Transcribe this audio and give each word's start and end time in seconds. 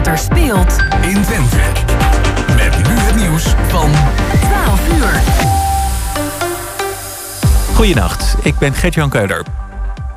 wat 0.00 0.08
er 0.08 0.18
speelt 0.18 0.76
in 1.02 1.22
Twente. 1.22 1.56
Met 2.56 2.88
nu 2.88 2.94
het 2.94 3.16
nieuws 3.16 3.44
van 3.68 3.90
12 4.40 4.88
uur. 4.96 5.20
Goedenacht, 7.74 8.36
ik 8.42 8.58
ben 8.58 8.74
Gert-Jan 8.74 9.10
Keuler. 9.10 9.44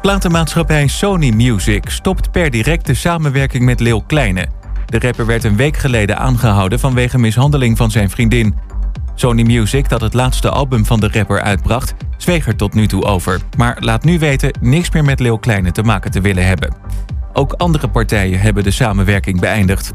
Platenmaatschappij 0.01 0.88
Sony 0.88 1.29
Music 1.29 1.89
stopt 1.89 2.31
per 2.31 2.49
direct 2.49 2.85
de 2.85 2.93
samenwerking 2.93 3.63
met 3.63 3.79
Leeuw 3.79 4.04
Kleine. 4.07 4.47
De 4.85 4.99
rapper 4.99 5.26
werd 5.26 5.44
een 5.44 5.56
week 5.56 5.78
geleden 5.78 6.18
aangehouden 6.18 6.79
vanwege 6.79 7.20
mishandeling 7.20 7.78
van 7.78 7.92
zijn 7.92 8.10
vriendin. 8.10 8.56
Sony 9.15 9.44
Music, 9.44 9.90
dat 9.90 10.02
het 10.02 10.13
laatste 10.13 10.50
album 10.50 10.86
van 10.86 11.00
de 11.00 11.10
rapper 11.12 11.42
uitbracht, 11.42 11.94
zweeg 12.18 12.47
er 12.47 12.56
tot 12.56 12.74
nu 12.74 12.88
toe 12.88 13.04
over. 13.04 13.40
Maar 13.58 13.78
laat 13.79 14.04
nu 14.04 14.20
weten 14.20 14.58
niks 14.62 14.92
meer 14.92 15.04
met 15.04 15.20
Leeuw 15.20 15.38
Kleine 15.38 15.72
te 15.72 15.84
maken 15.84 16.12
te 16.12 16.22
willen 16.22 16.45
hebben. 16.45 16.73
Ook 17.34 17.54
andere 17.54 17.90
partijen 17.90 18.40
hebben 18.40 18.63
de 18.63 18.72
samenwerking 18.72 19.40
beëindigd. 19.40 19.91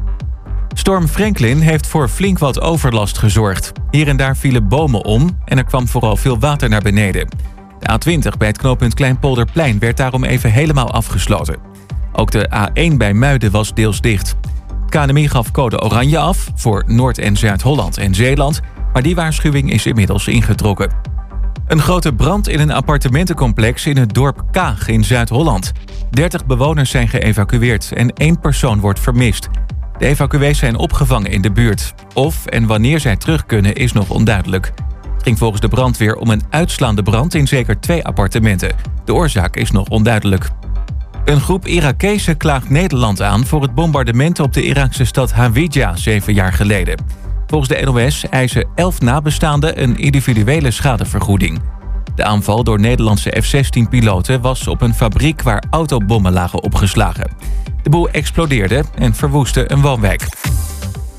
Storm 0.73 1.07
Franklin 1.07 1.59
heeft 1.59 1.87
voor 1.87 2.07
flink 2.07 2.39
wat 2.39 2.61
overlast 2.61 3.17
gezorgd. 3.17 3.71
Hier 3.91 4.07
en 4.07 4.17
daar 4.17 4.37
vielen 4.37 4.67
bomen 4.67 5.05
om 5.05 5.39
en 5.45 5.57
er 5.57 5.63
kwam 5.63 5.87
vooral 5.87 6.15
veel 6.15 6.39
water 6.39 6.69
naar 6.69 6.81
beneden. 6.81 7.27
De 7.79 7.89
A20 7.91 8.37
bij 8.37 8.47
het 8.47 8.57
knooppunt 8.57 8.93
Kleinpolderplein 8.93 9.79
werd 9.79 9.97
daarom 9.97 10.23
even 10.23 10.51
helemaal 10.51 10.91
afgesloten. 10.91 11.57
Ook 12.11 12.31
de 12.31 12.49
A1 12.49 12.97
bij 12.97 13.13
Muiden 13.13 13.51
was 13.51 13.73
deels 13.73 14.01
dicht. 14.01 14.35
KNMI 14.89 15.27
gaf 15.27 15.51
code 15.51 15.81
oranje 15.81 16.17
af 16.17 16.51
voor 16.55 16.83
Noord- 16.87 17.17
en 17.17 17.37
Zuid-Holland 17.37 17.97
en 17.97 18.15
Zeeland, 18.15 18.59
maar 18.93 19.01
die 19.01 19.15
waarschuwing 19.15 19.71
is 19.71 19.85
inmiddels 19.85 20.27
ingetrokken. 20.27 20.91
Een 21.69 21.81
grote 21.81 22.13
brand 22.13 22.47
in 22.47 22.59
een 22.59 22.71
appartementencomplex 22.71 23.85
in 23.85 23.97
het 23.97 24.13
dorp 24.13 24.43
Kaag 24.51 24.87
in 24.87 25.03
Zuid-Holland. 25.03 25.71
30 26.09 26.45
bewoners 26.45 26.89
zijn 26.89 27.07
geëvacueerd 27.07 27.91
en 27.91 28.13
één 28.13 28.39
persoon 28.39 28.79
wordt 28.79 28.99
vermist. 28.99 29.49
De 29.97 30.05
evacuees 30.05 30.57
zijn 30.57 30.75
opgevangen 30.75 31.31
in 31.31 31.41
de 31.41 31.51
buurt. 31.51 31.93
Of 32.13 32.45
en 32.45 32.65
wanneer 32.65 32.99
zij 32.99 33.15
terug 33.15 33.45
kunnen 33.45 33.75
is 33.75 33.91
nog 33.91 34.09
onduidelijk. 34.09 34.71
Het 35.13 35.23
ging 35.23 35.37
volgens 35.37 35.61
de 35.61 35.67
brandweer 35.67 36.15
om 36.15 36.29
een 36.29 36.41
uitslaande 36.49 37.03
brand 37.03 37.33
in 37.33 37.47
zeker 37.47 37.79
twee 37.79 38.05
appartementen. 38.05 38.75
De 39.05 39.13
oorzaak 39.13 39.55
is 39.55 39.71
nog 39.71 39.87
onduidelijk. 39.87 40.49
Een 41.25 41.41
groep 41.41 41.67
Irakezen 41.67 42.37
klaagt 42.37 42.69
Nederland 42.69 43.21
aan 43.21 43.45
voor 43.45 43.61
het 43.61 43.75
bombardement 43.75 44.39
op 44.39 44.53
de 44.53 44.63
Iraakse 44.63 45.05
stad 45.05 45.31
Hawija 45.31 45.95
zeven 45.95 46.33
jaar 46.33 46.53
geleden. 46.53 46.97
Volgens 47.49 47.69
de 47.69 47.85
NOS 47.85 48.25
eisen 48.29 48.67
elf 48.75 49.01
nabestaanden 49.01 49.81
een 49.81 49.97
individuele 49.97 50.71
schadevergoeding. 50.71 51.61
De 52.15 52.23
aanval 52.23 52.63
door 52.63 52.79
Nederlandse 52.79 53.41
F-16-piloten 53.41 54.41
was 54.41 54.67
op 54.67 54.81
een 54.81 54.93
fabriek 54.93 55.41
waar 55.41 55.63
autobommen 55.69 56.33
lagen 56.33 56.63
opgeslagen. 56.63 57.31
De 57.83 57.89
boel 57.89 58.09
explodeerde 58.09 58.83
en 58.95 59.15
verwoestte 59.15 59.71
een 59.71 59.81
woonwijk. 59.81 60.21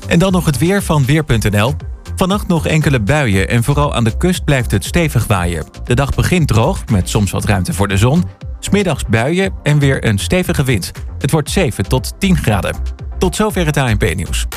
En 0.07 0.19
dan 0.19 0.31
nog 0.31 0.45
het 0.45 0.57
weer 0.57 0.83
van 0.83 1.05
Weer.nl. 1.05 1.73
Vannacht 2.15 2.47
nog 2.47 2.67
enkele 2.67 2.99
buien 2.99 3.49
en 3.49 3.63
vooral 3.63 3.95
aan 3.95 4.03
de 4.03 4.17
kust 4.17 4.43
blijft 4.43 4.71
het 4.71 4.85
stevig 4.85 5.27
waaien. 5.27 5.65
De 5.83 5.93
dag 5.93 6.15
begint 6.15 6.47
droog, 6.47 6.85
met 6.85 7.09
soms 7.09 7.31
wat 7.31 7.45
ruimte 7.45 7.73
voor 7.73 7.87
de 7.87 7.97
zon. 7.97 8.23
Smiddags 8.59 9.05
buien 9.05 9.53
en 9.63 9.79
weer 9.79 10.05
een 10.05 10.19
stevige 10.19 10.63
wind. 10.63 10.91
Het 11.19 11.31
wordt 11.31 11.49
7 11.49 11.87
tot 11.87 12.13
10 12.19 12.37
graden. 12.37 12.75
Tot 13.17 13.35
zover 13.35 13.65
het 13.65 13.77
ANP-nieuws. 13.77 14.47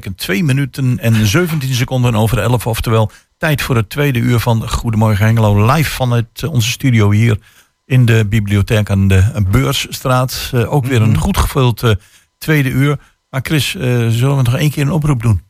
Betekent 0.00 0.22
2 0.22 0.44
minuten 0.44 0.98
en 0.98 1.26
17 1.26 1.74
seconden 1.74 2.14
over 2.14 2.38
11. 2.38 2.66
Oftewel 2.66 3.10
tijd 3.38 3.62
voor 3.62 3.76
het 3.76 3.90
tweede 3.90 4.18
uur 4.18 4.38
van 4.38 4.68
Goedemorgen 4.68 5.24
Hengelo. 5.24 5.72
Live 5.72 5.90
vanuit 5.90 6.26
eh, 6.34 6.52
onze 6.52 6.70
studio 6.70 7.10
hier 7.10 7.38
in 7.86 8.04
de 8.04 8.26
bibliotheek 8.28 8.90
aan 8.90 9.08
de 9.08 9.44
Beursstraat. 9.50 10.50
Eh, 10.52 10.72
ook 10.72 10.86
weer 10.86 11.02
een 11.02 11.16
goed 11.16 11.36
gevuld 11.36 11.82
eh, 11.82 11.90
tweede 12.38 12.68
uur. 12.68 12.98
Maar 13.30 13.40
Chris, 13.42 13.70
zullen 13.70 14.36
we 14.36 14.42
nog 14.42 14.56
één 14.56 14.70
keer 14.70 14.82
een 14.82 14.92
oproep 14.92 15.22
doen? 15.22 15.42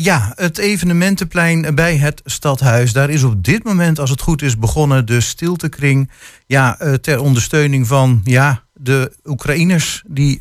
Ja, 0.00 0.32
het 0.34 0.58
evenementenplein 0.58 1.74
bij 1.74 1.96
het 1.96 2.20
stadhuis. 2.24 2.92
Daar 2.92 3.10
is 3.10 3.22
op 3.22 3.44
dit 3.44 3.64
moment, 3.64 3.98
als 3.98 4.10
het 4.10 4.20
goed 4.20 4.42
is, 4.42 4.58
begonnen 4.58 5.06
de 5.06 5.20
stiltekring. 5.20 6.10
Ja, 6.46 6.78
ter 7.00 7.20
ondersteuning 7.20 7.86
van 7.86 8.20
ja, 8.24 8.64
de 8.72 9.16
Oekraïners 9.24 10.02
die 10.06 10.40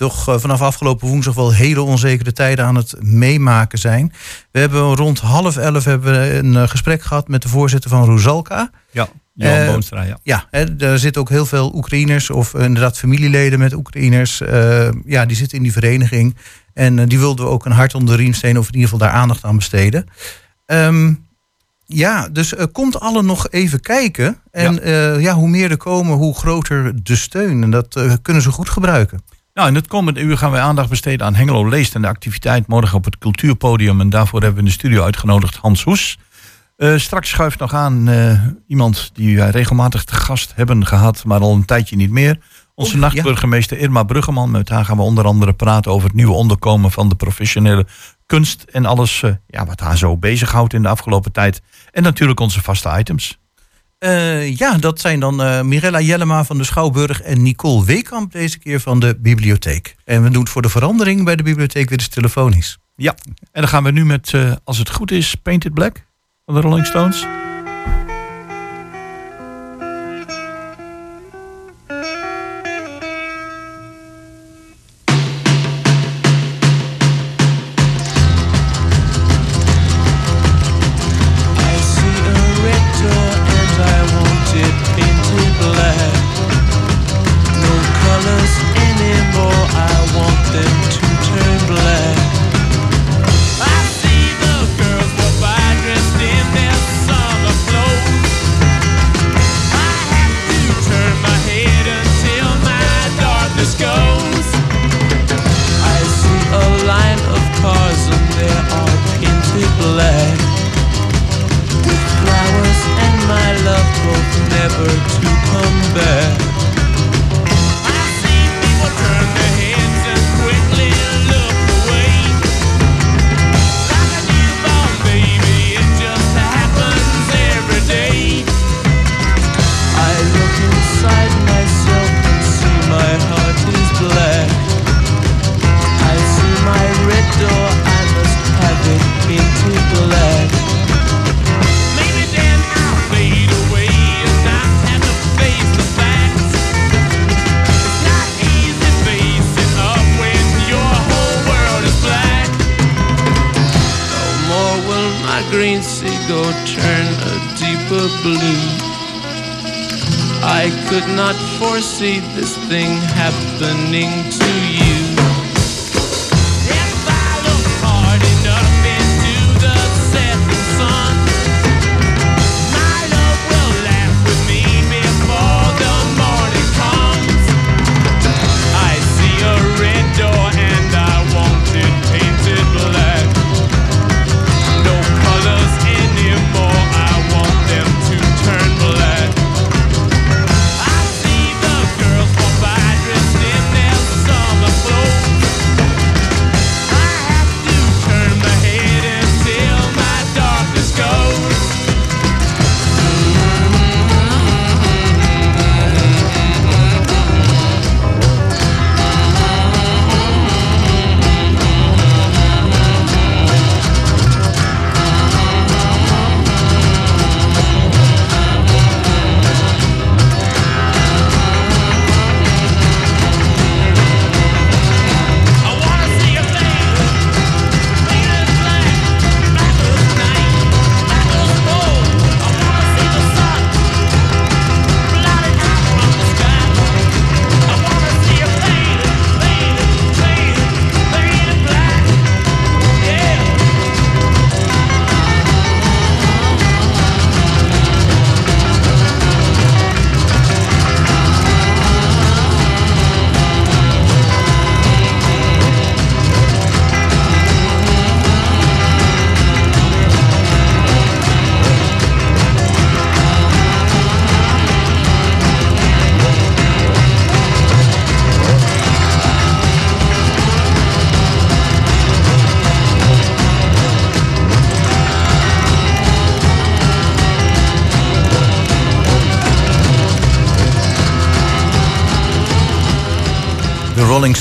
toch 0.00 0.28
eh, 0.28 0.38
vanaf 0.38 0.62
afgelopen 0.62 1.08
woensdag 1.08 1.34
wel 1.34 1.52
hele 1.52 1.82
onzekere 1.82 2.32
tijden 2.32 2.64
aan 2.64 2.74
het 2.74 2.94
meemaken 3.00 3.78
zijn. 3.78 4.12
We 4.50 4.58
hebben 4.58 4.96
rond 4.96 5.18
half 5.18 5.56
elf 5.56 5.84
hebben 5.84 6.12
we 6.12 6.34
een 6.34 6.56
eh, 6.56 6.68
gesprek 6.68 7.02
gehad 7.02 7.28
met 7.28 7.42
de 7.42 7.48
voorzitter 7.48 7.90
van 7.90 8.04
Rosalka. 8.04 8.70
Ja, 8.90 9.08
Johan 9.34 9.56
Eh, 9.56 9.66
Boonstra, 9.66 10.02
ja. 10.02 10.18
Ja, 10.22 10.46
hè, 10.50 10.76
er 10.78 10.98
zitten 10.98 11.22
ook 11.22 11.28
heel 11.28 11.46
veel 11.46 11.74
Oekraïners 11.74 12.30
of 12.30 12.54
inderdaad 12.54 12.98
familieleden 12.98 13.58
met 13.58 13.74
Oekraïners. 13.74 14.38
ja, 15.04 15.26
die 15.26 15.36
zitten 15.36 15.56
in 15.56 15.62
die 15.62 15.72
vereniging. 15.72 16.36
En 16.74 17.08
die 17.08 17.18
wilden 17.18 17.44
we 17.44 17.50
ook 17.50 17.64
een 17.64 17.72
hart 17.72 17.94
onder 17.94 18.16
de 18.16 18.22
riem 18.22 18.32
steken 18.34 18.58
of 18.58 18.66
in 18.66 18.74
ieder 18.74 18.88
geval 18.90 19.06
daar 19.06 19.16
aandacht 19.16 19.44
aan 19.44 19.56
besteden. 19.56 20.06
Ehm, 20.66 21.14
ja, 21.84 22.28
dus 22.28 22.54
komt 22.72 23.00
allen 23.00 23.26
nog 23.26 23.48
even 23.48 23.80
kijken. 23.80 24.40
En 24.50 24.80
ja. 24.84 25.18
ja, 25.18 25.34
hoe 25.34 25.48
meer 25.48 25.70
er 25.70 25.76
komen, 25.76 26.16
hoe 26.16 26.34
groter 26.34 26.92
de 27.02 27.16
steun. 27.16 27.62
En 27.62 27.70
dat 27.70 28.18
kunnen 28.22 28.42
ze 28.42 28.50
goed 28.50 28.68
gebruiken. 28.68 29.20
Nou, 29.54 29.68
in 29.68 29.74
het 29.74 29.86
komende 29.86 30.20
uur 30.20 30.38
gaan 30.38 30.50
wij 30.50 30.60
aandacht 30.60 30.88
besteden 30.88 31.26
aan 31.26 31.34
Hengelo 31.34 31.68
Leest 31.68 31.94
en 31.94 32.02
de 32.02 32.08
activiteit 32.08 32.66
morgen 32.66 32.96
op 32.96 33.04
het 33.04 33.18
cultuurpodium. 33.18 34.00
En 34.00 34.10
daarvoor 34.10 34.40
hebben 34.40 34.58
we 34.58 34.64
in 34.64 34.72
de 34.72 34.78
studio 34.78 35.02
uitgenodigd 35.02 35.56
Hans 35.56 35.82
Hoes. 35.82 36.18
Eh, 36.76 36.96
straks 36.96 37.28
schuift 37.28 37.58
nog 37.58 37.74
aan 37.74 38.08
eh, 38.08 38.42
iemand 38.66 39.10
die 39.14 39.36
wij 39.36 39.50
regelmatig 39.50 40.04
te 40.04 40.14
gast 40.14 40.52
hebben 40.54 40.86
gehad, 40.86 41.24
maar 41.24 41.40
al 41.40 41.54
een 41.54 41.64
tijdje 41.64 41.96
niet 41.96 42.10
meer. 42.10 42.38
Onze 42.74 42.94
ja. 42.94 43.00
nachtburgemeester 43.00 43.78
Irma 43.78 44.02
Bruggeman. 44.02 44.50
Met 44.50 44.68
haar 44.68 44.84
gaan 44.84 44.96
we 44.96 45.02
onder 45.02 45.24
andere 45.24 45.52
praten 45.52 45.92
over 45.92 46.06
het 46.06 46.16
nieuwe 46.16 46.32
onderkomen 46.32 46.90
van 46.90 47.08
de 47.08 47.14
professionele 47.14 47.86
kunst. 48.26 48.62
En 48.62 48.86
alles 48.86 49.22
eh, 49.22 49.32
ja, 49.46 49.66
wat 49.66 49.80
haar 49.80 49.98
zo 49.98 50.16
bezighoudt 50.16 50.72
in 50.72 50.82
de 50.82 50.88
afgelopen 50.88 51.32
tijd. 51.32 51.62
En 51.90 52.02
natuurlijk 52.02 52.40
onze 52.40 52.62
vaste 52.62 52.98
items. 52.98 53.39
Eh, 54.00 54.56
ja, 54.56 54.78
dat 54.78 55.00
zijn 55.00 55.20
dan 55.20 55.42
eh, 55.42 55.62
Mirella 55.62 56.00
Jellema 56.00 56.44
van 56.44 56.58
de 56.58 56.64
Schouwburg 56.64 57.22
en 57.22 57.42
Nicole 57.42 57.84
Weekamp 57.84 58.32
deze 58.32 58.58
keer 58.58 58.80
van 58.80 59.00
de 59.00 59.16
bibliotheek. 59.18 59.96
En 60.04 60.22
we 60.22 60.30
doen 60.30 60.42
het 60.42 60.50
voor 60.50 60.62
de 60.62 60.68
verandering 60.68 61.24
bij 61.24 61.36
de 61.36 61.42
bibliotheek 61.42 61.88
weer 61.88 61.98
eens 61.98 62.08
telefonisch. 62.08 62.78
Ja, 62.96 63.14
en 63.52 63.60
dan 63.60 63.68
gaan 63.68 63.84
we 63.84 63.90
nu 63.90 64.04
met, 64.04 64.34
eh, 64.34 64.52
als 64.64 64.78
het 64.78 64.90
goed 64.90 65.10
is, 65.10 65.34
Painted 65.34 65.74
Black 65.74 66.04
van 66.44 66.54
de 66.54 66.60
Rolling 66.60 66.86
Stones. 66.86 67.26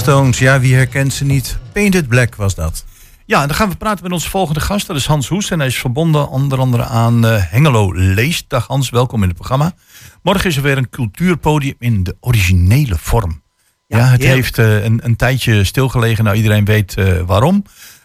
Ja, 0.10 0.60
wie 0.60 0.76
herkent 0.76 1.14
ze 1.14 1.26
niet? 1.26 1.58
Painted 1.74 2.08
Black 2.08 2.36
was 2.36 2.56
dat. 2.56 2.86
Ja, 3.26 3.46
dan 3.48 3.56
gaan 3.56 3.70
we 3.70 3.76
praten 3.76 4.04
met 4.04 4.12
onze 4.12 4.30
volgende 4.30 4.60
gast. 4.60 4.88
Dat 4.88 4.96
is 4.96 5.06
Hans 5.06 5.28
Hoes. 5.28 5.50
En 5.50 5.60
hij 5.60 5.68
is 5.68 5.78
verbonden 5.78 6.30
onder 6.30 6.60
andere 6.60 6.84
aan 6.84 7.26
eh, 7.26 7.44
Hengelo 7.50 7.94
Leest. 7.94 8.46
Dag 8.48 8.68
Hans, 8.68 8.90
welkom 8.90 9.22
in 9.22 9.28
het 9.28 9.38
programma. 9.38 9.74
Morgen 10.22 10.50
is 10.50 10.56
er 10.56 10.62
weer 10.62 10.78
een 10.78 10.90
cultuurpodium 10.90 11.76
in 11.80 12.04
de 12.04 12.16
originele 12.20 12.98
vorm. 12.98 13.42
Ja, 13.88 13.98
het 13.98 14.22
heerlijk. 14.22 14.34
heeft 14.34 14.58
eh, 14.58 14.84
een, 14.84 15.00
een 15.04 15.16
tijdje 15.16 15.64
stilgelegen. 15.64 16.24
Nou, 16.24 16.36
iedereen 16.36 16.66
weet 16.66 16.98
eh, 16.98 17.22
waarom. 17.26 17.64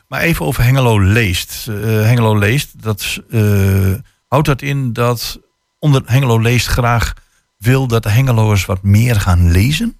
Maar 0.09 0.21
even 0.21 0.47
over 0.47 0.63
Hengelo 0.65 1.01
Leest. 1.01 1.69
Eh, 1.69 1.75
Hengelo 1.85 2.39
Leest, 2.39 2.83
dat 2.83 3.21
eh, 3.31 3.41
houdt 4.29 4.47
dat 4.47 4.63
in 4.63 4.93
dat 4.93 5.41
onder 5.79 6.03
Hengelo 6.07 6.41
Leest 6.41 6.67
graag 6.67 7.13
wil 7.59 7.87
dat 7.87 8.03
de 8.03 8.11
Hengeloers 8.11 8.65
wat 8.65 8.83
meer 8.83 9.21
gaan 9.21 9.51
lezen? 9.51 9.97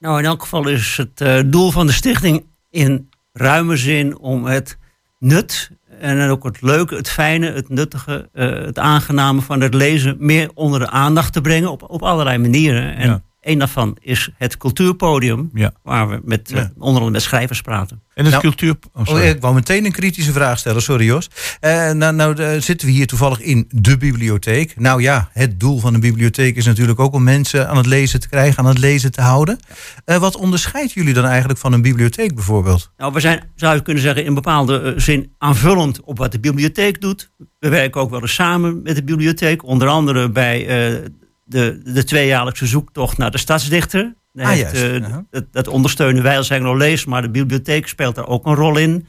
Nou, 0.00 0.18
in 0.18 0.24
elk 0.24 0.42
geval 0.42 0.68
is 0.68 0.96
het 0.96 1.20
eh, 1.20 1.40
doel 1.46 1.70
van 1.70 1.86
de 1.86 1.92
stichting 1.92 2.46
in 2.70 3.08
ruime 3.32 3.76
zin 3.76 4.18
om 4.18 4.44
het 4.44 4.78
nut 5.18 5.70
en 5.98 6.30
ook 6.30 6.44
het 6.44 6.62
leuke, 6.62 6.94
het 6.94 7.10
fijne, 7.10 7.52
het 7.52 7.68
nuttige, 7.68 8.28
eh, 8.32 8.50
het 8.50 8.78
aangename 8.78 9.40
van 9.40 9.60
het 9.60 9.74
lezen 9.74 10.16
meer 10.18 10.50
onder 10.54 10.80
de 10.80 10.90
aandacht 10.90 11.32
te 11.32 11.40
brengen 11.40 11.70
op, 11.70 11.90
op 11.90 12.02
allerlei 12.02 12.38
manieren. 12.38 12.96
En 12.96 13.08
Ja. 13.08 13.22
Een 13.40 13.58
daarvan 13.58 13.96
is 14.00 14.30
het 14.36 14.56
cultuurpodium, 14.56 15.50
Ja. 15.54 15.72
waar 15.82 16.08
we 16.08 16.20
met, 16.24 16.52
eh, 16.52 16.56
onder 16.58 16.86
andere 16.86 17.10
met 17.10 17.22
schrijvers 17.22 17.60
praten. 17.60 18.02
En 18.14 18.24
het 18.24 18.32
Nou, 18.34 18.42
cultuur... 18.42 18.74
Oh, 18.92 19.08
Oh, 19.08 19.24
ik 19.24 19.40
wou 19.40 19.54
meteen 19.54 19.84
een 19.84 19.92
kritische 19.92 20.32
vraag 20.32 20.58
stellen, 20.58 20.82
sorry 20.82 21.04
Jos. 21.04 21.30
Eh, 21.60 21.90
nou 21.90 22.14
nou 22.14 22.42
eh, 22.42 22.60
zitten 22.60 22.86
we 22.86 22.92
hier 22.92 23.06
toevallig 23.06 23.40
in 23.40 23.68
de 23.74 23.96
bibliotheek. 23.96 24.74
Nou 24.78 25.02
ja, 25.02 25.28
het 25.32 25.60
doel 25.60 25.78
van 25.78 25.92
de 25.92 25.98
bibliotheek 25.98 26.56
is 26.56 26.66
natuurlijk 26.66 27.00
ook 27.00 27.12
om 27.12 27.22
mensen 27.22 27.68
aan 27.68 27.76
het 27.76 27.86
lezen 27.86 28.20
te 28.20 28.28
krijgen, 28.28 28.58
aan 28.58 28.68
het 28.68 28.78
lezen 28.78 29.12
te 29.12 29.20
houden. 29.20 29.58
Eh, 30.04 30.16
wat 30.16 30.36
onderscheidt 30.36 30.92
jullie 30.92 31.14
dan 31.14 31.24
eigenlijk 31.24 31.58
van 31.58 31.72
een 31.72 31.82
bibliotheek 31.82 32.34
bijvoorbeeld? 32.34 32.92
Nou, 32.96 33.12
we 33.12 33.20
zijn, 33.20 33.50
zou 33.54 33.74
je 33.74 33.82
kunnen 33.82 34.02
zeggen, 34.02 34.24
in 34.24 34.34
bepaalde 34.34 34.94
zin 34.96 35.34
aanvullend 35.38 36.00
op 36.00 36.18
wat 36.18 36.32
de 36.32 36.40
bibliotheek 36.40 37.00
doet. 37.00 37.30
We 37.58 37.68
werken 37.68 38.00
ook 38.00 38.10
wel 38.10 38.20
eens 38.20 38.34
samen 38.34 38.82
met 38.82 38.96
de 38.96 39.04
bibliotheek. 39.04 39.64
Onder 39.64 39.88
andere 39.88 40.30
bij 40.30 40.66
eh, 40.66 41.04
de, 41.50 41.80
de 41.84 42.04
tweejaarlijkse 42.04 42.66
zoektocht 42.66 43.18
naar 43.18 43.30
de 43.30 43.38
stadsdichter. 43.38 44.14
Daar 44.32 44.46
Ah, 44.46 44.52
heeft, 44.52 44.78
Ja. 44.80 45.24
dat, 45.30 45.44
dat 45.50 45.68
ondersteunen 45.68 46.22
wij 46.22 46.36
als 46.36 46.48
Hengelo 46.48 46.76
Lees, 46.76 47.04
maar 47.04 47.22
de 47.22 47.30
bibliotheek 47.30 47.88
speelt 47.88 48.14
daar 48.14 48.26
ook 48.28 48.46
een 48.46 48.54
rol 48.54 48.76
in. 48.76 49.06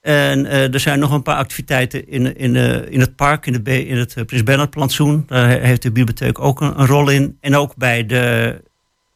En 0.00 0.46
eh, 0.46 0.74
er 0.74 0.80
zijn 0.80 0.98
nog 0.98 1.10
een 1.10 1.22
paar 1.22 1.36
activiteiten 1.36 2.08
in, 2.08 2.36
in, 2.36 2.56
eh, 2.56 2.90
in 2.92 3.00
het 3.00 3.16
park, 3.16 3.46
in, 3.46 3.62
de, 3.62 3.86
in 3.86 3.96
het 3.98 4.14
eh, 4.14 4.24
Prins 4.24 4.42
Bernhard 4.42 4.70
plantsoen. 4.70 5.24
Daar 5.26 5.48
heeft 5.48 5.82
de 5.82 5.90
bibliotheek 5.92 6.38
ook 6.40 6.60
een, 6.60 6.80
een 6.80 6.86
rol 6.86 7.08
in. 7.08 7.36
En 7.40 7.56
ook 7.56 7.76
bij 7.76 8.06
de 8.06 8.60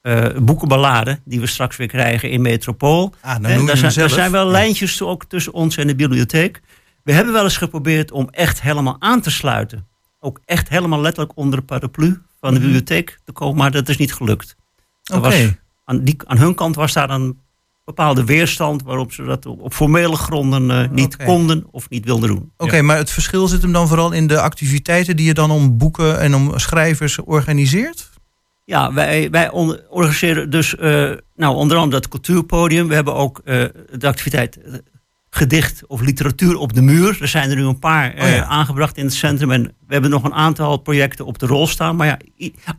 eh 0.02 0.26
boekenballade, 0.42 1.18
die 1.24 1.40
we 1.40 1.46
straks 1.46 1.76
weer 1.76 1.86
krijgen 1.86 2.30
in 2.30 2.42
Metropool. 2.42 3.14
Ah, 3.20 3.36
je 3.36 3.64
daar, 3.66 3.76
zijn, 3.76 3.92
er 4.04 4.10
zijn 4.10 4.30
wel 4.30 4.44
Ja. 4.44 4.50
lijntjes 4.50 5.02
ook 5.02 5.24
tussen 5.24 5.52
ons 5.52 5.76
en 5.76 5.86
de 5.86 5.94
bibliotheek. 5.94 6.60
We 7.02 7.12
hebben 7.12 7.32
wel 7.32 7.42
eens 7.44 7.56
geprobeerd 7.56 8.10
om 8.12 8.28
echt 8.30 8.62
helemaal 8.62 8.96
aan 8.98 9.20
te 9.20 9.30
sluiten. 9.30 9.86
Ook 10.20 10.40
echt 10.44 10.68
helemaal 10.68 11.00
letterlijk 11.00 11.36
onder 11.38 11.58
de 11.58 11.64
paraplu 11.64 12.22
van 12.40 12.54
de 12.54 12.60
bibliotheek 12.60 13.18
te 13.24 13.32
komen, 13.32 13.56
maar 13.56 13.70
dat 13.70 13.88
is 13.88 13.96
niet 13.96 14.12
gelukt. 14.14 14.56
Mhm. 15.04 15.18
Oké. 15.18 15.28
was- 15.28 15.52
aan, 15.84 16.04
die, 16.04 16.16
aan 16.24 16.38
hun 16.38 16.54
kant 16.54 16.76
was 16.76 16.92
daar 16.92 17.10
een 17.10 17.38
bepaalde 17.84 18.24
weerstand 18.24 18.82
waarop 18.82 19.12
ze 19.12 19.24
dat 19.24 19.46
op, 19.46 19.74
formele 19.74 20.16
gronden 20.16 20.70
eh, 20.70 20.90
niet 20.90 21.14
Oké. 21.14 21.24
konden 21.24 21.66
of 21.70 21.88
niet 21.88 22.04
wilden 22.04 22.28
doen. 22.28 22.52
Oké, 22.56 22.82
maar 22.82 22.96
het 22.96 23.10
verschil 23.10 23.46
zit 23.48 23.62
hem 23.62 23.72
dan 23.72 23.88
vooral 23.88 24.12
in 24.12 24.26
de 24.26 24.40
activiteiten 24.40 25.16
die 25.16 25.26
je 25.26 25.34
dan 25.34 25.50
om 25.50 25.76
boeken 25.78 26.20
en 26.20 26.34
om 26.34 26.58
schrijvers 26.58 27.18
organiseert? 27.20 28.10
Ja, 28.64 28.92
wij, 28.92 29.30
wij 29.30 29.50
organiseren 29.88 30.50
dus 30.50 30.76
eh, 30.76 31.12
nou, 31.34 31.54
onder 31.56 31.76
andere 31.76 32.00
dat 32.00 32.08
cultuurpodium. 32.10 32.88
We 32.88 32.94
hebben 32.94 33.14
ook 33.14 33.40
eh, 33.44 33.64
de 33.98 34.06
activiteit 34.06 34.58
gedicht 35.36 35.86
of 35.86 36.00
literatuur 36.00 36.56
op 36.56 36.72
de 36.72 36.82
muur. 36.82 37.18
Er 37.20 37.28
zijn 37.28 37.50
er 37.50 37.56
nu 37.56 37.64
een 37.64 37.78
paar 37.78 38.14
eh, 38.14 38.24
Oh 38.24 38.30
ja. 38.30 38.44
aangebracht 38.44 38.96
in 38.96 39.04
het 39.04 39.14
centrum. 39.14 39.50
En 39.50 39.62
we 39.62 39.92
hebben 39.92 40.10
nog 40.10 40.24
een 40.24 40.34
aantal 40.34 40.76
projecten 40.76 41.26
op 41.26 41.38
de 41.38 41.46
rol 41.46 41.66
staan. 41.66 41.96
Maar 41.96 42.06
ja, 42.06 42.18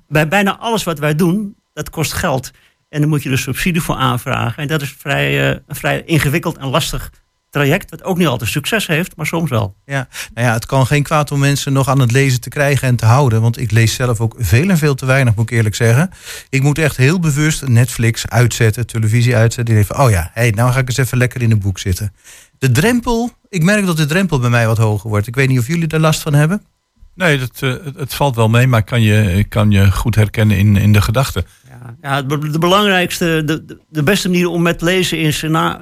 bij 0.07 0.27
bijna 0.27 0.57
alles 0.57 0.83
wat 0.83 0.99
wij 0.99 1.15
doen, 1.15 1.55
dat 1.73 1.89
kost 1.89 2.13
geld. 2.13 2.51
En 2.89 2.99
daar 2.99 3.09
moet 3.09 3.23
je 3.23 3.29
dus 3.29 3.41
subsidie 3.41 3.81
voor 3.81 3.95
aanvragen. 3.95 4.61
En 4.61 4.67
dat 4.67 4.81
is 4.81 4.95
vrij, 4.97 5.49
eh, 5.49 5.59
een 5.67 5.75
vrij 5.75 6.03
ingewikkeld 6.05 6.57
en 6.57 6.67
lastig 6.67 7.11
traject. 7.49 7.89
Wat 7.89 8.03
ook 8.03 8.17
niet 8.17 8.27
altijd 8.27 8.49
succes 8.49 8.87
heeft, 8.87 9.15
maar 9.15 9.25
soms 9.25 9.49
wel. 9.49 9.75
Ja, 9.85 10.07
nou 10.33 10.47
ja, 10.47 10.53
het 10.53 10.65
kan 10.65 10.87
geen 10.87 11.03
kwaad 11.03 11.31
om 11.31 11.39
mensen 11.39 11.73
nog 11.73 11.87
aan 11.87 11.99
het 11.99 12.11
lezen 12.11 12.41
te 12.41 12.49
krijgen 12.49 12.87
en 12.87 12.95
te 12.95 13.05
houden. 13.05 13.41
Want 13.41 13.59
ik 13.59 13.71
lees 13.71 13.93
zelf 13.93 14.19
ook 14.19 14.35
veel 14.37 14.69
en 14.69 14.77
veel 14.77 14.95
te 14.95 15.05
weinig, 15.05 15.35
moet 15.35 15.51
ik 15.51 15.57
eerlijk 15.57 15.75
zeggen. 15.75 16.09
Ik 16.49 16.61
moet 16.61 16.77
echt 16.77 16.97
heel 16.97 17.19
bewust 17.19 17.67
Netflix 17.67 18.27
uitzetten, 18.27 18.87
televisie 18.87 19.35
uitzetten. 19.35 19.75
Die 19.75 19.83
even, 19.83 19.99
oh 19.99 20.09
ja, 20.09 20.31
hey, 20.33 20.49
nou 20.49 20.71
ga 20.71 20.79
ik 20.79 20.87
eens 20.87 20.97
even 20.97 21.17
lekker 21.17 21.41
in 21.41 21.51
een 21.51 21.59
boek 21.59 21.79
zitten. 21.79 22.13
De 22.57 22.71
drempel, 22.71 23.29
ik 23.49 23.63
merk 23.63 23.85
dat 23.85 23.97
de 23.97 24.05
drempel 24.05 24.39
bij 24.39 24.49
mij 24.49 24.67
wat 24.67 24.77
hoger 24.77 25.09
wordt. 25.09 25.27
Ik 25.27 25.35
weet 25.35 25.47
niet 25.49 25.59
of 25.59 25.67
jullie 25.67 25.87
daar 25.87 25.99
last 25.99 26.21
van 26.21 26.33
hebben. 26.33 26.61
Nee, 27.15 27.39
dat, 27.39 27.51
eh, 27.59 27.69
het, 27.69 27.95
het 27.95 28.13
valt 28.13 28.35
wel 28.35 28.49
mee, 28.49 28.67
maar 28.67 28.79
ik 28.79 28.85
kan 28.85 29.01
je, 29.01 29.43
kan 29.49 29.71
je 29.71 29.91
goed 29.91 30.15
herkennen 30.15 30.57
in, 30.57 30.75
in 30.75 30.93
de 30.93 31.01
gedachten. 31.01 31.45
Ja, 32.01 32.21
de 32.21 32.59
belangrijkste, 32.59 33.41
de, 33.45 33.77
de- 33.89 34.03
beste 34.03 34.29
manier 34.29 34.47
om 34.47 34.61
met 34.61 34.81
lezen 34.81 35.17
in, 35.17 35.33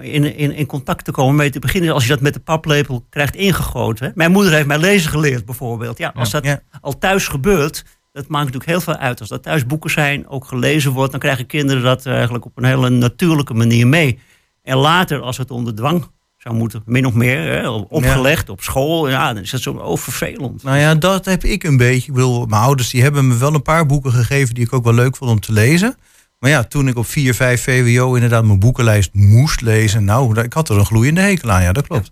in, 0.02 0.38
in, 0.38 0.52
in 0.52 0.66
contact 0.66 1.06
te 1.06 1.12
komen 1.12 1.36
mee 1.36 1.50
te 1.50 1.60
beginnen, 1.60 1.90
is 1.90 1.96
als 1.96 2.04
je 2.04 2.10
dat 2.10 2.22
met 2.22 2.34
de 2.34 2.40
paplepel 2.40 3.06
krijgt 3.10 3.36
ingegoten. 3.36 4.12
Mijn 4.16 4.32
moeder 4.32 4.54
heeft 4.54 4.68
mij 4.68 4.78
lezen 4.80 5.10
geleerd, 5.12 5.46
bijvoorbeeld. 5.46 5.98
Ja, 5.98 6.12
als 6.16 6.32
dat 6.32 6.44
Ja. 6.46 6.62
al 6.82 6.98
thuis 6.98 7.28
gebeurt, 7.28 7.84
dat 8.12 8.28
maakt 8.28 8.46
natuurlijk 8.46 8.72
heel 8.72 8.82
veel 8.82 8.96
uit. 8.96 9.20
Als 9.20 9.30
dat 9.30 9.44
thuis 9.44 9.66
boeken 9.66 9.90
zijn, 9.90 10.28
ook 10.28 10.46
gelezen 10.46 10.92
wordt, 10.92 11.12
dan 11.12 11.20
krijgen 11.20 11.46
kinderen 11.46 11.84
dat 11.84 12.06
eigenlijk 12.06 12.46
op 12.46 12.58
een 12.58 12.64
hele 12.66 12.90
natuurlijke 12.90 13.54
manier 13.54 13.88
mee. 13.88 14.20
En 14.64 14.78
later, 14.78 15.22
als 15.22 15.38
het 15.38 15.52
onder 15.52 15.76
dwang 15.76 16.06
zou 16.46 16.58
moeten, 16.58 16.84
min 16.86 17.06
of 17.06 17.14
meer, 17.14 17.38
hè, 17.38 17.70
opgelegd 17.70 18.50
op 18.50 18.62
school, 18.62 19.10
ja, 19.10 19.34
dan 19.34 19.44
is 19.44 19.52
dat 19.52 19.62
zo 19.62 19.72
oh, 19.72 19.98
vervelend. 19.98 20.64
Nou 20.64 20.78
ja, 20.78 20.96
dat 20.96 21.26
heb 21.26 21.44
ik 21.44 21.64
een 21.64 21.78
beetje. 21.78 22.08
Ik 22.08 22.14
bedoel, 22.14 22.46
mijn 22.46 22.62
ouders 22.62 22.90
die 22.90 23.02
hebben 23.02 23.28
me 23.28 23.38
wel 23.38 23.54
een 23.54 23.62
paar 23.62 23.86
boeken 23.86 24.12
gegeven 24.12 24.56
die 24.56 24.66
ik 24.66 24.74
ook 24.74 24.84
wel 24.84 24.94
leuk 24.94 25.16
vond 25.16 25.32
om 25.32 25.40
te 25.40 25.52
lezen. 25.52 25.96
Maar 26.40 26.50
ja, 26.50 26.64
toen 26.64 26.88
ik 26.88 26.98
op 26.98 27.06
4, 27.06 27.34
5 27.34 27.64
VWO 27.64 28.14
inderdaad 28.14 28.46
mijn 28.46 28.60
boekenlijst 28.60 29.14
moest 29.14 29.62
lezen, 29.62 30.04
nou, 30.04 30.42
ik 30.42 30.54
had 30.54 30.70
er 30.70 30.78
een 30.78 30.86
gloeiende 30.86 31.22
hekel 31.22 31.52
aan. 31.52 31.64
Ja, 31.64 31.72
dat 31.72 31.88
klopt. 31.88 32.12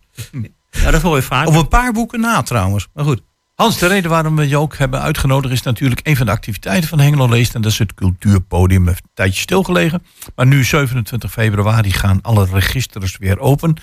Ja, 0.70 0.92
dat 0.92 1.02
hoor 1.02 1.16
je 1.16 1.22
vaak. 1.22 1.48
Op 1.48 1.56
een 1.56 1.68
paar 1.68 1.92
boeken 1.92 2.20
na 2.20 2.42
trouwens. 2.42 2.88
Maar 2.94 3.06
goed. 3.06 3.22
Hans, 3.53 3.77
de 3.77 3.88
reden 3.88 4.10
waarom 4.10 4.36
we 4.36 4.48
je 4.48 4.57
ook 4.57 4.77
hebben 4.77 5.01
uitgenodigd 5.01 5.53
is 5.53 5.62
natuurlijk 5.62 6.01
een 6.03 6.17
van 6.17 6.25
de 6.25 6.31
activiteiten 6.31 6.89
van 6.89 7.00
Hengelo 7.00 7.29
Leest. 7.29 7.55
En 7.55 7.62
dat 7.62 7.72
is 7.72 7.79
het 7.79 7.93
cultuurpodium. 7.93 8.88
Heeft 8.88 9.03
een 9.03 9.10
tijdje 9.13 9.41
stilgelegen. 9.41 10.03
Maar 10.36 10.45
nu 10.45 10.63
27 10.63 11.31
februari 11.31 11.91
gaan 11.91 12.22
alle 12.22 12.45
registers 12.51 13.17
weer 13.17 13.39
open. 13.39 13.75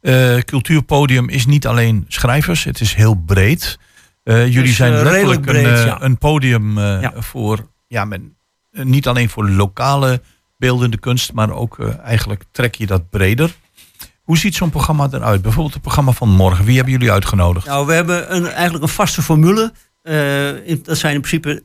Eh, 0.00 0.38
cultuurpodium 0.38 1.28
is 1.28 1.46
niet 1.46 1.66
alleen 1.66 2.04
schrijvers, 2.08 2.64
het 2.64 2.80
is 2.80 2.94
heel 2.94 3.14
breed. 3.14 3.78
Eh, 4.22 4.52
jullie 4.52 4.72
zijn 4.72 4.92
eh, 4.92 5.02
redelijk 5.02 5.46
een, 5.46 5.52
breed, 5.52 5.84
ja. 5.84 6.02
een 6.02 6.18
podium 6.18 6.78
Ja. 6.78 7.12
voor, 7.16 7.70
ja, 7.86 8.04
men, 8.04 8.36
niet 8.70 9.06
alleen 9.08 9.28
voor 9.28 9.50
lokale 9.50 10.22
beeldende 10.56 10.98
kunst, 10.98 11.32
maar 11.32 11.50
ook 11.50 11.78
eigenlijk 12.04 12.44
trek 12.50 12.74
je 12.74 12.86
dat 12.86 13.10
breder. 13.10 13.54
Hoe 14.26 14.38
ziet 14.38 14.54
zo'n 14.54 14.70
programma 14.70 15.08
eruit? 15.12 15.42
Bijvoorbeeld 15.42 15.72
het 15.72 15.82
programma 15.82 16.12
van 16.12 16.28
morgen. 16.28 16.64
Wie 16.64 16.74
hebben 16.74 16.92
jullie 16.92 17.12
uitgenodigd? 17.12 17.66
Nou, 17.66 17.86
we 17.86 17.92
hebben 17.92 18.34
een, 18.34 18.46
eigenlijk 18.46 18.82
een 18.82 18.90
vaste 18.90 19.22
formule. 19.22 19.72
Eh, 20.02 20.76
dat 20.82 20.98
zijn 20.98 21.14
in 21.14 21.20
principe 21.20 21.62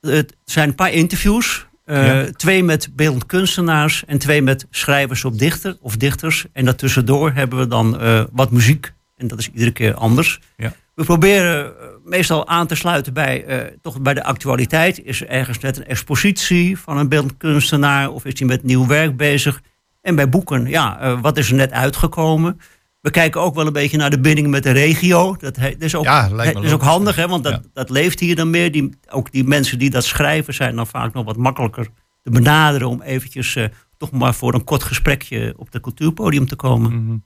het 0.00 0.36
zijn 0.44 0.68
een 0.68 0.74
paar 0.74 0.92
interviews. 0.92 1.66
Eh, 1.84 2.06
Ja. 2.06 2.30
Twee 2.36 2.64
met 2.64 2.88
beeldend 2.96 3.26
kunstenaars 3.26 4.04
en 4.06 4.18
twee 4.18 4.42
met 4.42 4.66
schrijvers 4.70 5.24
op 5.24 5.38
dichter 5.38 5.76
of 5.80 5.96
dichters. 5.96 6.46
En 6.52 6.64
daartussendoor 6.64 7.32
hebben 7.32 7.58
we 7.58 7.66
dan 7.66 8.00
eh, 8.00 8.24
wat 8.32 8.50
muziek. 8.50 8.92
En 9.16 9.28
dat 9.28 9.38
is 9.38 9.48
iedere 9.52 9.70
keer 9.70 9.94
anders. 9.94 10.40
Ja. 10.56 10.72
We 10.94 11.04
proberen 11.04 11.72
meestal 12.04 12.48
aan 12.48 12.66
te 12.66 12.74
sluiten 12.74 13.12
bij, 13.12 13.44
toch 13.82 14.00
bij 14.00 14.14
de 14.14 14.24
actualiteit. 14.24 15.04
Is 15.04 15.20
er 15.20 15.28
ergens 15.28 15.58
net 15.58 15.76
een 15.76 15.86
expositie 15.86 16.78
van 16.78 16.98
een 16.98 17.08
beeldend 17.08 17.36
kunstenaar? 17.36 18.10
Of 18.10 18.24
is 18.24 18.38
hij 18.38 18.48
met 18.48 18.62
nieuw 18.62 18.86
werk 18.86 19.16
bezig? 19.16 19.60
En 20.04 20.14
bij 20.14 20.28
boeken, 20.28 20.66
ja, 20.66 21.00
eh, 21.00 21.20
wat 21.20 21.36
is 21.36 21.48
er 21.48 21.54
net 21.54 21.72
uitgekomen? 21.72 22.60
We 23.00 23.10
kijken 23.10 23.40
ook 23.40 23.54
wel 23.54 23.66
een 23.66 23.72
beetje 23.72 23.96
naar 23.96 24.10
de 24.10 24.20
binding 24.20 24.48
met 24.48 24.62
de 24.62 24.70
regio. 24.70 25.36
Dat, 25.38 25.56
he- 25.56 25.70
dat 25.70 25.82
is 25.82 25.94
ook, 25.94 26.04
Ja, 26.04 26.28
dat 26.28 26.62
is 26.64 26.72
ook 26.72 26.82
handig, 26.82 27.16
hè, 27.16 27.28
want 27.28 27.44
dat, 27.44 27.52
Ja. 27.52 27.60
dat 27.72 27.90
leeft 27.90 28.20
hier 28.20 28.36
dan 28.36 28.50
meer. 28.50 28.72
Die, 28.72 28.90
ook 29.10 29.32
die 29.32 29.44
mensen 29.44 29.78
die 29.78 29.90
dat 29.90 30.04
schrijven 30.04 30.54
zijn 30.54 30.76
dan 30.76 30.86
vaak 30.86 31.12
nog 31.14 31.24
wat 31.24 31.36
makkelijker 31.36 31.88
te 32.22 32.30
benaderen... 32.30 32.88
om 32.88 33.02
eventjes 33.02 33.56
eh, 33.56 33.64
toch 33.98 34.10
maar 34.10 34.34
voor 34.34 34.54
een 34.54 34.64
kort 34.64 34.82
gesprekje 34.82 35.54
op 35.56 35.72
het 35.72 35.82
cultuurpodium 35.82 36.46
te 36.48 36.56
komen. 36.56 37.04
Mhm. 37.04 37.16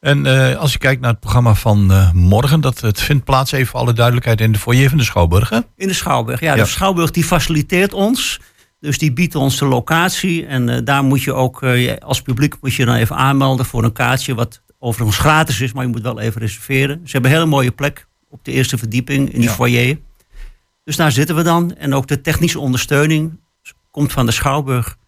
En 0.00 0.26
eh, 0.26 0.56
als 0.56 0.72
je 0.72 0.78
kijkt 0.78 1.00
naar 1.00 1.10
het 1.10 1.20
programma 1.20 1.54
van 1.54 2.10
morgen, 2.14 2.60
dat 2.60 2.80
het 2.80 3.00
vindt 3.00 3.24
plaats 3.24 3.52
even 3.52 3.66
voor 3.66 3.80
alle 3.80 3.92
duidelijkheid 3.92 4.40
in 4.40 4.52
de 4.52 4.58
foyer 4.58 4.88
van 4.88 4.98
de 4.98 5.04
Schouwburg. 5.04 5.48
Hè? 5.48 5.58
In 5.76 5.88
de 5.88 5.94
Schouwburg. 5.94 6.40
Ja, 6.40 6.54
Ja. 6.54 6.62
de 6.62 6.68
Schouwburg 6.68 7.10
die 7.10 7.24
faciliteert 7.24 7.92
ons. 7.92 8.40
Dus 8.80 8.98
die 8.98 9.12
biedt 9.12 9.34
ons 9.34 9.58
de 9.58 9.64
locatie. 9.64 10.46
En 10.46 10.68
eh, 10.68 10.78
daar 10.84 11.04
moet 11.04 11.22
je 11.22 11.32
ook, 11.32 11.62
eh, 11.62 11.96
als 11.98 12.22
publiek 12.22 12.54
moet 12.60 12.74
je 12.74 12.84
dan 12.84 12.94
even 12.94 13.16
aanmelden 13.16 13.66
voor 13.66 13.84
een 13.84 13.92
kaartje. 13.92 14.34
Wat 14.34 14.62
overigens 14.78 15.18
gratis 15.18 15.60
is, 15.60 15.72
maar 15.72 15.84
je 15.84 15.90
moet 15.90 16.02
wel 16.02 16.20
even 16.20 16.40
reserveren. 16.40 17.00
Ze 17.04 17.10
hebben 17.12 17.30
een 17.30 17.36
hele 17.36 17.48
mooie 17.50 17.70
plek 17.70 18.06
op 18.30 18.44
de 18.44 18.52
eerste 18.52 18.78
verdieping 18.78 19.28
in 19.32 19.40
die 19.40 19.48
Ja. 19.48 19.54
foyer. 19.54 19.98
Dus 20.84 20.96
daar 20.96 21.12
zitten 21.12 21.36
we 21.36 21.42
dan. 21.42 21.74
En 21.76 21.94
ook 21.94 22.06
de 22.06 22.20
technische 22.20 22.58
ondersteuning 22.58 23.38
komt 23.90 24.12
van 24.12 24.26
de 24.26 24.32
Schouwburg. 24.32 24.98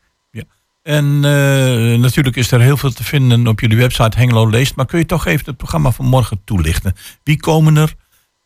En 0.83 1.05
eh, 1.25 1.99
natuurlijk 1.99 2.37
is 2.37 2.50
er 2.50 2.61
heel 2.61 2.76
veel 2.76 2.91
te 2.93 3.05
vinden 3.05 3.47
op 3.47 3.61
jullie 3.61 3.76
website 3.76 4.19
Hengelo 4.19 4.49
Leest. 4.49 4.76
Maar 4.76 4.87
kun 4.87 4.99
je 4.99 5.07
toch 5.07 5.26
even 5.26 5.47
het 5.47 5.57
programma 5.57 5.91
van 5.91 6.05
morgen 6.05 6.41
toelichten? 6.45 6.95
Wie 7.23 7.37
komen 7.41 7.76
er 7.76 7.95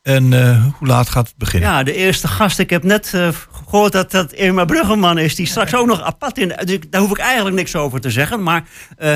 en 0.06 0.32
eh, 0.32 0.64
hoe 0.78 0.88
laat 0.88 1.08
gaat 1.08 1.26
het 1.26 1.36
beginnen? 1.36 1.70
Ja, 1.70 1.82
de 1.82 1.94
eerste 1.94 2.28
gast. 2.28 2.58
Ik 2.58 2.70
heb 2.70 2.82
net 2.82 3.12
eh, 3.14 3.28
gehoord 3.64 3.92
dat 3.92 4.10
dat 4.10 4.32
Irma 4.32 4.64
Bruggeman 4.64 5.18
is. 5.18 5.34
Die 5.34 5.46
straks 5.46 5.74
ook 5.74 5.86
nog 5.86 6.02
apart 6.02 6.38
in. 6.38 6.48
Dus 6.48 6.72
ik- 6.74 6.92
daar 6.92 7.00
hoef 7.00 7.10
ik 7.10 7.18
eigenlijk 7.18 7.56
niks 7.56 7.76
over 7.76 8.00
te 8.00 8.10
zeggen. 8.10 8.42
Maar 8.42 8.64
eh, 8.96 9.12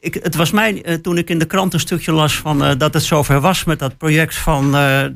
ik, 0.00 0.14
het 0.22 0.34
was 0.34 0.50
mij 0.50 0.82
eh, 0.82 0.94
toen 0.94 1.18
ik 1.18 1.30
in 1.30 1.38
de 1.38 1.44
krant 1.44 1.74
een 1.74 1.80
stukje 1.80 2.12
las 2.12 2.36
van 2.36 2.64
eh, 2.64 2.70
dat 2.78 2.94
het 2.94 3.02
zover 3.02 3.40
was 3.40 3.64
met 3.64 3.78
dat 3.78 3.96
project 3.98 4.34
van 4.36 4.74
eh, 4.76 5.04
eh, 5.04 5.12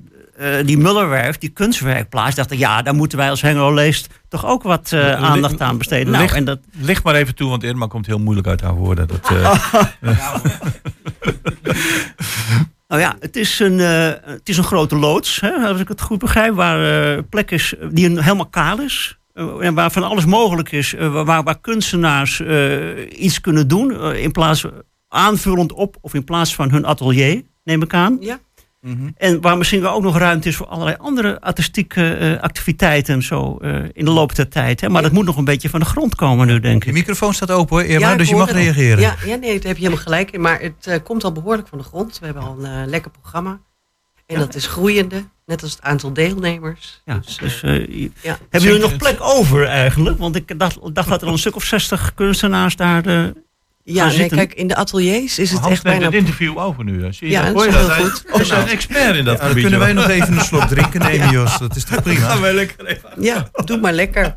die 0.67 0.79
Mullerwerf, 0.79 1.39
die 1.39 1.51
kunstwerkplaats. 1.51 2.35
Dacht 2.35 2.51
ik, 2.51 2.59
ja, 2.59 2.83
daar 2.83 2.95
moeten 2.95 3.19
wij 3.19 3.31
als 3.31 3.43
Hengelo 3.43 3.75
Leest 3.75 4.07
toch 4.29 4.47
ook 4.47 4.63
wat 4.63 4.93
aandacht 4.93 5.61
aan 5.61 5.79
besteden. 5.79 6.11
Nou, 6.13 6.23
Licht, 6.23 6.35
en 6.35 6.45
dat, 6.45 6.59
licht 6.79 7.05
maar 7.05 7.15
even 7.15 7.35
toe, 7.35 7.51
want 7.51 7.63
Irma 7.63 7.87
komt 7.87 8.07
heel 8.07 8.19
moeilijk 8.19 8.47
uit 8.47 8.61
haar 8.61 8.75
woorden. 8.75 9.09
Dat, 9.09 9.31
eh, 9.31 9.55
Nou 12.89 13.01
ja, 13.01 13.17
het 13.21 13.37
is 13.37 13.59
een, 13.59 13.81
eh, 13.81 14.11
het 14.21 14.49
is 14.49 14.57
een 14.57 14.65
grote 14.65 14.97
loods, 14.97 15.41
hè, 15.41 15.51
als 15.53 15.81
ik 15.81 15.89
het 15.89 16.01
goed 16.01 16.19
begrijp, 16.19 16.55
waar 16.55 17.13
eh 17.17 17.23
plek 17.31 17.51
is 17.51 17.75
die 17.93 18.07
een- 18.07 18.23
helemaal 18.23 18.47
kaal 18.49 18.81
is. 18.81 19.13
eh, 19.35 19.45
en 19.67 19.75
waar 19.75 19.91
van 19.91 20.03
alles 20.03 20.25
mogelijk 20.25 20.73
is, 20.73 20.95
eh, 20.95 21.23
waar, 21.25 21.43
waar 21.43 21.61
kunstenaars 21.61 22.41
eh, 22.41 23.21
iets 23.23 23.41
kunnen 23.41 23.69
doen, 23.69 23.93
eh, 24.01 24.23
in 24.23 24.33
plaats 24.33 24.65
aanvullend 25.09 25.73
op 25.73 25.97
of 26.01 26.15
in 26.15 26.25
plaats 26.25 26.55
van 26.55 26.71
hun 26.71 26.87
atelier, 26.87 27.43
neem 27.65 27.83
ik 27.83 27.95
aan. 27.95 28.17
Ja. 28.21 28.39
En 29.17 29.41
waar 29.41 29.59
misschien 29.59 29.87
ook 29.87 30.03
nog 30.03 30.19
ruimte 30.19 30.49
is 30.49 30.57
voor 30.57 30.67
allerlei 30.67 30.97
andere 31.01 31.41
artistieke 31.41 32.15
eh, 32.15 32.43
activiteiten 32.43 33.23
zo 33.23 33.57
eh, 33.57 33.83
in 33.93 34.05
de 34.05 34.11
loop 34.11 34.35
der 34.35 34.49
tijd. 34.49 34.81
Hè. 34.81 34.89
Maar 34.89 35.03
dat 35.03 35.13
moet 35.13 35.25
nog 35.25 35.37
een 35.37 35.45
beetje 35.45 35.69
van 35.69 35.81
de 35.81 35.87
grond 35.87 36.15
komen 36.15 36.47
nu, 36.47 36.61
denk 36.61 36.85
ik. 36.85 36.93
microfoon 36.93 37.35
staat 37.35 37.51
open 37.51 37.77
hoor, 37.77 37.87
Irma, 37.87 38.17
dus 38.17 38.29
je 38.29 38.37
mag 38.37 38.53
reageren. 38.53 39.01
Ja, 39.01 39.17
ja, 39.25 39.37
nee, 39.37 39.55
daar 39.59 39.67
heb 39.67 39.77
je 39.77 39.83
helemaal 39.83 40.03
gelijk 40.03 40.31
in. 40.31 40.41
Maar 40.41 40.61
het 40.61 40.87
eh, 40.87 40.97
komt 41.05 41.25
al 41.25 41.33
behoorlijk 41.33 41.69
van 41.69 41.79
de 41.79 41.85
grond. 41.85 42.19
We 42.19 42.25
hebben 42.25 42.43
al 42.43 42.57
een 42.59 42.83
eh, 42.83 42.89
lekker 42.89 43.11
programma. 43.11 43.61
En 44.27 44.39
dat 44.39 44.55
is 44.55 44.67
groeiende, 44.67 45.25
net 45.47 45.63
als 45.63 45.71
het 45.71 45.83
aantal 45.83 46.13
deelnemers. 46.13 47.03
Ja, 47.05 47.21
Dus, 47.25 47.37
dus. 47.37 47.61
Hebben 47.61 47.91
jullie 48.51 48.81
nog 48.81 48.97
plek 48.97 49.17
over 49.21 49.67
eigenlijk? 49.67 50.19
Want 50.19 50.37
ik 50.37 50.59
dacht, 50.59 50.95
dacht 50.95 51.09
dat 51.09 51.23
er 51.23 51.29
een 51.29 51.39
stuk 51.39 51.57
of 51.57 51.65
zestig 51.65 52.15
kunstenaars 52.15 52.77
daar. 52.77 53.33
Ja, 53.95 54.07
nee, 54.07 54.29
kijk, 54.29 54.55
in 54.55 54.67
de 54.67 54.75
ateliers 54.77 55.39
is 55.39 55.51
het 55.51 55.61
Hans 55.61 55.73
echt 55.73 55.83
bijna... 55.83 56.05
het 56.05 56.15
interview 56.15 56.59
over 56.59 56.85
nu. 56.85 57.13
Zie 57.13 57.27
je 57.27 57.33
Ja, 57.33 57.53
dat? 57.53 57.65
is 57.67 57.75
heel 57.75 57.89
goed. 57.89 58.25
Hij 58.27 58.41
is 58.41 58.51
een 58.51 58.67
expert 58.69 59.17
in 59.17 59.25
dat 59.25 59.35
Ja, 59.35 59.41
dan 59.41 59.49
gebied. 59.49 59.63
kunnen 59.63 59.79
wij 59.81 59.93
nog 59.93 60.09
even 60.09 60.33
een 60.39 60.45
slok 60.45 60.63
drinken 60.63 61.01
nemen, 61.01 61.31
Jos. 61.39 61.59
Dat 61.59 61.77
is 61.77 61.85
toch 61.85 62.03
prima? 62.03 62.21
Gaan 62.29 62.41
wij 62.41 62.55
lekker 62.55 62.87
even. 62.87 63.11
Ja, 63.21 63.51
doe 63.65 63.79
maar 63.81 63.93
lekker. 63.93 64.35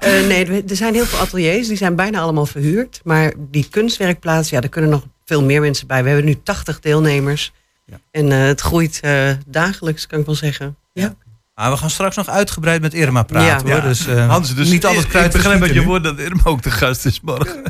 Eh, 0.00 0.26
nee, 0.26 0.46
we- 0.46 0.64
er 0.68 0.76
zijn 0.76 0.94
heel 0.94 1.04
veel 1.06 1.18
ateliers, 1.18 1.68
die 1.68 1.76
zijn 1.76 1.96
bijna 1.96 2.20
allemaal 2.20 2.46
verhuurd. 2.46 3.00
Maar 3.04 3.32
die 3.38 3.66
kunstwerkplaats, 3.70 4.50
ja, 4.50 4.60
daar 4.60 4.70
kunnen 4.70 4.90
nog 4.90 5.02
veel 5.24 5.42
meer 5.44 5.60
mensen 5.60 5.86
bij. 5.86 6.02
We 6.02 6.08
hebben 6.08 6.26
nu 6.26 6.34
80 6.42 6.80
deelnemers. 6.80 7.52
Ja. 7.86 8.00
En 8.10 8.32
eh, 8.32 8.38
het 8.46 8.60
groeit 8.60 8.98
eh, 9.02 9.30
dagelijks, 9.46 10.06
kan 10.06 10.18
ik 10.20 10.26
wel 10.26 10.34
zeggen. 10.34 10.76
Ja. 10.92 11.14
Maar 11.54 11.70
we 11.70 11.76
gaan 11.76 11.90
straks 11.90 12.16
nog 12.16 12.28
uitgebreid 12.28 12.80
met 12.80 12.94
Irma 12.94 13.22
praten 13.22 13.66
Ja. 13.66 13.72
hoor. 13.72 13.82
Dus, 13.82 14.06
eh, 14.06 14.28
Hans, 14.28 14.54
dus 14.54 14.70
niet 14.70 14.84
altijd 14.86 15.04
ik 15.04 15.10
kruid 15.10 15.32
begrijp 15.32 15.62
uit 15.62 15.72
je 15.74 15.82
woord 15.82 16.04
dat 16.04 16.18
Irma 16.18 16.42
ook 16.44 16.62
de 16.62 16.70
gast 16.70 17.06
is 17.06 17.20
morgen. 17.20 17.62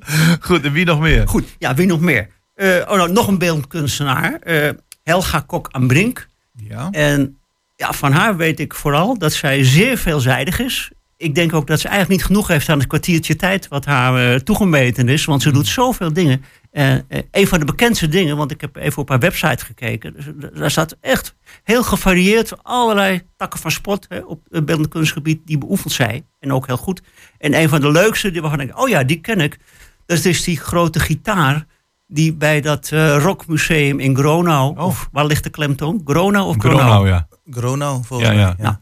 Goed, 0.40 0.64
en 0.64 0.72
wie 0.72 0.84
nog 0.84 1.00
meer? 1.00 1.28
goed, 1.28 1.44
ja, 1.58 1.74
wie 1.74 1.86
nog 1.86 2.00
meer? 2.00 2.28
Eh, 2.54 2.68
oh, 2.88 2.96
nou, 2.96 3.12
nog 3.12 3.26
een 3.28 3.38
beeldend 3.38 3.66
kunstenaar. 3.66 4.32
eh, 4.34 4.70
Helga 5.02 5.40
Kok 5.40 5.68
aan 5.70 5.86
Brink. 5.86 6.26
Ja. 6.52 6.88
En 6.90 7.38
ja, 7.76 7.92
van 7.92 8.12
haar 8.12 8.36
weet 8.36 8.60
ik 8.60 8.74
vooral 8.74 9.18
dat 9.18 9.32
zij 9.32 9.64
zeer 9.64 9.98
veelzijdig 9.98 10.58
is. 10.58 10.90
Ik 11.22 11.34
denk 11.34 11.54
ook 11.54 11.66
dat 11.66 11.80
ze 11.80 11.88
eigenlijk 11.88 12.18
niet 12.18 12.26
genoeg 12.26 12.48
heeft 12.48 12.68
aan 12.68 12.78
het 12.78 12.86
kwartiertje 12.86 13.36
tijd 13.36 13.68
wat 13.68 13.84
haar 13.84 14.32
eh, 14.32 14.38
toegemeten 14.40 15.08
is. 15.08 15.24
Want 15.24 15.42
ze 15.42 15.50
doet 15.50 15.66
zoveel 15.66 16.12
dingen. 16.12 16.44
Eh, 16.70 16.94
eh, 16.94 17.00
een 17.30 17.46
van 17.46 17.58
de 17.58 17.64
bekendste 17.64 18.08
dingen, 18.08 18.36
want 18.36 18.50
ik 18.50 18.60
heb 18.60 18.76
even 18.76 19.02
op 19.02 19.08
haar 19.08 19.18
website 19.18 19.64
gekeken. 19.64 20.12
Dus, 20.14 20.50
daar 20.58 20.70
staat 20.70 20.96
echt 21.00 21.34
heel 21.62 21.82
gevarieerd 21.82 22.62
allerlei 22.64 23.22
takken 23.36 23.60
van 23.60 23.70
sport 23.70 24.06
hè, 24.08 24.18
op 24.18 24.40
het 24.50 24.64
beeldend 24.64 24.88
kunstgebied. 24.88 25.40
Die 25.46 25.58
beoefent 25.58 25.92
zij. 25.92 26.24
En 26.40 26.52
ook 26.52 26.66
heel 26.66 26.76
goed. 26.76 27.02
En 27.38 27.54
een 27.54 27.68
van 27.68 27.80
de 27.80 27.90
leukste, 27.90 28.30
die 28.30 28.40
waarvan 28.40 28.60
ik 28.60 28.78
oh 28.80 28.88
ja, 28.88 29.04
die 29.04 29.20
ken 29.20 29.40
ik. 29.40 29.58
Dat 30.06 30.24
is 30.24 30.44
die 30.44 30.56
grote 30.58 31.00
gitaar 31.00 31.66
die 32.06 32.34
bij 32.34 32.60
dat 32.60 32.90
eh, 32.92 33.16
rockmuseum 33.22 34.00
in 34.00 34.16
Gronau, 34.16 34.76
Oh. 34.78 34.84
of 34.86 35.08
waar 35.12 35.26
ligt 35.26 35.44
de 35.44 35.50
klemtoon? 35.50 36.00
Gronau 36.04 36.46
of 36.48 36.56
Gronau? 36.58 36.80
Gronau, 36.82 37.08
ja. 37.08 37.28
Gronau 37.50 38.04
volgens 38.04 38.28
Ja, 38.28 38.34
mij. 38.34 38.44
ja. 38.44 38.54
Nou, 38.58 38.74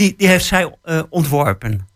die, 0.00 0.14
die 0.16 0.28
heeft 0.28 0.44
zij 0.44 0.74
eh, 0.82 1.00
ontworpen. 1.08 1.88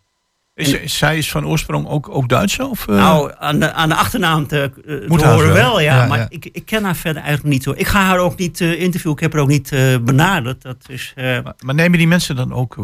Is, 0.53 0.97
zij 0.97 1.17
is 1.17 1.31
van 1.31 1.47
oorsprong 1.47 1.87
ook, 1.87 2.09
ook 2.09 2.29
Duitse? 2.29 2.65
Of, 2.67 2.87
eh? 2.87 2.95
Nou, 2.95 3.31
aan 3.37 3.59
de, 3.59 3.73
aan 3.73 3.89
de 3.89 3.95
achternaam 3.95 4.47
te, 4.47 4.71
eh, 4.85 5.09
Moet 5.09 5.21
horen 5.21 5.45
wel. 5.45 5.53
wel, 5.53 5.79
ja. 5.79 5.95
Ja, 6.01 6.07
maar 6.07 6.17
ja. 6.17 6.25
Ik, 6.29 6.45
ik 6.51 6.65
ken 6.65 6.83
haar 6.83 6.95
verder 6.95 7.21
eigenlijk 7.21 7.53
niet 7.53 7.65
hoor. 7.65 7.77
Ik 7.77 7.87
ga 7.87 7.99
haar 7.99 8.19
ook 8.19 8.37
niet 8.37 8.61
interviewen. 8.61 9.13
Ik 9.13 9.19
heb 9.19 9.33
haar 9.33 9.41
ook 9.41 9.47
niet 9.47 9.69
benaderd. 10.01 10.61
Dat 10.61 10.77
is, 10.87 11.13
maar, 11.15 11.55
maar 11.65 11.75
nemen 11.75 11.97
die 11.97 12.07
mensen 12.07 12.35
dan 12.35 12.53
ook 12.53 12.75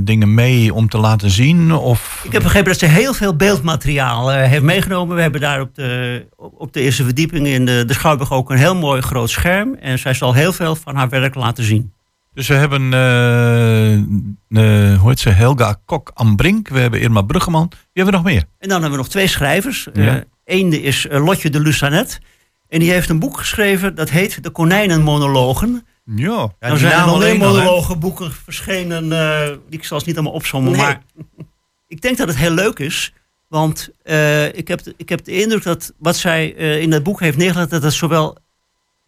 dingen 0.00 0.34
mee 0.34 0.74
om 0.74 0.88
te 0.88 0.98
laten 0.98 1.30
zien? 1.30 1.72
Of, 1.72 2.22
ik 2.24 2.32
heb 2.32 2.42
begrepen 2.42 2.70
dat 2.70 2.78
ze 2.78 2.86
heel 2.86 3.14
veel 3.14 3.36
beeldmateriaal 3.36 4.30
heeft 4.30 4.62
meegenomen. 4.62 5.16
We 5.16 5.22
hebben 5.22 5.40
daar 5.40 5.60
op 5.60 5.74
de, 5.74 6.26
op 6.36 6.72
de 6.72 6.80
eerste 6.80 7.04
verdieping 7.04 7.46
in 7.46 7.66
de, 7.66 7.84
de 7.86 7.94
Schouwburg 7.94 8.32
ook 8.32 8.50
een 8.50 8.58
heel 8.58 8.76
mooi 8.76 9.00
groot 9.00 9.30
scherm. 9.30 9.74
En 9.74 9.98
zij 9.98 10.14
zal 10.14 10.34
heel 10.34 10.52
veel 10.52 10.76
van 10.76 10.96
haar 10.96 11.08
werk 11.08 11.34
laten 11.34 11.64
zien. 11.64 11.92
Dus 12.34 12.48
we 12.48 12.54
hebben, 12.54 12.92
eh, 12.92 13.92
eh, 13.94 15.00
hoe 15.00 15.08
heet 15.08 15.20
ze, 15.20 15.30
Helga 15.30 15.80
Kok-Ambrink. 15.84 16.68
We 16.68 16.78
hebben 16.78 17.00
Irma 17.00 17.22
Bruggeman. 17.22 17.68
Wie 17.70 17.78
hebben 17.92 18.14
we 18.14 18.20
nog 18.20 18.32
meer? 18.32 18.44
En 18.58 18.68
dan 18.68 18.80
hebben 18.80 18.90
we 18.90 18.96
nog 18.96 19.08
twee 19.08 19.26
schrijvers. 19.26 19.88
Ja. 19.92 20.24
Eén 20.44 20.82
is 20.82 21.06
eh, 21.06 21.24
Lotje 21.24 21.50
de 21.50 21.60
Lusanet. 21.60 22.18
En 22.68 22.78
die 22.78 22.90
heeft 22.90 23.08
een 23.08 23.18
boek 23.18 23.38
geschreven 23.38 23.94
dat 23.94 24.10
heet 24.10 24.42
De 24.42 24.50
Konijnenmonologen. 24.50 25.86
Ja. 26.04 26.52
Ja, 26.60 26.68
er 26.68 26.78
zijn 26.78 27.00
alleen 27.00 27.38
monologenboeken 27.38 28.32
verschenen. 28.32 29.12
eh, 29.12 29.46
die 29.68 29.78
ik 29.78 29.84
zal 29.84 30.00
ze 30.00 30.06
niet 30.06 30.14
allemaal 30.16 30.34
opzommen. 30.34 30.72
Nee. 30.72 30.80
Maar 30.80 31.02
ik 31.86 32.00
denk 32.02 32.16
dat 32.16 32.28
het 32.28 32.36
heel 32.36 32.50
leuk 32.50 32.78
is. 32.78 33.12
Want 33.48 33.88
eh, 34.02 34.54
ik, 34.54 34.68
heb 34.68 34.82
de, 34.82 34.94
ik 34.96 35.08
heb 35.08 35.24
de 35.24 35.32
indruk 35.32 35.62
dat 35.62 35.92
wat 35.98 36.16
zij 36.16 36.54
eh, 36.56 36.80
in 36.80 36.90
dat 36.90 37.02
boek 37.02 37.20
heeft 37.20 37.36
neergelegd... 37.36 37.70
dat 37.70 37.82
het 37.82 37.92
zowel 37.92 38.36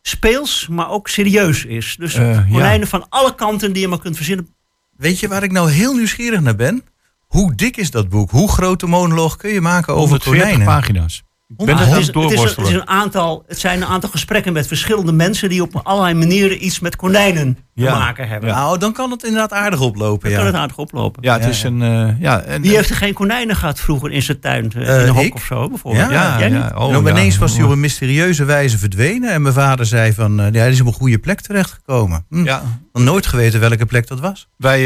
speels, 0.07 0.67
maar 0.71 0.91
ook 0.91 1.09
serieus 1.09 1.65
is. 1.65 1.97
Dus 1.99 2.15
ja. 2.15 2.47
konijnen 2.51 2.89
van 2.89 3.07
alle 3.09 3.35
kanten 3.35 3.73
die 3.73 3.83
je 3.83 3.89
maar 3.89 3.99
kunt 3.99 4.17
verzinnen. 4.17 4.49
Weet 4.97 5.21
je 5.21 5.29
waar 5.29 5.43
ik 5.43 5.53
nou 5.53 5.71
heel 5.71 5.95
nieuwsgierig 5.95 6.41
naar 6.41 6.57
ben? 6.57 6.85
Hoe 7.27 7.55
dik 7.55 7.77
is 7.77 7.91
dat 7.91 8.09
boek? 8.09 8.31
Hoe 8.31 8.51
grote 8.51 8.87
monoloog 8.87 9.37
kun 9.37 9.51
je 9.51 9.61
maken 9.61 9.95
over 9.95 10.09
140 10.09 10.43
konijnen? 10.43 10.67
pagina's. 10.67 11.23
Ben 11.57 11.77
het 11.77 11.87
is, 11.89 11.93
het, 11.93 12.01
is 12.01 12.09
een, 12.09 12.21
het, 12.21 12.31
doorworstelen. 12.31 12.69
is 12.69 12.75
een 12.75 12.89
aantal, 12.89 13.45
het 13.47 13.59
zijn 13.59 13.83
een 13.83 13.89
aantal 13.89 14.11
gesprekken 14.11 14.53
met 14.53 14.67
verschillende 14.67 15.13
mensen... 15.13 15.49
die 15.49 15.63
op 15.63 15.81
allerlei 15.83 16.15
manieren 16.15 16.65
iets 16.65 16.81
met 16.81 16.97
konijnen 16.97 17.59
Ja. 17.75 17.93
te 17.93 17.99
maken 17.99 18.29
hebben. 18.29 18.51
Nou, 18.51 18.79
dan 18.79 18.93
kan 18.93 19.11
het 19.11 19.23
inderdaad 19.25 19.53
aardig 19.53 19.81
oplopen. 19.81 20.21
Dan 20.23 20.31
Ja. 20.31 20.37
kan 20.37 20.47
het 20.47 20.55
aardig 20.57 20.77
oplopen. 20.79 21.23
Ja, 21.23 21.33
het 21.33 21.43
Ja, 21.43 21.49
is 21.49 21.63
ja. 21.63 21.69
een... 21.69 21.83
eh, 21.83 22.21
ja, 22.21 22.41
en, 22.41 22.63
Wie 22.63 22.77
heeft 22.77 22.91
er 22.91 22.97
geen 22.97 23.15
konijnen 23.15 23.57
gehad 23.57 23.81
vroeger 23.81 24.11
in 24.11 24.23
zijn 24.23 24.41
tuin? 24.41 24.73
eh, 24.77 24.89
Eh, 24.95 25.01
in 25.03 25.09
een 25.09 25.15
hok 25.15 25.25
ik? 25.25 25.35
of 25.35 25.45
zo 25.45 25.69
bijvoorbeeld? 25.69 26.11
Ja, 26.11 26.39
Jij 26.39 26.49
niet? 26.49 26.59
ja, 26.59 26.73
oh, 26.77 27.03
ja. 27.05 27.11
ineens 27.11 27.39
was 27.39 27.55
hij 27.57 27.65
op 27.65 27.71
een 27.71 27.81
mysterieuze 27.81 28.45
wijze 28.45 28.79
verdwenen. 28.79 29.33
En 29.33 29.43
mijn 29.43 29.55
vader 29.55 29.87
zei 29.87 30.13
van, 30.13 30.37
ja, 30.37 30.51
hij 30.61 30.71
is 30.71 30.81
op 30.81 30.87
een 30.87 30.93
goede 30.93 31.19
plek 31.19 31.41
terechtgekomen. 31.41 32.25
Hm. 32.29 32.45
Ja, 32.45 32.63
nooit 32.93 33.27
geweten 33.27 33.61
welke 33.61 33.87
plek 33.87 34.07
dat 34.09 34.21
was. 34.21 34.49
wij, 34.57 34.81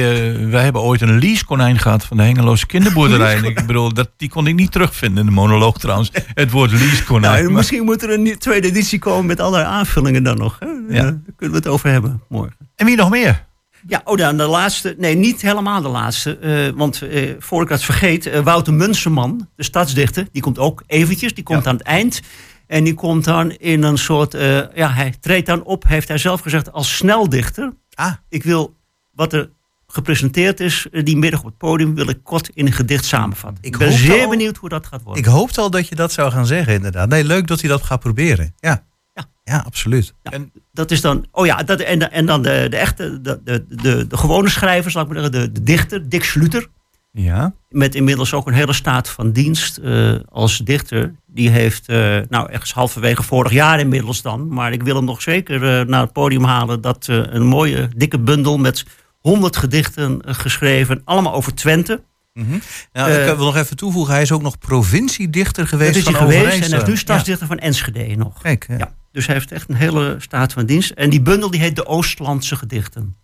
wij 0.50 0.62
hebben 0.64 0.82
ooit 0.82 1.00
een 1.00 1.18
leasekonijn 1.18 1.78
gehad 1.78 2.04
van 2.04 2.16
de 2.16 2.22
Hengeloze 2.22 2.66
kinderboerderij. 2.66 3.36
ik 3.40 3.66
bedoel, 3.66 3.92
dat, 3.94 4.10
die 4.16 4.28
kon 4.28 4.46
ik 4.46 4.54
niet 4.54 4.72
terugvinden 4.72 5.18
in 5.20 5.26
de 5.26 5.32
monoloog 5.32 5.78
trouwens. 5.78 6.10
Het 6.34 6.50
woord 6.58 6.72
leasekonijn. 6.72 7.42
Nou, 7.42 7.52
misschien 7.54 7.84
moet 7.84 8.02
er 8.02 8.10
een 8.10 8.38
tweede 8.38 8.68
editie 8.68 8.98
komen 8.98 9.26
met 9.26 9.40
allerlei 9.40 9.64
aanvullingen 9.64 10.22
dan 10.22 10.36
nog. 10.38 10.56
Hè? 10.58 10.66
Ja. 10.66 11.02
Daar 11.02 11.20
kunnen 11.36 11.56
we 11.56 11.62
het 11.62 11.66
over 11.66 11.90
hebben 11.90 12.22
morgen. 12.28 12.56
En 12.76 12.86
wie 12.86 12.96
nog 12.96 13.10
meer? 13.10 13.46
Ja, 13.86 14.00
oh 14.04 14.16
dan 14.16 14.36
de 14.36 14.46
laatste. 14.46 14.94
Nee, 14.98 15.14
niet 15.14 15.40
helemaal 15.42 15.82
de 15.82 15.88
laatste. 15.88 16.38
eh, 16.38 16.68
want 16.74 17.02
eh, 17.02 17.30
voor 17.38 17.62
ik 17.62 17.68
dat 17.68 17.82
vergeet, 17.82 18.26
eh, 18.26 18.40
Wouter 18.40 18.74
Munsterman, 18.74 19.48
de 19.56 19.62
stadsdichter, 19.62 20.28
die 20.32 20.42
komt 20.42 20.58
ook 20.58 20.82
eventjes. 20.86 21.34
Die 21.34 21.44
komt 21.44 21.66
aan 21.66 21.76
het 21.76 21.86
eind. 21.86 22.20
En 22.66 22.84
die 22.84 22.94
komt 22.94 23.24
dan 23.24 23.50
in 23.50 23.82
een 23.82 23.98
soort, 23.98 24.34
eh, 24.34 24.74
ja, 24.74 24.90
hij 24.90 25.14
treedt 25.20 25.46
dan 25.46 25.62
op, 25.62 25.84
heeft 25.88 26.08
hij 26.08 26.18
zelf 26.18 26.40
gezegd, 26.40 26.72
als 26.72 26.96
sneldichter. 26.96 27.72
Ah. 27.94 28.12
Ik 28.28 28.42
wil 28.42 28.76
wat 29.14 29.32
er 29.32 29.50
gepresenteerd 29.92 30.60
is, 30.60 30.86
eh, 30.92 31.04
die 31.04 31.16
middag 31.16 31.40
op 31.40 31.46
het 31.46 31.56
podium, 31.58 31.94
wil 31.94 32.08
ik 32.08 32.18
kort 32.22 32.50
in 32.54 32.66
een 32.66 32.72
gedicht 32.72 33.04
samenvatten. 33.04 33.58
Ik 33.64 33.72
Ik, 33.72 33.78
ben 33.78 33.92
zeer 33.92 34.22
al- 34.22 34.28
benieuwd 34.28 34.56
hoe 34.56 34.68
dat 34.68 34.86
gaat 34.86 35.02
worden. 35.02 35.22
Ik 35.22 35.28
hoopte 35.28 35.60
al 35.60 35.70
dat 35.70 35.88
je 35.88 35.94
dat 35.94 36.12
zou 36.12 36.30
gaan 36.30 36.46
zeggen, 36.46 36.74
inderdaad. 36.74 37.08
Nee, 37.08 37.24
leuk 37.24 37.46
dat 37.46 37.60
hij 37.60 37.68
dat 37.70 37.82
gaat 37.82 38.00
proberen. 38.00 38.54
Ja, 38.58 38.84
Ja. 39.14 39.24
ja 39.44 39.58
absoluut. 39.66 40.14
Dat 40.72 40.90
is 40.90 41.00
dan, 41.00 41.26
oh 41.30 41.46
ja, 41.46 41.62
dat, 41.62 41.80
en, 41.80 42.12
en 42.12 42.26
dan 42.26 42.42
de, 42.42 42.66
de 42.70 42.76
echte, 42.76 43.20
de, 43.20 43.40
de, 43.44 43.64
de, 43.68 44.06
de 44.06 44.16
gewone 44.16 44.48
schrijver, 44.48 44.90
zal 44.90 45.02
ik 45.02 45.08
maar 45.08 45.16
zeggen, 45.22 45.40
de, 45.40 45.52
de 45.52 45.62
dichter, 45.62 46.08
Dick 46.08 46.24
Sluter. 46.24 46.66
Ja. 47.12 47.52
Met 47.68 47.94
inmiddels 47.94 48.32
ook 48.34 48.46
een 48.46 48.54
hele 48.54 48.72
staat 48.72 49.08
van 49.08 49.32
dienst 49.32 49.76
eh, 49.76 50.14
als 50.28 50.58
dichter. 50.58 51.14
Die 51.26 51.48
heeft, 51.50 51.88
eh, 51.88 52.18
nou 52.28 52.50
ergens 52.50 52.72
halverwege 52.72 53.22
vorig 53.22 53.52
jaar 53.52 53.80
inmiddels 53.80 54.22
dan. 54.22 54.48
Maar 54.48 54.72
ik 54.72 54.82
wil 54.82 54.96
hem 54.96 55.04
nog 55.04 55.22
zeker 55.22 55.78
eh, 55.80 55.86
naar 55.86 56.00
het 56.00 56.12
podium 56.12 56.44
halen. 56.44 56.80
Dat 56.80 57.06
eh, 57.08 57.16
een 57.28 57.46
mooie 57.46 57.88
dikke 57.96 58.18
bundel 58.18 58.58
met 58.58 58.84
honderd 59.28 59.56
gedichten 59.56 60.20
eh, 60.22 60.34
geschreven. 60.34 61.02
Allemaal 61.04 61.32
over 61.34 61.54
Twente. 61.54 62.02
Nou, 62.32 62.60
Eh, 62.92 63.28
ik 63.28 63.36
wil 63.36 63.44
nog 63.44 63.56
even 63.56 63.76
toevoegen, 63.76 64.12
hij 64.12 64.22
is 64.22 64.32
ook 64.32 64.42
nog 64.42 64.58
provinciedichter 64.58 65.66
geweest 65.66 65.94
Dat 65.94 65.98
is 66.02 66.08
hij 66.08 66.12
van 66.14 66.22
geweest 66.22 66.40
en 66.40 66.46
Overijssel. 66.46 66.70
hij 66.70 66.80
is 66.80 66.86
nu 66.88 66.92
Ja, 66.94 66.98
stadsdichter 66.98 67.46
van 67.46 67.58
Enschede 67.58 68.16
nog. 68.16 68.42
Kijk, 68.42 68.64
ja. 68.68 68.76
Ja, 68.78 68.94
dus 69.12 69.26
hij 69.26 69.34
heeft 69.34 69.52
echt 69.52 69.68
een 69.68 69.74
hele 69.74 70.16
staat 70.18 70.52
van 70.52 70.66
dienst. 70.66 70.90
En 70.90 71.10
die 71.10 71.20
bundel 71.20 71.50
die 71.50 71.60
heet 71.60 71.76
De 71.76 71.86
Oostlandse 71.86 72.56
Gedichten. 72.56 73.16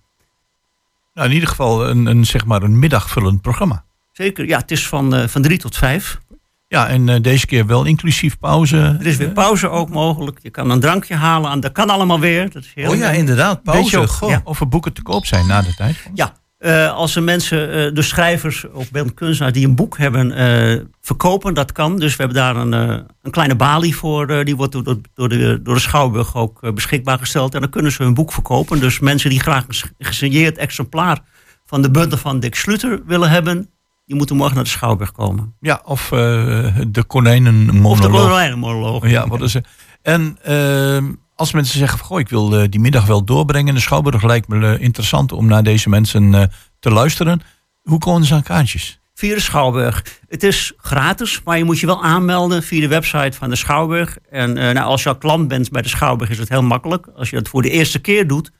Nou, 1.15 1.29
in 1.29 1.35
ieder 1.35 1.49
geval 1.49 1.89
een, 1.89 2.07
een, 2.07 2.25
zeg 2.25 2.45
maar 2.45 2.63
een 2.63 2.79
middagvullend 2.79 3.41
programma. 3.43 3.85
Zeker, 4.13 4.47
ja, 4.47 4.59
het 4.59 4.71
is 4.71 4.89
van, 4.89 5.15
eh, 5.15 5.29
van 5.29 5.43
drie 5.43 5.59
tot 5.59 5.77
vijf. 5.77 6.19
Ja, 6.75 6.89
en 6.89 7.09
eh, 7.09 7.21
deze 7.23 7.47
keer 7.47 7.67
wel 7.67 7.85
inclusief 7.85 8.39
pauze. 8.39 8.97
Er 9.01 9.07
is 9.07 9.17
weer 9.17 9.31
pauze 9.33 9.69
ook 9.69 9.89
mogelijk. 9.91 10.39
Je 10.43 10.51
kan 10.51 10.71
een 10.71 10.81
drankje 10.81 11.15
halen. 11.15 11.51
aan- 11.51 11.61
Dat 11.61 11.73
kan 11.73 11.91
allemaal 11.91 12.21
weer. 12.21 12.51
Dat 12.53 12.63
is 12.63 12.73
heel 12.75 12.91
Oh 12.91 12.97
ja, 12.97 13.09
leuk. 13.11 13.17
inderdaad, 13.19 13.63
pauze. 13.63 13.99
ook 14.21 14.31
ja, 14.31 14.41
of 14.45 14.61
er 14.61 14.69
boeken 14.69 14.93
te 14.93 15.03
koop 15.03 15.27
zijn 15.27 15.47
na 15.47 15.63
de 15.63 15.75
tijd? 15.75 15.97
Ja, 16.15 16.33
eh, 16.59 16.93
als 16.93 17.17
er 17.17 17.23
mensen, 17.23 17.73
eh, 17.73 17.95
de 17.95 18.03
schrijvers 18.03 18.65
of 18.73 18.91
beeldend 18.91 19.15
kunstenaars 19.15 19.55
die 19.55 19.67
een 19.67 19.75
boek 19.75 19.99
hebben 19.99 20.33
eh, 20.33 20.81
verkopen, 21.01 21.55
dat 21.55 21.73
kan. 21.73 21.99
Dus 21.99 22.17
we 22.17 22.23
hebben 22.23 22.43
daar 22.43 22.57
een, 22.57 22.73
eh, 22.75 22.99
een 23.23 23.31
kleine 23.31 23.55
balie 23.57 23.97
voor. 23.97 24.29
eh, 24.29 24.45
die 24.45 24.57
wordt 24.57 24.73
door, 24.73 24.97
door, 25.15 25.29
de, 25.29 25.61
door 25.63 25.75
de 25.75 25.81
Schouwburg 25.81 26.37
ook 26.37 26.63
eh, 26.63 26.73
beschikbaar 26.73 27.19
gesteld. 27.19 27.55
En 27.55 27.61
dan 27.61 27.71
kunnen 27.71 27.93
ze 27.93 28.03
hun 28.03 28.15
boek 28.15 28.33
verkopen. 28.33 28.81
Dus 28.81 28.99
mensen 28.99 29.31
die 29.31 29.41
graag 29.41 29.63
een 29.69 29.75
ges- 29.75 29.91
gesigneerd 29.99 30.59
exemplaar 30.59 31.19
van 31.67 31.83
de 31.83 31.91
bundel 31.91 32.19
van 32.19 32.41
Dick 32.41 32.55
Sluter 32.55 33.01
willen 33.07 33.31
hebben, 33.31 33.69
die 34.07 34.17
moeten 34.17 34.37
morgen 34.37 34.55
naar 34.55 34.65
de 34.65 34.71
Schouwburg 34.71 35.13
komen. 35.13 35.55
Ja, 35.61 35.81
of 35.85 36.13
eh, 36.13 36.19
de 36.89 37.05
konijnenmonoloog. 37.07 37.93
Of 37.93 38.01
de 38.01 38.09
konijnenmonoloog. 38.09 39.11
Ja, 39.11 39.29
wat 39.29 39.41
is 39.41 39.55
er? 39.55 39.65
En 40.03 40.39
ehm, 40.43 41.13
als 41.35 41.53
mensen 41.53 41.79
zeggen, 41.79 41.99
goh, 41.99 42.21
ik 42.21 42.29
wil 42.29 42.59
eh, 42.59 42.69
die 42.69 42.81
middag 42.81 43.07
wel 43.07 43.25
doorbrengen. 43.25 43.75
De 43.75 43.81
Schouwburg 43.81 44.23
lijkt 44.23 44.49
me 44.49 44.67
eh, 44.67 44.83
interessant 44.83 45.33
om 45.33 45.47
naar 45.47 45.63
deze 45.63 45.89
mensen 45.89 46.51
te 46.81 46.91
luisteren. 46.91 47.41
Hoe 47.83 47.99
komen 47.99 48.27
ze 48.27 48.35
aan 48.35 48.43
kaartjes? 48.43 48.99
Via 49.15 49.35
de 49.35 49.41
Schouwburg. 49.41 50.05
Het 50.29 50.43
is 50.43 50.73
gratis, 50.77 51.41
maar 51.45 51.59
je 51.59 51.65
moet 51.65 51.81
je 51.81 51.87
wel 51.87 52.05
aanmelden 52.05 52.63
via 52.63 52.81
de 52.81 52.89
website 52.89 53.37
van 53.39 53.51
de 53.51 53.57
Schouwburg. 53.57 54.19
En 54.31 54.53
nou, 54.53 54.79
als 54.79 55.03
je 55.03 55.09
al 55.09 55.17
klant 55.17 55.49
bent 55.49 55.71
bij 55.71 55.83
de 55.83 55.89
Schouwburg 55.89 56.31
is 56.31 56.39
het 56.39 56.49
heel 56.49 56.63
makkelijk. 56.63 57.07
Als 57.17 57.31
je 57.31 57.37
dat 57.37 57.49
voor 57.49 57.63
de 57.63 57.71
eerste 57.71 57.99
keer 57.99 58.27
doet, 58.27 58.51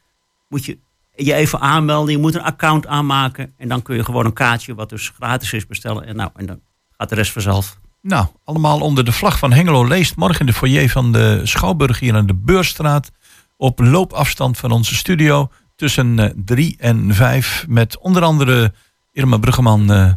moet 0.49 0.65
je 0.65 0.79
je 1.15 1.35
even 1.35 1.61
aanmelden. 1.61 2.13
Je 2.13 2.19
moet 2.19 2.35
een 2.35 2.43
account 2.43 2.87
aanmaken. 2.87 3.55
En 3.57 3.69
dan 3.69 3.83
kun 3.83 3.97
je 3.97 4.05
gewoon 4.05 4.25
een 4.25 4.33
kaartje, 4.33 4.75
wat 4.75 4.89
dus 4.89 5.13
gratis 5.17 5.53
is, 5.53 5.67
bestellen. 5.67 6.07
En, 6.07 6.17
nou, 6.17 6.31
en 6.37 6.47
dan 6.47 6.61
gaat 6.91 7.09
de 7.09 7.15
rest 7.15 7.33
vanzelf. 7.33 7.79
Nou, 8.03 8.27
allemaal 8.45 8.81
onder 8.81 9.05
de 9.05 9.13
vlag 9.13 9.39
van 9.39 9.53
Hengelo 9.53 9.87
leest. 9.87 10.17
Morgen 10.17 10.41
in 10.41 10.47
de 10.47 10.53
foyer 10.53 10.89
van 10.89 11.13
de 11.13 11.41
Schouwburg 11.43 11.99
hier 11.99 12.15
aan 12.15 12.27
de 12.27 12.35
Beurstraat. 12.35 13.11
Op 13.57 13.79
loopafstand 13.79 14.59
van 14.59 14.71
onze 14.71 14.95
studio. 14.95 15.51
Tussen 15.77 16.19
eh, 16.19 16.31
drie 16.37 16.77
en 16.79 17.15
vijf. 17.15 17.65
Met 17.69 17.99
onder 17.99 18.23
andere 18.23 18.73
Irma 19.13 19.37
Bruggeman, 19.37 19.93
eh, 19.93 20.13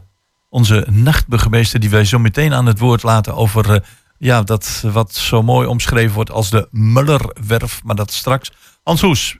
onze 0.49 0.87
nachtburgemeester. 0.89 1.79
Die 1.79 1.89
wij 1.89 2.05
zo 2.05 2.19
meteen 2.19 2.53
aan 2.53 2.65
het 2.65 2.79
woord 2.79 3.03
laten 3.03 3.35
over 3.35 3.73
eh, 3.73 3.79
ja, 4.17 4.43
dat 4.43 4.83
wat 4.91 5.15
zo 5.15 5.41
mooi 5.43 5.67
omschreven 5.67 6.15
wordt 6.15 6.31
als 6.31 6.49
de 6.49 6.67
Mullerwerf. 6.71 7.83
Maar 7.83 7.95
dat 7.95 8.11
straks. 8.11 8.51
Hans 8.83 9.01
Hoes, 9.01 9.37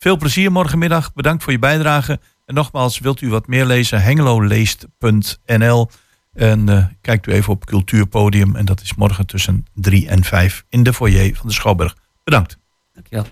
veel 0.00 0.16
plezier 0.16 0.52
morgenmiddag. 0.52 1.12
Bedankt 1.12 1.42
voor 1.42 1.52
je 1.52 1.58
bijdrage. 1.58 2.20
En 2.46 2.54
nogmaals, 2.54 2.98
wilt 2.98 3.20
u 3.20 3.28
wat 3.28 3.46
meer 3.46 3.66
lezen? 3.66 4.02
hengeloleest.nl 4.02 5.90
En 6.32 6.68
eh, 6.68 6.84
kijkt 7.00 7.26
u 7.26 7.32
even 7.32 7.52
op 7.52 7.64
Cultuurpodium. 7.64 8.56
En 8.56 8.64
dat 8.64 8.80
is 8.80 8.94
morgen 8.94 9.26
tussen 9.26 9.66
3 9.74 10.08
en 10.08 10.24
5 10.24 10.64
in 10.68 10.82
de 10.82 10.92
foyer 10.92 11.34
van 11.34 11.46
de 11.46 11.52
Schouwburg. 11.54 11.96
Bedankt. 12.24 12.58
Dankjewel. 12.92 13.26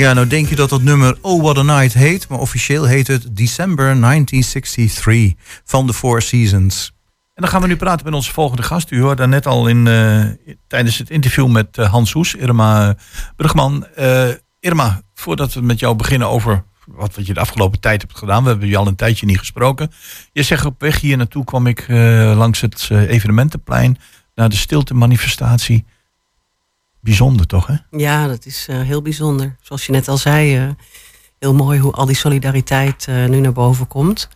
Ja, 0.00 0.12
nou 0.12 0.26
denk 0.26 0.48
je 0.48 0.56
dat 0.56 0.68
dat 0.68 0.82
nummer 0.82 1.18
Oh 1.20 1.42
What 1.42 1.58
a 1.58 1.62
Night 1.62 1.94
heet, 1.94 2.28
maar 2.28 2.38
officieel 2.38 2.84
heet 2.84 3.06
het 3.06 3.36
December 3.36 4.00
1963 4.00 5.32
van 5.64 5.86
The 5.86 5.94
Four 5.94 6.22
Seasons. 6.22 6.92
En 7.34 7.42
dan 7.42 7.48
gaan 7.48 7.60
we 7.60 7.66
nu 7.66 7.76
praten 7.76 8.04
met 8.04 8.14
onze 8.14 8.32
volgende 8.32 8.62
gast. 8.62 8.90
U 8.90 9.00
hoorde 9.00 9.26
net 9.26 9.46
al 9.46 9.68
in, 9.68 9.86
eh, 9.86 10.24
tijdens 10.66 10.98
het 10.98 11.10
interview 11.10 11.48
met 11.48 11.78
eh, 11.78 11.90
Hans 11.90 12.12
Hoes, 12.12 12.34
Irma 12.34 12.96
Brugman. 13.36 13.86
Eh, 13.86 14.28
Irma, 14.60 15.02
voordat 15.14 15.52
we 15.52 15.60
met 15.60 15.78
jou 15.78 15.96
beginnen 15.96 16.28
over 16.28 16.64
wat, 16.86 17.14
wat 17.14 17.26
je 17.26 17.34
de 17.34 17.40
afgelopen 17.40 17.80
tijd 17.80 18.00
hebt 18.02 18.18
gedaan. 18.18 18.42
We 18.42 18.48
hebben 18.48 18.68
je 18.68 18.76
al 18.76 18.86
een 18.86 18.96
tijdje 18.96 19.26
niet 19.26 19.38
gesproken. 19.38 19.90
Je 20.32 20.42
zegt 20.42 20.64
op 20.64 20.80
weg 20.80 21.00
hier 21.00 21.16
naartoe 21.16 21.44
kwam 21.44 21.66
ik 21.66 21.84
langs 22.34 22.60
het 22.60 22.88
evenementenplein 22.90 23.98
naar 24.34 24.48
de 24.48 24.56
stilte 24.56 24.94
manifestatie. 24.94 25.84
Bijzonder 27.00 27.46
toch, 27.46 27.66
hè? 27.66 27.74
Ja, 27.90 28.26
dat 28.26 28.46
is 28.46 28.66
eh, 28.68 28.80
heel 28.80 29.02
bijzonder. 29.02 29.56
Zoals 29.60 29.86
je 29.86 29.92
net 29.92 30.08
al 30.08 30.16
zei, 30.16 30.56
eh, 30.56 30.68
heel 31.38 31.54
mooi 31.54 31.78
hoe 31.80 31.92
al 31.92 32.06
die 32.06 32.16
solidariteit 32.16 33.06
eh, 33.08 33.24
nu 33.26 33.40
naar 33.40 33.52
boven 33.52 33.86
komt. 33.86 34.28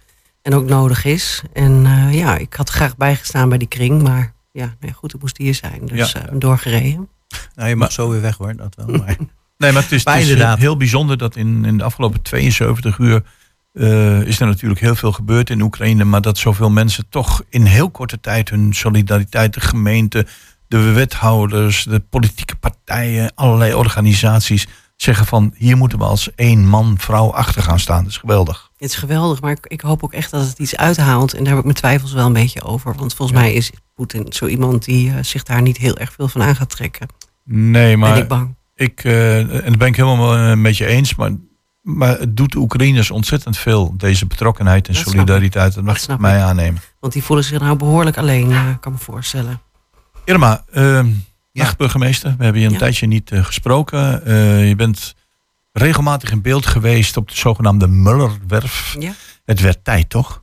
En 0.42 0.54
ook 0.54 0.64
nodig 0.68 1.04
is. 1.04 1.42
En 1.52 1.86
ja, 2.10 2.36
ik 2.36 2.54
had 2.54 2.68
graag 2.70 2.96
bijgestaan 2.96 3.48
bij 3.48 3.58
die 3.58 3.68
kring. 3.68 4.02
Maar 4.02 4.32
ja, 4.52 4.64
nou 4.64 4.76
ja, 4.80 4.92
goed, 4.92 5.12
het 5.12 5.20
moest 5.20 5.36
hier 5.38 5.54
zijn. 5.54 5.80
Dus 5.86 6.12
Ja. 6.12 6.20
doorgereden. 6.32 7.08
Nou, 7.54 7.68
je 7.68 7.76
mag 7.76 7.92
zo 7.92 8.08
weer 8.10 8.20
weg 8.20 8.36
hoor, 8.36 8.56
dat 8.56 8.74
wel. 8.74 8.86
Maar... 8.98 9.16
Nee, 9.58 9.72
maar 9.72 9.82
het 9.82 9.92
is, 9.92 10.04
Maar 10.04 10.14
het 10.14 10.22
is 10.22 10.28
inderdaad. 10.30 10.58
heel 10.58 10.76
bijzonder 10.76 11.18
dat 11.18 11.36
in, 11.36 11.64
in 11.64 11.78
de 11.78 11.84
afgelopen 11.84 12.22
72 12.22 12.98
uur 12.98 13.22
is 14.26 14.40
er 14.40 14.46
natuurlijk 14.46 14.80
heel 14.80 14.94
veel 14.94 15.12
gebeurd 15.12 15.50
in 15.50 15.60
Oekraïne, 15.60 16.04
maar 16.04 16.20
dat 16.20 16.38
zoveel 16.38 16.70
mensen 16.70 17.04
toch 17.08 17.42
in 17.48 17.64
heel 17.64 17.90
korte 17.90 18.20
tijd 18.20 18.48
hun 18.50 18.72
solidariteit, 18.74 19.54
de 19.54 19.60
gemeente, 19.60 20.26
de 20.68 20.92
wethouders, 20.92 21.84
de 21.84 22.00
politieke 22.00 22.56
partijen, 22.56 23.32
allerlei 23.34 23.74
organisaties 23.74 24.66
zeggen 24.96 25.26
van 25.26 25.54
hier 25.56 25.76
moeten 25.76 25.98
we 25.98 26.04
als 26.04 26.34
één 26.34 26.66
man, 26.66 26.94
vrouw 26.98 27.32
achter 27.32 27.62
gaan 27.62 27.78
staan. 27.80 28.02
Dat 28.02 28.12
is 28.12 28.18
geweldig. 28.18 28.70
Het 28.76 28.88
is 28.88 28.96
geweldig, 28.96 29.40
maar 29.40 29.50
ik, 29.50 29.66
ik 29.66 29.80
hoop 29.80 30.04
ook 30.04 30.12
echt 30.12 30.30
dat 30.30 30.46
het 30.46 30.58
iets 30.58 30.76
uithaalt. 30.76 31.32
En 31.32 31.38
daar 31.38 31.48
heb 31.48 31.58
ik 31.58 31.64
mijn 31.64 31.76
twijfels 31.76 32.12
wel 32.12 32.26
een 32.26 32.32
beetje 32.32 32.62
over. 32.62 32.94
Want 32.94 33.14
volgens 33.14 33.38
mij 33.38 33.52
is 33.52 33.70
Poetin 33.94 34.26
zo 34.32 34.46
iemand 34.46 34.84
die 34.84 35.10
eh, 35.10 35.16
zich 35.22 35.42
daar 35.42 35.62
niet 35.62 35.76
heel 35.76 35.96
erg 35.96 36.12
veel 36.12 36.28
van 36.28 36.42
aan 36.42 36.56
gaat 36.56 36.70
trekken. 36.70 37.08
Nee, 37.44 37.90
ben 37.90 37.98
maar 37.98 38.18
ik 38.18 38.28
bang. 38.28 38.54
ik, 38.74 39.04
eh, 39.04 39.38
en 39.38 39.64
dat 39.64 39.78
ben 39.78 39.88
ik 39.88 39.96
helemaal 39.96 40.36
eh, 40.36 40.56
met 40.56 40.76
je 40.76 40.86
eens, 40.86 41.14
maar, 41.14 41.30
maar 41.80 42.18
het 42.18 42.36
doet 42.36 42.52
de 42.52 42.58
Oekraïners 42.58 43.10
ontzettend 43.10 43.58
veel, 43.58 43.94
deze 43.96 44.26
betrokkenheid 44.26 44.88
en 44.88 44.94
Dat 44.94 45.02
solidariteit. 45.02 45.74
Dat 45.74 45.84
mag 45.84 46.00
Dat 46.00 46.18
mij 46.18 46.42
aannemen. 46.42 46.80
Want 47.00 47.12
die 47.12 47.22
voelen 47.22 47.44
zich 47.44 47.60
nou 47.60 47.76
behoorlijk 47.76 48.18
alleen, 48.18 48.50
eh, 48.50 48.66
kan 48.80 48.92
me 48.92 48.98
voorstellen. 48.98 49.60
Irma, 50.24 50.64
Ja. 50.72 51.04
dag 51.52 51.76
burgemeester. 51.76 52.34
We 52.38 52.44
hebben 52.44 52.60
je 52.62 52.66
een 52.66 52.72
Ja. 52.72 52.78
tijdje 52.78 53.06
niet 53.06 53.30
eh, 53.30 53.44
gesproken. 53.44 54.24
Eh, 54.26 54.68
je 54.68 54.76
bent 54.76 55.14
regelmatig 55.72 56.30
in 56.30 56.42
beeld 56.42 56.66
geweest 56.66 57.16
op 57.16 57.28
de 57.28 57.36
zogenaamde 57.36 57.86
Mullerwerf. 57.86 58.96
Ja. 58.98 59.12
Het 59.44 59.60
werd 59.60 59.84
tijd, 59.84 60.10
toch? 60.10 60.42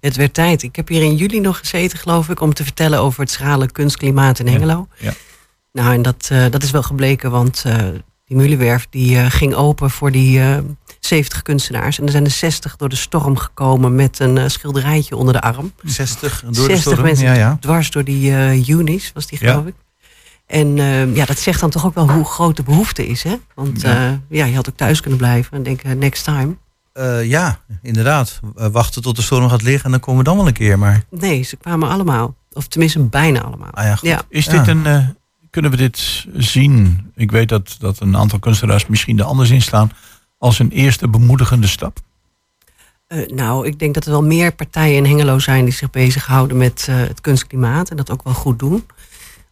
Het 0.00 0.16
werd 0.16 0.34
tijd. 0.34 0.62
Ik 0.62 0.76
heb 0.76 0.88
hier 0.88 1.02
in 1.02 1.16
juli 1.16 1.40
nog 1.40 1.58
gezeten, 1.58 1.98
geloof 1.98 2.28
ik, 2.28 2.40
om 2.40 2.54
te 2.54 2.64
vertellen 2.64 2.98
over 3.00 3.20
het 3.20 3.30
schrale 3.30 3.70
kunstklimaat 3.70 4.38
in 4.38 4.46
Hengelo. 4.48 4.88
ja. 4.98 5.12
Nou, 5.72 5.94
en 5.94 6.02
dat, 6.02 6.28
eh, 6.32 6.44
dat 6.50 6.62
is 6.62 6.70
wel 6.70 6.82
gebleken, 6.82 7.30
want 7.30 7.64
die 8.28 8.36
Mulenwerf 8.36 8.86
die, 8.90 9.18
eh, 9.18 9.26
ging 9.30 9.54
open 9.54 9.90
voor 9.90 10.10
die 10.12 10.40
eh 10.40 10.56
70 11.00 11.42
kunstenaars. 11.42 11.98
En 11.98 12.04
er 12.04 12.10
zijn 12.10 12.24
er 12.24 12.30
60 12.30 12.76
door 12.76 12.88
de 12.88 12.96
storm 12.96 13.36
gekomen 13.36 13.94
met 13.94 14.18
een 14.18 14.38
eh, 14.38 14.48
schilderijtje 14.48 15.16
onder 15.16 15.32
de 15.34 15.40
arm. 15.40 15.72
60 15.84 16.40
door 16.40 16.52
de 16.52 16.60
60 16.60 16.80
storm. 16.80 17.02
mensen 17.06 17.26
Ja, 17.26 17.32
ja. 17.34 17.56
dwars 17.60 17.90
door 17.90 18.04
die 18.04 18.34
eh 18.34 18.68
Unis, 18.68 19.10
was 19.14 19.26
die 19.26 19.38
Ja. 19.42 19.50
geloof 19.50 19.66
ik. 19.66 19.74
En 20.46 20.78
eh, 20.78 21.14
ja, 21.14 21.24
dat 21.24 21.38
zegt 21.38 21.60
dan 21.60 21.70
toch 21.70 21.86
ook 21.86 21.94
wel 21.94 22.10
hoe 22.10 22.24
groot 22.24 22.56
de 22.56 22.62
behoefte 22.62 23.06
is. 23.06 23.22
Hè? 23.22 23.34
Want 23.54 23.80
Ja. 23.80 23.92
ja. 24.02 24.20
ja, 24.28 24.44
je 24.44 24.54
had 24.54 24.68
ook 24.68 24.76
thuis 24.76 25.00
kunnen 25.00 25.18
blijven 25.18 25.56
en 25.56 25.62
denken, 25.62 25.98
next 25.98 26.24
time. 26.24 26.56
Eh, 26.92 27.24
ja, 27.24 27.58
inderdaad. 27.82 28.40
Wachten 28.54 29.02
tot 29.02 29.16
de 29.16 29.22
storm 29.22 29.48
gaat 29.48 29.62
liggen 29.62 29.84
en 29.84 29.90
dan 29.90 30.00
komen 30.00 30.18
we 30.18 30.24
dan 30.28 30.36
wel 30.36 30.46
een 30.46 30.52
keer. 30.52 30.78
Maar 30.78 31.02
Nee, 31.10 31.42
ze 31.42 31.56
kwamen 31.56 31.88
allemaal. 31.88 32.34
Of 32.52 32.66
tenminste 32.68 32.98
bijna 33.00 33.40
allemaal. 33.42 33.70
ah 33.70 33.84
ja, 33.84 33.96
goed. 33.96 34.08
Ja. 34.08 34.22
Is 34.28 34.44
Ja. 34.44 34.52
dit 34.52 34.66
een, 34.68 34.86
eh, 34.86 35.06
kunnen 35.50 35.70
we 35.70 35.76
dit 35.76 36.26
zien? 36.34 37.00
Ik 37.14 37.30
weet 37.30 37.48
dat, 37.48 37.76
dat 37.78 38.00
een 38.00 38.16
aantal 38.16 38.38
kunstenaars 38.38 38.86
misschien 38.86 39.18
er 39.18 39.24
anders 39.24 39.50
in 39.50 39.62
staan. 39.62 39.90
Als 40.38 40.58
een 40.58 40.70
eerste 40.70 41.08
bemoedigende 41.08 41.66
stap. 41.66 42.00
Eh, 43.08 43.26
nou, 43.28 43.66
ik 43.66 43.78
denk 43.78 43.94
dat 43.94 44.04
er 44.04 44.10
wel 44.10 44.22
meer 44.22 44.54
partijen 44.54 44.96
in 44.96 45.04
Hengelo 45.04 45.38
zijn 45.38 45.64
die 45.64 45.74
zich 45.74 45.90
bezighouden 45.90 46.56
met 46.56 46.86
eh, 46.88 46.96
het 46.96 47.20
kunstklimaat 47.20 47.90
en 47.90 47.96
dat 47.96 48.10
ook 48.10 48.22
wel 48.22 48.34
goed 48.34 48.58
doen. 48.58 48.86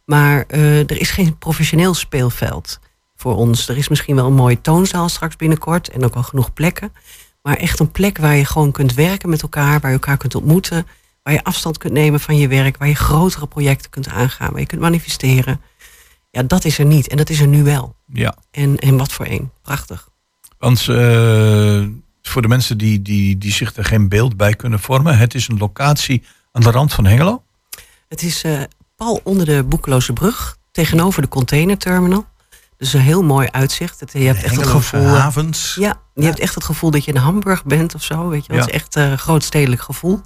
Maar 0.05 0.45
eh, 0.49 0.79
er 0.79 1.01
is 1.01 1.11
geen 1.11 1.39
professioneel 1.39 1.95
speelveld 1.95 2.81
voor 3.15 3.37
ons. 3.37 3.69
Er 3.69 3.77
is 3.77 3.89
misschien 3.89 4.15
wel 4.15 4.27
een 4.27 4.33
mooie 4.35 4.61
toonzaal 4.61 5.09
straks 5.09 5.37
binnenkort 5.37 5.89
en 5.89 6.05
ook 6.05 6.15
wel 6.15 6.23
genoeg 6.23 6.53
plekken. 6.53 6.93
Maar 7.43 7.57
echt 7.57 7.81
een 7.81 7.91
plek 7.91 8.19
waar 8.19 8.37
je 8.37 8.45
gewoon 8.45 8.73
kunt 8.73 8.95
werken 8.95 9.29
met 9.29 9.43
elkaar, 9.43 9.81
waar 9.81 9.91
je 9.91 9.97
elkaar 9.97 10.17
kunt 10.17 10.35
ontmoeten, 10.35 10.87
waar 11.23 11.35
je 11.35 11.45
afstand 11.45 11.79
kunt 11.79 11.93
nemen 11.93 12.21
van 12.21 12.37
je 12.37 12.49
werk, 12.49 12.77
waar 12.77 12.89
je 12.89 12.95
grotere 12.95 13.47
projecten 13.47 13.91
kunt 13.91 14.09
aangaan, 14.09 14.51
waar 14.51 14.61
je 14.61 14.67
kunt 14.67 14.81
manifesteren. 14.81 15.61
Ja, 16.37 16.43
dat 16.43 16.65
is 16.65 16.79
er 16.79 16.85
niet 16.85 17.09
en 17.09 17.17
dat 17.17 17.31
is 17.31 17.41
er 17.41 17.47
nu 17.47 17.63
wel. 17.63 17.97
Ja. 18.07 18.35
En, 18.51 18.79
en 18.79 18.97
wat 18.97 19.13
voor 19.13 19.27
een. 19.27 19.51
Prachtig. 19.63 20.09
Want 20.59 20.79
eh, 20.79 21.85
voor 22.23 22.43
de 22.43 22.49
mensen 22.49 22.79
die, 22.79 23.03
die, 23.03 23.39
die 23.39 23.53
zich 23.53 23.77
er 23.77 23.85
geen 23.85 24.09
beeld 24.09 24.37
bij 24.37 24.55
kunnen 24.55 24.81
vormen. 24.81 25.19
Het 25.19 25.35
is 25.35 25.49
een 25.49 25.59
locatie 25.59 26.23
aan 26.53 26.63
de 26.63 26.71
rand 26.71 26.93
van 26.93 27.07
Hengelo. 27.07 27.43
Het 28.09 28.23
is 28.23 28.43
eh, 28.43 28.61
pal 28.97 29.21
onder 29.25 29.47
de 29.47 29.65
Boekeloze 29.65 30.13
Brug, 30.13 30.57
tegenover 30.73 31.23
de 31.23 31.29
containerterminal. 31.29 32.27
Dus 32.77 32.93
een 32.93 33.01
heel 33.01 33.23
mooi 33.23 33.49
uitzicht. 33.51 34.01
Het, 34.01 34.13
je 34.13 34.19
hebt 34.19 34.43
echt 34.43 34.57
het 34.57 34.67
gevoel. 34.67 35.07
havens. 35.07 35.77
Ja, 35.81 36.01
je 36.15 36.25
hebt 36.25 36.39
echt 36.39 36.55
het 36.55 36.65
gevoel 36.65 36.91
dat 36.91 37.05
je 37.05 37.13
in 37.13 37.21
Hamburg 37.21 37.65
bent 37.65 37.95
of 37.95 38.03
zo. 38.03 38.29
Weet 38.29 38.47
je. 38.47 38.53
Ja. 38.53 38.59
Het 38.59 38.69
is 38.69 38.75
echt 38.75 38.97
eh, 38.97 39.11
een 39.11 39.19
groot 39.19 39.45
stedelijk 39.45 39.83
gevoel. 39.83 40.21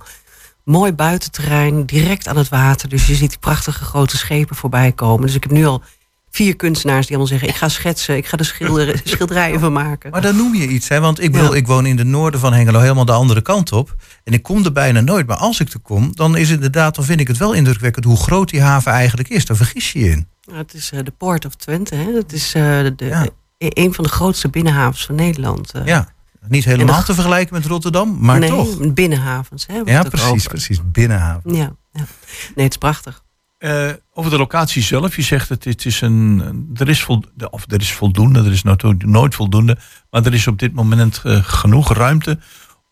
Mooi 0.64 0.92
buitenterrein, 0.92 1.86
direct 1.86 2.28
aan 2.28 2.36
het 2.36 2.48
water. 2.48 2.88
Dus 2.88 3.06
je 3.06 3.14
ziet 3.14 3.30
die 3.30 3.38
prachtige 3.38 3.84
grote 3.84 4.16
schepen 4.16 4.56
voorbij 4.56 4.92
komen. 4.92 5.26
Dus 5.26 5.34
ik 5.34 5.42
heb 5.42 5.52
nu 5.52 5.66
al 5.66 5.82
vier 6.30 6.56
kunstenaars 6.56 7.06
die 7.06 7.16
allemaal 7.16 7.38
zeggen: 7.38 7.48
ik 7.48 7.54
ga 7.54 7.68
schetsen, 7.68 8.16
ik 8.16 8.26
ga 8.26 8.36
er 8.36 8.44
schilder, 8.44 9.00
schilderijen 9.04 9.60
van 9.60 9.72
maken. 9.72 10.10
Maar 10.10 10.20
dan 10.22 10.36
noem 10.36 10.54
je 10.54 10.66
iets, 10.68 10.88
hè? 10.88 11.00
Want 11.00 11.20
ik, 11.22 11.32
bedoel, 11.32 11.50
Ja. 11.52 11.56
ik 11.56 11.66
woon 11.66 11.86
in 11.86 11.96
de 11.96 12.04
noorden 12.04 12.40
van 12.40 12.52
Hengelo, 12.52 12.78
helemaal 12.80 13.04
de 13.04 13.12
andere 13.12 13.42
kant 13.42 13.72
op. 13.72 13.94
En 14.24 14.32
ik 14.32 14.42
kom 14.42 14.64
er 14.64 14.72
bijna 14.72 15.00
nooit. 15.00 15.26
Maar 15.26 15.36
als 15.36 15.60
ik 15.60 15.72
er 15.72 15.80
kom, 15.80 16.10
dan 16.14 16.36
is 16.36 16.46
het 16.48 16.56
inderdaad, 16.56 16.94
dan 16.94 17.04
vind 17.04 17.20
ik 17.20 17.28
het 17.28 17.36
wel 17.36 17.52
indrukwekkend 17.52 18.04
hoe 18.04 18.16
groot 18.16 18.48
die 18.50 18.60
haven 18.62 18.92
eigenlijk 18.92 19.28
is. 19.28 19.46
Daar 19.46 19.56
vergis 19.56 19.92
je 19.92 19.98
je 19.98 20.10
in. 20.10 20.28
Ja, 20.40 20.56
het 20.56 20.74
is 20.74 20.90
eh, 20.92 20.98
de 21.04 21.10
Port 21.18 21.44
of 21.46 21.54
Twente. 21.54 21.94
Hè? 21.94 22.12
Het 22.14 22.32
is 22.32 22.54
eh, 22.54 22.62
de, 22.96 23.04
Ja. 23.04 23.26
e- 23.58 23.68
een 23.82 23.94
van 23.94 24.04
de 24.04 24.10
grootste 24.10 24.48
binnenhavens 24.48 25.06
van 25.06 25.14
Nederland. 25.14 25.70
eh. 25.72 25.84
Ja, 25.86 26.08
niet 26.48 26.64
helemaal 26.64 26.98
de- 27.00 27.04
te 27.04 27.14
vergelijken 27.14 27.54
met 27.54 27.66
Rotterdam, 27.66 28.16
maar 28.20 28.38
nee, 28.38 28.48
toch. 28.50 28.92
binnenhavens. 28.92 29.66
Hè, 29.66 29.80
Ja, 29.84 29.98
het 29.98 30.08
precies, 30.08 30.46
precies. 30.46 30.80
Binnenhaven. 30.84 31.54
Ja, 31.54 31.72
ja. 31.92 32.06
Nee, 32.54 32.64
het 32.64 32.70
is 32.72 32.76
prachtig. 32.76 33.22
Eh, 33.60 33.88
over 34.12 34.30
de 34.30 34.36
locatie 34.36 34.82
zelf. 34.82 35.16
Je 35.16 35.22
zegt 35.22 35.48
het, 35.48 35.64
het 35.64 35.84
is 35.84 36.00
een. 36.00 36.42
Er 36.74 36.88
is, 36.88 37.02
voldoende, 37.02 37.50
of 37.50 37.64
er 37.68 37.80
is 37.80 37.92
voldoende, 37.92 38.38
er 38.38 38.52
is 38.52 38.62
nooit, 38.62 39.04
nooit 39.04 39.34
voldoende. 39.34 39.76
Maar 40.10 40.26
er 40.26 40.34
is 40.34 40.46
op 40.46 40.58
dit 40.58 40.72
moment 40.72 41.20
eh, 41.24 41.38
genoeg 41.42 41.92
ruimte 41.92 42.38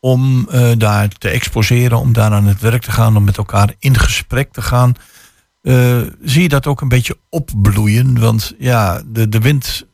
om 0.00 0.48
eh, 0.50 0.70
daar 0.78 1.08
te 1.08 1.28
exposeren, 1.28 1.98
om 1.98 2.12
daar 2.12 2.30
aan 2.30 2.46
het 2.46 2.60
werk 2.60 2.82
te 2.82 2.90
gaan, 2.90 3.16
om 3.16 3.24
met 3.24 3.36
elkaar 3.36 3.74
in 3.78 3.98
gesprek 3.98 4.52
te 4.52 4.62
gaan. 4.62 4.92
Zie 6.22 6.42
je 6.42 6.48
dat 6.48 6.66
ook 6.66 6.80
een 6.80 6.88
beetje 6.88 7.18
opbloeien? 7.28 8.20
Want 8.20 8.54
ja, 8.58 9.02
de, 9.06 9.28
de 9.28 9.40
wind 9.40 9.86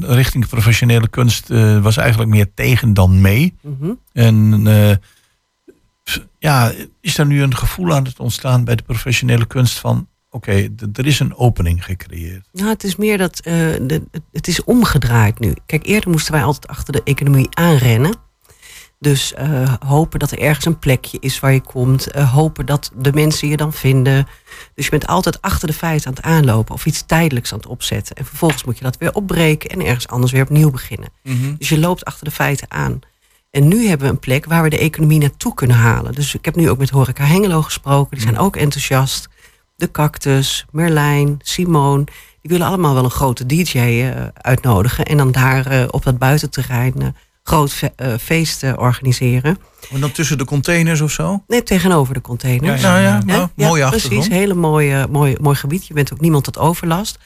richting 0.00 0.48
professionele 0.48 1.08
kunst 1.08 1.48
was 1.80 1.96
eigenlijk 1.96 2.30
meer 2.30 2.54
tegen 2.54 2.94
dan 2.94 3.20
mee. 3.20 3.54
Mhm. 3.60 3.92
En 4.12 4.62
ja, 6.38 6.72
is 7.00 7.18
er 7.18 7.26
nu 7.26 7.42
een 7.42 7.56
gevoel 7.56 7.92
aan 7.94 8.04
het 8.04 8.18
ontstaan 8.20 8.64
bij 8.64 8.76
de 8.76 8.82
professionele 8.82 9.46
kunst 9.46 9.78
van... 9.78 10.08
oké, 10.30 10.68
er 10.92 11.06
is 11.06 11.20
een 11.20 11.34
opening 11.36 11.84
gecreëerd. 11.84 12.48
Nou, 12.52 12.68
het 12.68 12.84
is 12.84 12.96
meer 12.96 13.18
dat 13.18 13.40
eh, 13.40 13.52
de, 13.82 14.02
het- 14.32 14.48
is 14.48 14.64
omgedraaid 14.64 15.38
nu. 15.38 15.54
Kijk, 15.66 15.86
eerder 15.86 16.10
moesten 16.10 16.32
wij 16.32 16.42
altijd 16.44 16.66
achter 16.66 16.92
de 16.92 17.02
economie 17.04 17.48
aanrennen. 17.50 18.14
Dus 18.98 19.34
eh, 19.34 19.74
hopen 19.86 20.18
dat 20.18 20.30
er 20.30 20.38
ergens 20.38 20.64
een 20.64 20.78
plekje 20.78 21.16
is 21.20 21.40
waar 21.40 21.52
je 21.52 21.60
komt. 21.60 22.10
eh, 22.10 22.32
hopen 22.32 22.66
dat 22.66 22.90
de 22.96 23.12
mensen 23.12 23.48
je 23.48 23.56
dan 23.56 23.72
vinden. 23.72 24.26
Dus 24.74 24.84
je 24.84 24.90
bent 24.90 25.06
altijd 25.06 25.40
achter 25.42 25.66
de 25.68 25.74
feiten 25.74 26.06
aan 26.08 26.14
het 26.14 26.24
aanlopen 26.24 26.74
of 26.74 26.86
iets 26.86 27.02
tijdelijks 27.06 27.52
aan 27.52 27.58
het 27.58 27.66
opzetten. 27.66 28.16
En 28.16 28.24
vervolgens 28.24 28.64
moet 28.64 28.78
je 28.78 28.84
dat 28.84 28.96
weer 28.98 29.14
opbreken 29.14 29.70
en 29.70 29.80
ergens 29.86 30.08
anders 30.08 30.32
weer 30.32 30.42
opnieuw 30.42 30.70
beginnen. 30.70 31.08
Dus 31.58 31.68
je 31.68 31.78
loopt 31.78 32.04
achter 32.04 32.24
de 32.24 32.30
feiten 32.30 32.70
aan. 32.70 33.00
En 33.52 33.68
nu 33.68 33.86
hebben 33.86 34.06
we 34.06 34.12
een 34.12 34.18
plek 34.18 34.44
waar 34.44 34.62
we 34.62 34.68
de 34.68 34.78
economie 34.78 35.18
naartoe 35.18 35.54
kunnen 35.54 35.76
halen. 35.76 36.12
Dus 36.14 36.34
ik 36.34 36.44
heb 36.44 36.56
nu 36.56 36.70
ook 36.70 36.78
met 36.78 36.90
Horeca 36.90 37.24
Hengelo 37.24 37.62
gesproken. 37.62 38.10
Die 38.16 38.20
zijn 38.26 38.38
ook 38.38 38.56
enthousiast. 38.56 39.28
De 39.76 39.90
Cactus, 39.90 40.66
Merlijn, 40.70 41.38
Simone. 41.42 42.04
Die 42.40 42.50
willen 42.50 42.66
allemaal 42.66 42.94
wel 42.94 43.04
een 43.04 43.10
grote 43.10 43.46
DJ 43.46 43.78
eh, 43.78 44.10
uitnodigen. 44.34 45.04
En 45.04 45.16
dan 45.16 45.32
daar 45.32 45.66
eh, 45.66 45.84
op 45.90 46.02
dat 46.02 46.18
buitenterrein 46.18 46.94
eh, 47.02 47.06
groot 47.42 47.72
fe- 47.72 48.18
feest 48.20 48.62
organiseren. 48.76 49.58
En 49.92 50.00
dan 50.00 50.12
tussen 50.12 50.38
de 50.38 50.44
containers 50.44 51.00
of 51.00 51.10
zo? 51.10 51.42
Nee, 51.46 51.62
tegenover 51.62 52.14
de 52.14 52.20
containers. 52.20 52.80
Ja, 52.82 52.88
Nou 52.90 53.02
ja, 53.02 53.20
nou, 53.24 53.48
Ja, 53.54 53.68
precies. 53.68 53.82
achtergrond. 53.82 54.28
Hele 54.28 54.54
mooie, 54.54 55.06
mooi, 55.10 55.36
mooi 55.40 55.56
gebied. 55.56 55.86
Je 55.86 55.94
bent 55.94 56.12
ook 56.12 56.20
niemand 56.20 56.44
tot 56.44 56.58
overlast. 56.58 57.18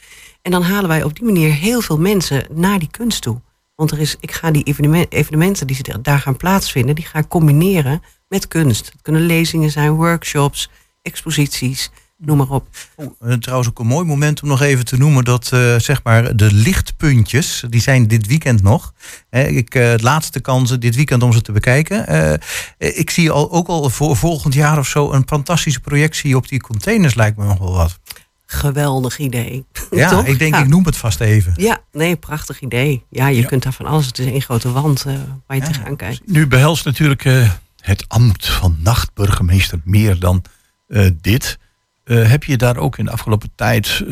En 0.42 0.50
dan 0.50 0.62
halen 0.62 0.88
wij 0.88 1.02
op 1.02 1.14
die 1.14 1.24
manier 1.24 1.52
heel 1.52 1.80
veel 1.80 1.98
mensen 1.98 2.46
naar 2.52 2.78
die 2.78 2.90
kunst 2.90 3.22
toe. 3.22 3.40
Want 3.76 3.90
er 3.90 3.98
is, 3.98 4.16
ik 4.20 4.32
ga 4.32 4.50
die 4.50 4.62
evenement- 4.62 5.12
evenementen 5.12 5.66
die 5.66 5.76
ze 5.76 6.00
daar 6.02 6.18
gaan 6.20 6.36
plaatsvinden, 6.36 6.94
die 6.94 7.04
ga 7.04 7.18
ik 7.18 7.28
combineren 7.28 8.02
met 8.28 8.48
kunst. 8.48 8.86
Het 8.86 9.02
kunnen 9.02 9.26
lezingen 9.26 9.70
zijn, 9.70 9.90
workshops, 9.90 10.70
exposities, 11.02 11.90
noem 12.16 12.36
maar 12.36 12.50
op. 12.50 12.68
Eh, 12.96 13.32
trouwens 13.32 13.68
ook 13.68 13.78
een 13.78 13.86
mooi 13.86 14.06
moment 14.06 14.42
om 14.42 14.48
nog 14.48 14.62
even 14.62 14.84
te 14.84 14.96
noemen 14.96 15.24
dat 15.24 15.50
eh, 15.52 15.78
zeg 15.78 16.02
maar 16.02 16.36
de 16.36 16.52
lichtpuntjes, 16.52 17.64
die 17.68 17.80
zijn 17.80 18.08
dit 18.08 18.26
weekend 18.26 18.62
nog. 18.62 18.94
Hè, 19.30 19.46
ik, 19.46 19.72
het 19.72 20.02
laatste 20.02 20.40
kansen 20.40 20.80
dit 20.80 20.94
weekend 20.96 21.22
om 21.22 21.32
ze 21.32 21.42
te 21.42 21.52
bekijken. 21.52 22.38
Ik 22.78 23.10
zie 23.10 23.30
al, 23.30 23.52
ook 23.52 23.68
al 23.68 23.90
voor 23.90 24.16
volgend 24.16 24.54
jaar 24.54 24.78
of 24.78 24.86
zo 24.86 25.12
een 25.12 25.24
fantastische 25.26 25.80
projectie 25.80 26.36
op 26.36 26.48
die 26.48 26.60
containers 26.60 27.14
lijkt 27.14 27.36
me 27.36 27.44
nog 27.44 27.58
wel 27.58 27.72
wat. 27.72 27.98
Geweldig 28.46 29.18
idee. 29.18 29.64
Ja, 29.90 30.08
Toch? 30.10 30.26
ik 30.26 30.38
denk 30.38 30.54
Ja. 30.54 30.60
ik 30.60 30.68
noem 30.68 30.84
het 30.84 30.96
vast 30.96 31.20
even. 31.20 31.52
Ja, 31.56 31.78
nee, 31.92 32.16
prachtig 32.16 32.60
idee. 32.60 33.04
Ja, 33.10 33.26
je 33.28 33.40
Ja. 33.40 33.46
kunt 33.46 33.62
daar 33.62 33.72
van 33.72 33.86
alles. 33.86 34.06
Het 34.06 34.18
is 34.18 34.26
één 34.26 34.42
grote 34.42 34.72
wand 34.72 35.04
eh, 35.04 35.12
waar 35.46 35.56
je 35.56 35.62
Ja, 35.62 35.68
tegenaan 35.68 35.96
kijkt. 35.96 36.20
Nu 36.26 36.46
behelst 36.46 36.84
natuurlijk 36.84 37.24
eh, 37.24 37.50
het 37.80 38.04
ambt 38.08 38.46
van 38.48 38.76
nachtburgemeester 38.80 39.80
meer 39.84 40.18
dan 40.18 40.42
eh, 40.88 41.10
dit. 41.20 41.58
Heb 42.04 42.44
je 42.44 42.56
daar 42.56 42.76
ook 42.76 42.98
in 42.98 43.04
de 43.04 43.10
afgelopen 43.10 43.50
tijd 43.54 44.02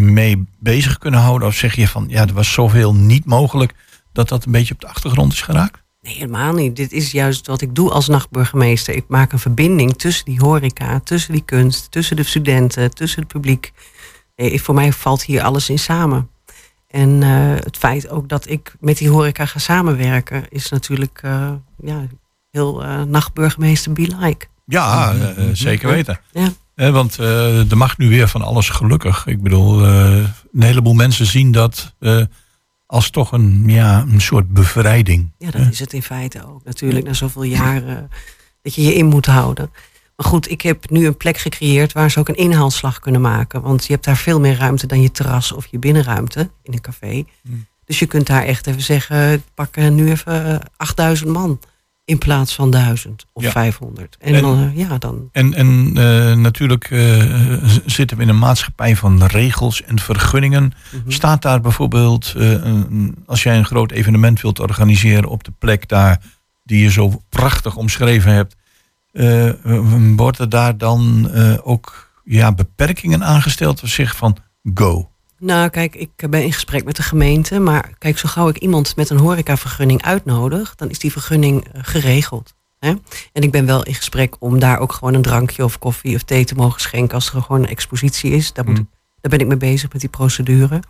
mee 0.00 0.44
bezig 0.58 0.98
kunnen 0.98 1.20
houden? 1.20 1.48
Of 1.48 1.54
zeg 1.54 1.74
je 1.76 1.88
van, 1.88 2.04
ja, 2.08 2.26
er 2.26 2.32
was 2.32 2.52
zoveel 2.52 2.94
niet 2.94 3.24
mogelijk 3.24 3.74
dat 4.12 4.28
dat 4.28 4.44
een 4.44 4.52
beetje 4.52 4.74
op 4.74 4.80
de 4.80 4.86
achtergrond 4.88 5.32
is 5.32 5.40
geraakt? 5.40 5.82
Nee, 6.00 6.14
helemaal 6.14 6.52
niet. 6.52 6.76
Dit 6.76 6.92
is 6.92 7.10
juist 7.10 7.46
wat 7.46 7.60
ik 7.60 7.74
doe 7.74 7.90
als 7.90 8.08
nachtburgemeester. 8.08 8.94
Ik 8.94 9.04
maak 9.08 9.32
een 9.32 9.38
verbinding 9.38 9.96
tussen 9.96 10.24
die 10.24 10.40
horeca, 10.40 11.00
tussen 11.00 11.32
die 11.32 11.44
kunst, 11.44 11.90
tussen 11.90 12.16
de 12.16 12.22
studenten, 12.22 12.94
tussen 12.94 13.20
het 13.22 13.32
publiek. 13.32 13.72
Nee, 14.36 14.62
voor 14.62 14.74
mij 14.74 14.92
valt 14.92 15.24
hier 15.24 15.42
alles 15.42 15.68
in 15.68 15.78
samen. 15.78 16.30
En 16.88 17.22
eh, 17.22 17.30
het 17.64 17.76
feit 17.76 18.08
ook 18.08 18.28
dat 18.28 18.48
ik 18.48 18.74
met 18.80 18.98
die 18.98 19.10
horeca 19.10 19.46
ga 19.46 19.58
samenwerken, 19.58 20.44
is 20.48 20.68
natuurlijk 20.68 21.20
eh, 21.22 21.52
ja, 21.82 22.06
heel 22.50 22.84
eh, 22.84 23.02
nachtburgemeester 23.02 23.92
be 23.92 24.16
like. 24.18 24.46
Ja, 24.64 25.14
eh, 25.14 25.44
zeker 25.52 25.88
weten. 25.88 26.20
Ja. 26.32 26.52
Eh, 26.74 26.90
want 26.90 27.16
er 27.16 27.76
mag 27.76 27.98
nu 27.98 28.08
weer 28.08 28.28
van 28.28 28.42
alles 28.42 28.68
gelukkig. 28.68 29.26
Ik 29.26 29.42
bedoel, 29.42 29.84
een 29.84 30.32
heleboel 30.58 30.94
mensen 30.94 31.26
zien 31.26 31.52
dat 31.52 31.94
als 32.88 33.10
toch 33.10 33.32
een, 33.32 33.62
ja, 33.66 34.04
een 34.10 34.20
soort 34.20 34.48
bevrijding. 34.48 35.30
Ja, 35.38 35.50
dat 35.50 35.70
is 35.70 35.78
het 35.78 35.92
in 35.92 36.02
feite 36.02 36.46
ook. 36.46 36.64
Natuurlijk, 36.64 37.06
na 37.06 37.12
zoveel 37.12 37.42
jaren 37.42 38.10
dat 38.62 38.74
je 38.74 38.82
je 38.82 38.94
in 38.94 39.06
moet 39.06 39.26
houden. 39.26 39.70
Maar 40.16 40.26
goed, 40.26 40.50
ik 40.50 40.60
heb 40.62 40.90
nu 40.90 41.06
een 41.06 41.16
plek 41.16 41.38
gecreëerd 41.38 41.92
waar 41.92 42.10
ze 42.10 42.18
ook 42.18 42.28
een 42.28 42.36
inhaalslag 42.36 42.98
kunnen 42.98 43.20
maken. 43.20 43.62
Want 43.62 43.86
je 43.86 43.92
hebt 43.92 44.04
daar 44.04 44.16
veel 44.16 44.40
meer 44.40 44.56
ruimte 44.56 44.86
dan 44.86 45.02
je 45.02 45.10
terras 45.10 45.52
of 45.52 45.66
je 45.66 45.78
binnenruimte 45.78 46.50
in 46.62 46.72
een 46.72 46.80
café. 46.80 47.24
Dus 47.84 47.98
je 47.98 48.06
kunt 48.06 48.26
daar 48.26 48.44
echt 48.44 48.66
even 48.66 48.82
zeggen, 48.82 49.42
pak 49.54 49.76
eh, 49.76 49.88
nu 49.88 50.10
even 50.10 50.60
eh, 50.60 50.66
8000 50.76 51.30
man 51.30 51.58
in 52.08 52.18
plaats 52.18 52.54
van 52.54 52.70
1000 52.70 53.26
of 53.32 53.42
Ja. 53.42 53.50
500. 53.50 54.16
En, 54.20 54.34
En- 54.34 54.42
dan, 54.42 54.58
eh, 54.74 54.76
ja, 54.76 54.98
dan 54.98 55.28
En, 55.32 55.54
en 55.54 55.92
eh, 55.96 56.34
natuurlijk 56.36 56.90
eh, 56.90 57.64
zitten 57.86 58.16
we 58.16 58.22
in 58.22 58.28
een 58.28 58.38
maatschappij 58.38 58.96
van 58.96 59.24
regels 59.24 59.82
en 59.82 59.98
vergunningen. 59.98 60.72
Mhm. 60.90 61.10
Staat 61.10 61.42
daar 61.42 61.60
bijvoorbeeld, 61.60 62.32
een- 62.36 63.16
als 63.26 63.42
jij 63.42 63.56
een 63.56 63.64
groot 63.64 63.90
evenement 63.90 64.40
wilt 64.40 64.60
organiseren 64.60 65.28
op 65.28 65.44
de 65.44 65.52
plek 65.58 65.88
daar 65.88 66.20
die 66.64 66.82
je 66.82 66.90
zo 66.90 67.22
prachtig 67.28 67.76
omschreven 67.76 68.32
hebt, 68.32 68.56
worden 70.16 70.48
daar 70.50 70.76
dan 70.78 71.30
ook 71.62 72.10
ja, 72.24 72.52
beperkingen 72.52 73.24
aangesteld 73.24 73.82
of 73.82 73.88
zeg 73.88 74.16
van 74.16 74.36
go? 74.74 75.10
Nou, 75.38 75.68
kijk, 75.68 75.94
ik 75.94 76.10
ben 76.30 76.42
in 76.44 76.52
gesprek 76.52 76.84
met 76.84 76.96
de 76.96 77.02
gemeente. 77.02 77.58
Maar 77.58 77.90
kijk, 77.98 78.18
zo 78.18 78.28
gauw 78.28 78.48
ik 78.48 78.58
iemand 78.58 78.96
met 78.96 79.10
een 79.10 79.18
horecavergunning 79.18 80.02
uitnodig, 80.02 80.74
dan 80.74 80.90
is 80.90 80.98
die 80.98 81.12
vergunning 81.12 81.64
eh, 81.64 81.80
geregeld. 81.84 82.54
Hè? 82.78 82.88
En 83.32 83.42
ik 83.42 83.50
ben 83.50 83.66
wel 83.66 83.82
in 83.84 83.94
gesprek 83.94 84.36
om 84.38 84.58
daar 84.58 84.78
ook 84.78 84.92
gewoon 84.92 85.14
een 85.14 85.22
drankje 85.22 85.64
of 85.64 85.78
koffie 85.78 86.14
of 86.16 86.22
thee 86.22 86.44
te 86.44 86.54
mogen 86.54 86.80
schenken 86.80 87.14
als 87.14 87.32
er 87.32 87.42
gewoon 87.42 87.62
een 87.62 87.68
expositie 87.68 88.30
is. 88.30 88.52
Daar, 88.52 88.64
moet 88.64 88.74
Mm. 88.74 88.80
ik, 88.80 88.88
daar 89.20 89.30
ben 89.30 89.40
ik 89.40 89.46
mee 89.46 89.56
bezig 89.70 89.92
met 89.92 90.00
die 90.00 90.10
procedure. 90.10 90.80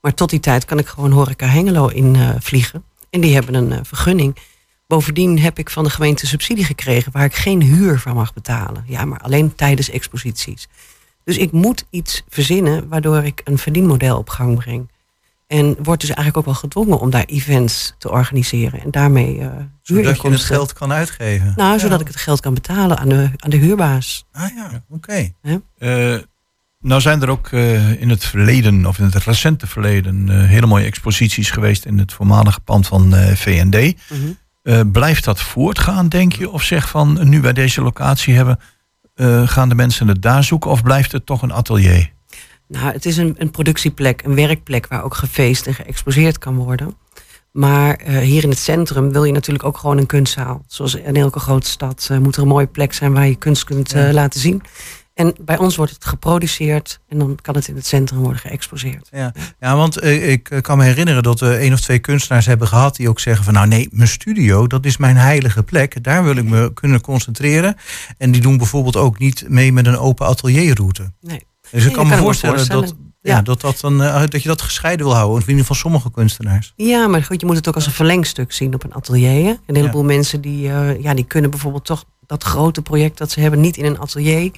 Maar 0.00 0.14
tot 0.14 0.30
die 0.30 0.40
tijd 0.40 0.64
kan 0.64 0.78
ik 0.78 0.86
gewoon 0.86 1.10
horeca 1.10 1.46
Hengelo 1.46 1.86
in 1.86 2.16
eh, 2.16 2.28
vliegen. 2.38 2.84
En 3.10 3.20
die 3.20 3.34
hebben 3.34 3.54
een 3.54 3.72
eh, 3.72 3.78
vergunning. 3.82 4.36
Bovendien 4.86 5.38
heb 5.38 5.58
ik 5.58 5.70
van 5.70 5.84
de 5.84 5.90
gemeente 5.90 6.26
subsidie 6.26 6.64
gekregen 6.64 7.12
waar 7.12 7.24
ik 7.24 7.34
geen 7.34 7.62
huur 7.62 7.98
van 7.98 8.14
mag 8.14 8.32
betalen. 8.34 8.84
Ja, 8.86 9.04
maar 9.04 9.20
alleen 9.20 9.54
tijdens 9.54 9.90
exposities. 9.90 10.68
Dus 11.30 11.38
ik 11.38 11.52
moet 11.52 11.86
iets 11.90 12.22
verzinnen 12.28 12.88
waardoor 12.88 13.24
ik 13.24 13.40
een 13.44 13.58
verdienmodel 13.58 14.18
op 14.18 14.28
gang 14.28 14.58
breng. 14.58 14.90
En 15.46 15.76
word 15.82 16.00
dus 16.00 16.08
eigenlijk 16.08 16.36
ook 16.36 16.44
wel 16.44 16.54
gedwongen 16.54 17.00
om 17.00 17.10
daar 17.10 17.24
events 17.24 17.94
te 17.98 18.10
organiseren. 18.10 18.80
En 18.80 18.90
daarmee 18.90 19.40
eh 19.40 19.46
Zodat 19.82 20.22
je 20.22 20.30
het 20.30 20.40
geld 20.40 20.72
kan 20.72 20.92
uitgeven. 20.92 21.52
Nou, 21.56 21.72
Ja. 21.72 21.78
zodat 21.78 22.00
ik 22.00 22.06
het 22.06 22.16
geld 22.16 22.40
kan 22.40 22.54
betalen 22.54 22.98
aan 22.98 23.08
de, 23.08 23.30
aan 23.36 23.50
de 23.50 23.56
huurbaas. 23.56 24.24
Ah 24.32 24.54
ja, 24.56 24.84
oké. 24.88 25.32
Eh, 25.78 26.16
nou 26.80 27.00
zijn 27.00 27.22
er 27.22 27.28
ook 27.30 27.48
eh, 27.48 28.00
in 28.00 28.08
het 28.10 28.24
verleden, 28.24 28.86
of 28.86 28.98
in 28.98 29.04
het 29.04 29.14
recente 29.14 29.66
verleden, 29.66 30.28
eh, 30.28 30.48
hele 30.48 30.66
mooie 30.66 30.84
exposities 30.86 31.50
geweest 31.50 31.84
in 31.84 31.98
het 31.98 32.12
voormalige 32.12 32.60
pand 32.60 32.86
van 32.86 33.14
eh, 33.14 33.34
VND. 33.34 33.94
Eh, 34.62 34.80
blijft 34.92 35.24
dat 35.24 35.40
voortgaan, 35.40 36.08
denk 36.08 36.32
je? 36.32 36.50
Of 36.50 36.62
zeg 36.62 36.88
van, 36.88 37.28
nu 37.28 37.40
wij 37.40 37.52
deze 37.52 37.82
locatie 37.82 38.34
hebben, 38.34 38.58
eh, 39.20 39.48
gaan 39.48 39.68
de 39.68 39.74
mensen 39.74 40.08
het 40.08 40.22
daar 40.22 40.44
zoeken? 40.44 40.70
Of 40.70 40.82
blijft 40.82 41.12
het 41.12 41.26
toch 41.26 41.42
een 41.42 41.52
atelier? 41.52 42.12
Nou, 42.68 42.92
het 42.92 43.06
is 43.06 43.16
een, 43.16 43.34
een 43.38 43.50
productieplek, 43.50 44.22
een 44.22 44.34
werkplek 44.34 44.86
waar 44.86 45.04
ook 45.04 45.14
gefeest 45.14 45.66
en 45.66 45.74
geëxposeerd 45.74 46.38
kan 46.38 46.56
worden. 46.56 46.94
Maar 47.52 47.94
eh, 47.94 48.18
hier 48.18 48.42
in 48.42 48.48
het 48.48 48.58
centrum 48.58 49.12
wil 49.12 49.24
je 49.24 49.32
natuurlijk 49.32 49.64
ook 49.64 49.78
gewoon 49.78 49.98
een 49.98 50.06
kunstzaal. 50.06 50.62
Zoals 50.66 50.94
in 50.94 51.16
elke 51.16 51.38
grote 51.38 51.68
stad 51.68 52.08
eh, 52.10 52.18
moet 52.18 52.36
er 52.36 52.42
een 52.42 52.48
mooie 52.48 52.66
plek 52.66 52.92
zijn 52.92 53.12
waar 53.12 53.26
je 53.26 53.34
kunst 53.34 53.64
kunt 53.64 53.94
laten 53.94 54.40
zien. 54.40 54.62
En 55.20 55.34
bij 55.40 55.58
ons 55.58 55.76
wordt 55.76 55.92
het 55.92 56.04
geproduceerd 56.04 57.00
en 57.08 57.18
dan 57.18 57.38
kan 57.42 57.54
het 57.54 57.68
in 57.68 57.74
het 57.74 57.86
centrum 57.86 58.18
worden 58.18 58.40
geëxposeerd. 58.40 59.08
Ja, 59.10 59.32
ja 59.60 59.76
want 59.76 59.98
eh, 59.98 60.32
ik 60.32 60.50
eh, 60.50 60.60
kan 60.60 60.78
me 60.78 60.84
herinneren 60.84 61.22
dat 61.22 61.40
we 61.40 61.54
één 61.54 61.72
of 61.72 61.80
twee 61.80 61.98
kunstenaars 61.98 62.46
hebben 62.46 62.68
gehad 62.68 62.96
die 62.96 63.08
ook 63.08 63.20
zeggen 63.20 63.44
van 63.44 63.54
nou 63.54 63.66
nee, 63.66 63.88
mijn 63.90 64.08
studio, 64.08 64.66
dat 64.66 64.84
is 64.84 64.96
mijn 64.96 65.16
heilige 65.16 65.62
plek. 65.62 66.02
Daar 66.04 66.24
wil 66.24 66.36
ik 66.36 66.44
me 66.44 66.72
kunnen 66.74 67.00
concentreren. 67.00 67.76
En 68.18 68.30
die 68.30 68.40
doen 68.40 68.56
bijvoorbeeld 68.56 68.96
ook 68.96 69.18
niet 69.18 69.44
mee 69.48 69.72
met 69.72 69.86
een 69.86 69.98
open 69.98 70.26
atelierroute. 70.26 71.12
Nee. 71.20 71.46
Dus 71.70 71.80
ik 71.80 71.86
Nee, 71.86 71.96
kan 71.96 72.06
me 72.08 72.16
voorstellen, 72.16 72.68
dat, 72.68 72.94
ja. 73.20 73.34
Ja. 73.34 73.42
dat, 73.42 73.60
dat, 73.60 73.80
dan, 73.80 74.02
eh, 74.02 74.22
dat 74.28 74.42
je 74.42 74.48
dat 74.48 74.62
gescheiden 74.62 75.06
wil 75.06 75.14
houden. 75.14 75.34
In 75.42 75.48
ieder 75.48 75.60
geval 75.60 75.76
sommige 75.76 76.10
kunstenaars. 76.10 76.72
Ja, 76.76 77.06
maar 77.08 77.22
goed, 77.22 77.40
je 77.40 77.46
moet 77.46 77.56
het 77.56 77.68
ook 77.68 77.74
als 77.74 77.86
een 77.86 77.92
verlengstuk 77.92 78.52
zien 78.52 78.74
op 78.74 78.84
een 78.84 78.94
atelier. 78.94 79.44
hè. 79.44 79.54
Een 79.66 79.76
heleboel 79.76 80.04
mensen 80.04 80.40
die, 80.40 80.60
ja, 81.00 81.14
die 81.14 81.24
kunnen 81.24 81.50
bijvoorbeeld 81.50 81.84
toch 81.84 82.04
dat 82.26 82.42
grote 82.44 82.82
project 82.82 83.18
dat 83.18 83.30
ze 83.30 83.40
hebben 83.40 83.60
niet 83.60 83.76
in 83.76 83.84
een 83.84 83.98
atelier 83.98 84.50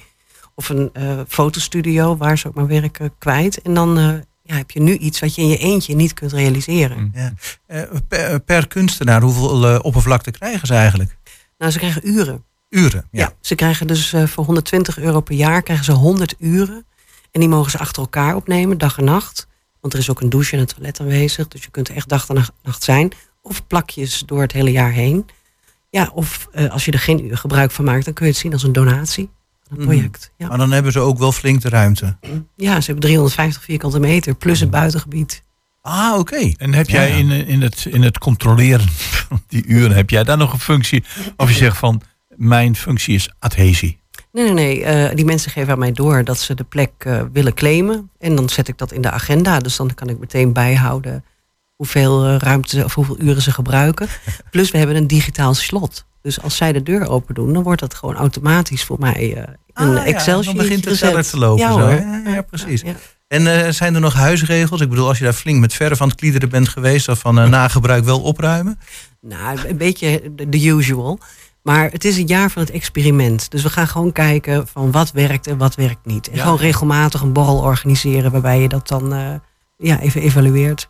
of 0.55 0.69
een 0.69 0.89
eh, 0.93 1.19
fotostudio 1.27 2.17
waar 2.17 2.37
ze 2.37 2.47
ook 2.47 2.53
maar 2.53 2.67
werken 2.67 3.17
kwijt. 3.17 3.61
En 3.61 3.73
dan 3.73 3.97
eh, 3.97 4.13
ja, 4.43 4.55
heb 4.55 4.71
je 4.71 4.81
nu 4.81 4.97
iets 4.97 5.19
wat 5.19 5.35
je 5.35 5.41
in 5.41 5.47
je 5.47 5.57
eentje 5.57 5.95
niet 5.95 6.13
kunt 6.13 6.31
realiseren. 6.31 7.11
Ja. 7.13 7.33
Eh, 7.65 7.81
per, 8.07 8.39
per 8.39 8.67
kunstenaar, 8.67 9.21
hoeveel 9.21 9.79
oppervlakte 9.79 10.31
krijgen 10.31 10.67
ze 10.67 10.73
eigenlijk? 10.73 11.17
Nou, 11.57 11.71
ze 11.71 11.77
krijgen 11.77 12.09
uren. 12.09 12.43
Uren. 12.69 13.07
Ja. 13.11 13.33
ze 13.41 13.55
krijgen 13.55 13.87
dus 13.87 14.15
voor 14.25 14.45
120 14.45 14.97
euro 14.97 15.21
per 15.21 15.35
jaar 15.35 15.61
krijgen 15.61 15.85
ze 15.85 15.91
100 15.91 16.35
uren. 16.39 16.85
En 17.31 17.39
die 17.39 17.49
mogen 17.49 17.71
ze 17.71 17.77
achter 17.77 18.01
elkaar 18.01 18.35
opnemen, 18.35 18.77
dag 18.77 18.97
en 18.97 19.03
nacht. 19.03 19.47
Want 19.79 19.93
er 19.93 19.99
is 19.99 20.09
ook 20.09 20.21
een 20.21 20.29
douche 20.29 20.53
en 20.53 20.59
een 20.59 20.65
toilet 20.65 20.99
aanwezig. 20.99 21.47
Dus 21.47 21.63
je 21.63 21.69
kunt 21.69 21.89
echt 21.89 22.09
dag 22.09 22.29
en 22.29 22.43
nacht- 22.63 22.83
zijn. 22.83 23.11
Of 23.41 23.67
plakjes 23.67 24.23
door 24.25 24.41
het 24.41 24.51
hele 24.51 24.71
jaar 24.71 24.91
heen. 24.91 25.25
Ja, 25.89 26.11
of 26.13 26.47
als 26.69 26.85
je 26.85 26.91
er 26.91 26.99
geen 26.99 27.25
uur 27.25 27.37
gebruik 27.37 27.71
van 27.71 27.85
maakt, 27.85 28.05
dan 28.05 28.13
kun 28.13 28.25
je 28.25 28.31
het 28.31 28.41
zien 28.41 28.53
als 28.53 28.63
een 28.63 28.71
donatie 28.71 29.29
het 29.75 29.85
project. 29.85 30.31
Ja. 30.37 30.47
Maar 30.47 30.57
dan 30.57 30.71
hebben 30.71 30.91
ze 30.91 30.99
ook 30.99 31.17
wel 31.17 31.31
flink 31.31 31.61
de 31.61 31.69
ruimte. 31.69 32.17
ja, 32.55 32.79
ze 32.81 32.85
hebben 32.85 32.99
350 33.03 33.63
vierkante 33.63 33.99
meter 33.99 34.35
plus 34.35 34.59
het 34.59 34.69
buitengebied. 34.71 35.43
Ah, 35.81 36.17
oké. 36.19 36.51
En 36.57 36.73
heb 36.73 36.89
jij 36.89 37.09
Ja. 37.09 37.15
in, 37.15 37.31
in, 37.47 37.61
het, 37.61 37.85
in 37.89 38.01
het 38.01 38.17
controleren 38.17 38.87
van 38.89 39.41
die 39.47 39.65
uren, 39.65 39.95
heb 39.95 40.09
jij 40.09 40.23
daar 40.23 40.37
nog 40.37 40.53
een 40.53 40.59
functie? 40.59 41.03
Of 41.37 41.49
je 41.49 41.55
zegt 41.55 41.77
van, 41.77 42.01
mijn 42.35 42.75
functie 42.75 43.15
is 43.15 43.33
adhesie. 43.39 43.99
Nee, 44.31 44.43
nee, 44.43 44.53
nee. 44.53 44.83
eh, 44.83 45.15
die 45.15 45.25
mensen 45.25 45.51
geven 45.51 45.73
aan 45.73 45.79
mij 45.79 45.91
door 45.91 46.23
dat 46.23 46.39
ze 46.39 46.53
de 46.55 46.63
plek 46.63 46.91
eh, 46.97 47.21
willen 47.33 47.53
claimen. 47.53 48.09
En 48.19 48.35
dan 48.35 48.49
zet 48.49 48.67
ik 48.67 48.77
dat 48.77 48.91
in 48.91 49.01
de 49.01 49.11
agenda. 49.11 49.59
Dus 49.59 49.75
dan 49.75 49.93
kan 49.93 50.09
ik 50.09 50.19
meteen 50.19 50.53
bijhouden 50.53 51.23
hoeveel 51.75 52.25
eh, 52.25 52.35
ruimte 52.37 52.83
of 52.83 52.93
hoeveel 52.93 53.19
uren 53.21 53.41
ze 53.41 53.51
gebruiken. 53.51 54.07
Plus 54.51 54.71
we 54.71 54.77
hebben 54.77 54.95
een 54.95 55.07
digitaal 55.07 55.53
slot. 55.53 56.05
Dus 56.23 56.41
als 56.41 56.55
zij 56.55 56.71
de 56.73 56.83
deur 56.83 57.07
open 57.09 57.35
doen, 57.35 57.53
dan 57.53 57.63
wordt 57.63 57.79
dat 57.79 57.93
gewoon 57.93 58.15
automatisch 58.15 58.83
voor 58.83 58.99
mij 58.99 59.13
eh, 59.35 59.43
een 59.73 59.87
Ah, 59.89 59.95
ja, 59.95 60.05
Excel 60.05 60.43
sheet. 60.43 60.55
Dan 60.55 60.65
begint 60.65 60.85
het 60.85 60.97
sneller 60.97 61.23
te 61.29 61.37
lopen. 61.37 61.65
Ja, 61.65 61.73
zo? 61.73 61.89
Ja, 61.89 62.21
ja, 62.25 62.41
precies. 62.41 62.81
Ja. 62.81 62.93
En 63.27 63.65
eh, 63.65 63.71
zijn 63.71 63.95
er 63.95 64.01
nog 64.01 64.13
huisregels? 64.13 64.81
Ik 64.81 64.89
bedoel, 64.89 65.07
als 65.07 65.17
je 65.17 65.23
daar 65.23 65.33
flink 65.33 65.59
met 65.59 65.73
verf 65.73 66.01
aan 66.01 66.07
het 66.07 66.17
kliederen 66.17 66.49
bent 66.49 66.67
geweest, 66.69 67.07
of 67.09 67.19
van 67.19 67.39
eh, 67.39 67.47
nagebruik 67.49 68.03
wel 68.03 68.21
opruimen? 68.21 68.79
Nou, 69.21 69.59
een 69.67 69.77
beetje 69.77 70.21
de 70.35 70.49
the 70.49 70.65
usual. 70.67 71.19
Maar 71.61 71.91
het 71.91 72.05
is 72.05 72.17
een 72.17 72.27
jaar 72.27 72.49
van 72.51 72.61
het 72.61 72.71
experiment. 72.71 73.51
Dus 73.51 73.63
we 73.63 73.69
gaan 73.69 73.87
gewoon 73.87 74.11
kijken 74.11 74.67
van 74.67 74.91
wat 74.91 75.11
werkt 75.11 75.47
en 75.47 75.57
wat 75.57 75.75
werkt 75.75 76.05
niet. 76.05 76.29
En 76.29 76.35
Ja. 76.35 76.43
gewoon 76.43 76.57
regelmatig 76.57 77.21
een 77.21 77.33
borrel 77.33 77.57
organiseren 77.57 78.31
waarbij 78.31 78.61
je 78.61 78.69
dat 78.69 78.87
dan 78.87 79.13
eh, 79.13 79.27
ja, 79.77 79.99
even 79.99 80.21
evalueert. 80.21 80.89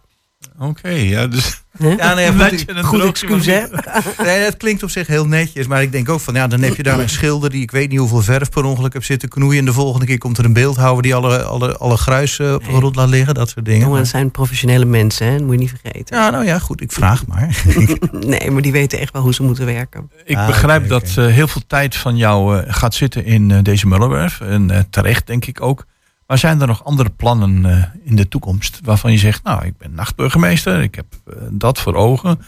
Oké, 0.60 0.90
ja, 0.90 1.28
dus... 1.28 1.62
Ja, 1.80 2.14
nee, 2.14 2.32
goed, 2.34 2.60
je 2.68 2.84
Goed 2.84 3.04
excuus, 3.04 3.46
hè? 3.46 3.64
Nee, 4.26 4.44
dat 4.44 4.58
klinkt 4.58 4.84
op 4.84 4.90
zich 4.90 5.08
heel 5.08 5.26
netjes. 5.28 5.68
Maar 5.68 5.82
ik 5.82 5.92
denk 5.92 6.10
ook 6.10 6.20
van, 6.20 6.34
ja, 6.34 6.48
dan 6.48 6.62
heb 6.62 6.76
je 6.76 6.84
daar 6.84 7.00
een 7.00 7.10
schilder 7.10 7.50
die 7.50 7.62
ik 7.62 7.72
weet 7.72 7.90
niet 7.90 8.00
hoeveel 8.00 8.22
verf 8.22 8.50
per 8.50 8.64
ongeluk 8.64 8.94
heb 8.94 9.04
zitten 9.04 9.30
knoeien. 9.30 9.60
En 9.60 9.66
de 9.66 9.74
volgende 9.74 10.06
keer 10.06 10.18
komt 10.18 10.38
er 10.38 10.46
een 10.46 10.54
beeldhouwer 10.54 11.04
die 11.04 11.16
alle, 11.16 11.44
alle, 11.44 11.78
alle 11.78 11.98
gruis 11.98 12.40
eh, 12.40 12.54
op 12.54 12.60
de 12.64 12.68
Nee. 12.68 12.78
grond 12.78 12.96
laat 12.96 13.10
liggen. 13.10 13.34
Dat 13.34 13.50
soort 13.50 13.66
dingen. 13.66 13.82
Jongen, 13.82 14.00
het 14.00 14.08
zijn 14.08 14.32
professionele 14.32 14.86
mensen, 14.86 15.28
hè? 15.28 15.32
dat 15.34 15.42
moet 15.42 15.54
je 15.54 15.60
niet 15.60 15.74
vergeten. 15.82 16.18
Ja, 16.18 16.30
nou 16.30 16.46
ja, 16.46 16.60
goed, 16.60 16.82
ik 16.82 16.92
vraag 16.92 17.26
maar. 17.28 17.64
Nee, 18.12 18.52
maar 18.52 18.62
die 18.62 18.72
weten 18.72 19.00
echt 19.00 19.14
wel 19.14 19.22
hoe 19.22 19.34
ze 19.34 19.44
moeten 19.44 19.66
werken. 19.66 20.12
Ik 20.26 20.36
Ah, 20.38 20.46
begrijp 20.48 20.88
dat 20.90 21.14
eh, 21.18 21.26
heel 21.28 21.48
veel 21.48 21.62
tijd 21.68 21.96
van 21.96 22.18
jou 22.18 22.58
eh, 22.60 22.74
gaat 22.74 22.94
zitten 22.94 23.26
in 23.26 23.52
eh, 23.52 23.58
deze 23.62 23.88
Mullenwerf. 23.88 24.42
En 24.42 24.88
terecht 24.90 25.28
denk 25.28 25.46
ik 25.46 25.62
ook. 25.62 25.86
Maar 26.28 26.38
zijn 26.38 26.62
er 26.62 26.68
nog 26.68 26.84
andere 26.86 27.10
plannen 27.10 27.66
eh, 27.66 27.84
in 28.04 28.16
de 28.16 28.28
toekomst 28.28 28.80
waarvan 28.84 29.12
je 29.12 29.18
zegt, 29.18 29.44
nou, 29.44 29.66
ik 29.66 29.78
ben 29.78 29.94
nachtburgemeester, 29.94 30.82
ik 30.82 30.96
heb 30.96 31.06
eh, 31.26 31.34
dat 31.52 31.80
voor 31.80 31.96
ogen. 31.96 32.40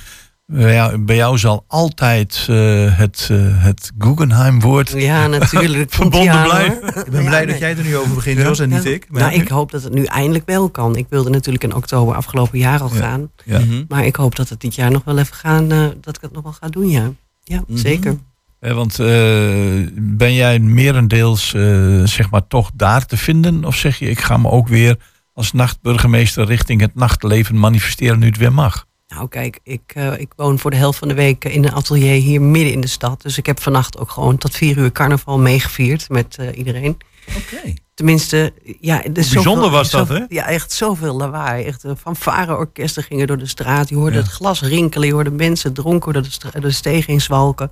Bij 0.47 0.73
jou, 0.73 0.97
bij 0.97 1.15
jou 1.15 1.37
zal 1.37 1.63
altijd 1.67 2.45
eh, 2.49 2.97
het, 2.97 3.27
eh, 3.31 3.37
het 3.63 3.91
Guggenheim-woord 3.97 4.89
Ja, 4.89 5.27
natuurlijk. 5.27 5.93
verbonden 5.93 6.43
blijven. 6.43 6.77
hoor. 6.93 7.03
Ik 7.05 7.11
ben 7.11 7.21
Ja, 7.23 7.27
blij 7.27 7.39
nee. 7.39 7.47
dat 7.51 7.59
jij 7.59 7.77
er 7.77 7.83
nu 7.83 7.97
over 7.97 8.13
begint, 8.15 8.39
Jos, 8.41 8.59
en 8.59 8.69
niet 8.69 8.83
Ja. 8.83 8.89
ik. 8.89 9.05
Maar- 9.09 9.21
Nou, 9.21 9.33
ik 9.33 9.47
hoop 9.47 9.71
dat 9.71 9.83
het 9.83 9.93
nu 9.93 10.03
eindelijk 10.03 10.45
wel 10.45 10.69
kan. 10.69 10.95
Ik 10.95 11.05
wilde 11.09 11.29
natuurlijk 11.29 11.63
in 11.63 11.75
oktober 11.75 12.15
afgelopen 12.15 12.57
jaar 12.59 12.81
al 12.81 12.93
Ja. 12.93 12.99
gaan. 12.99 13.31
Ja. 13.45 13.61
Maar 13.87 14.05
ik 14.05 14.15
hoop 14.15 14.35
dat 14.35 14.49
het 14.49 14.61
dit 14.61 14.75
jaar 14.75 14.91
nog 14.91 15.03
wel 15.03 15.17
even 15.17 15.35
gaan, 15.35 15.71
eh, 15.71 15.85
dat 16.01 16.15
ik 16.15 16.21
het 16.21 16.31
nog 16.31 16.43
wel 16.43 16.53
ga 16.59 16.67
doen, 16.69 16.89
ja. 16.89 17.11
Ja, 17.43 17.63
Mhm. 17.67 17.77
zeker. 17.77 18.17
Eh, 18.65 18.73
want 18.73 18.99
eh, 18.99 19.07
ben 19.93 20.33
jij 20.33 20.59
merendeels 20.59 21.53
eh, 21.53 22.01
zeg 22.03 22.29
maar 22.29 22.47
toch 22.47 22.71
daar 22.73 23.05
te 23.05 23.17
vinden? 23.17 23.65
Of 23.65 23.75
zeg 23.75 23.99
je, 23.99 24.09
ik 24.09 24.19
ga 24.21 24.37
me 24.37 24.49
ook 24.49 24.67
weer 24.67 24.97
als 25.33 25.51
nachtburgemeester 25.51 26.45
richting 26.45 26.81
het 26.81 26.95
nachtleven 26.95 27.59
manifesteren 27.59 28.19
nu 28.19 28.25
het 28.25 28.37
weer 28.37 28.53
mag? 28.53 28.85
Nou, 29.07 29.27
kijk, 29.27 29.59
ik, 29.63 29.93
ik 30.17 30.33
woon 30.35 30.59
voor 30.59 30.71
de 30.71 30.77
helft 30.77 30.99
van 30.99 31.07
de 31.07 31.13
week 31.13 31.45
in 31.45 31.63
een 31.65 31.73
atelier 31.73 32.21
hier 32.21 32.41
midden 32.41 32.73
in 32.73 32.81
de 32.81 32.87
stad. 32.87 33.21
Dus 33.21 33.37
ik 33.37 33.45
heb 33.45 33.61
vannacht 33.61 33.97
ook 33.97 34.11
gewoon 34.11 34.37
tot 34.37 34.55
vier 34.55 34.77
uur 34.77 34.91
carnaval 34.91 35.39
meegevierd 35.39 36.09
met 36.09 36.37
iedereen. 36.55 36.97
Oké. 37.37 37.73
Tenminste, 37.93 38.53
ja, 38.79 39.03
is 39.03 39.11
bijzonder 39.11 39.43
zoveel- 39.53 39.69
was 39.69 39.89
dat, 39.89 40.07
hè? 40.07 40.19
Ja, 40.29 40.45
echt 40.47 40.71
zoveel 40.71 41.15
lawaai. 41.17 41.65
Echt 41.65 41.83
uh, 41.85 41.91
fanfare-orkesten 42.01 43.03
gingen 43.03 43.27
door 43.27 43.37
de 43.37 43.47
straat. 43.47 43.89
Je 43.89 43.95
hoorde 43.95 44.15
Ja. 44.15 44.21
het 44.21 44.31
glas 44.31 44.61
rinkelen. 44.61 45.07
Je 45.07 45.13
hoorde 45.13 45.31
mensen 45.31 45.73
dronken 45.73 46.13
door 46.13 46.21
de, 46.21 46.29
door 46.51 46.61
de 46.61 46.71
steeg 46.71 47.05
heen 47.05 47.21
zwalken. 47.21 47.71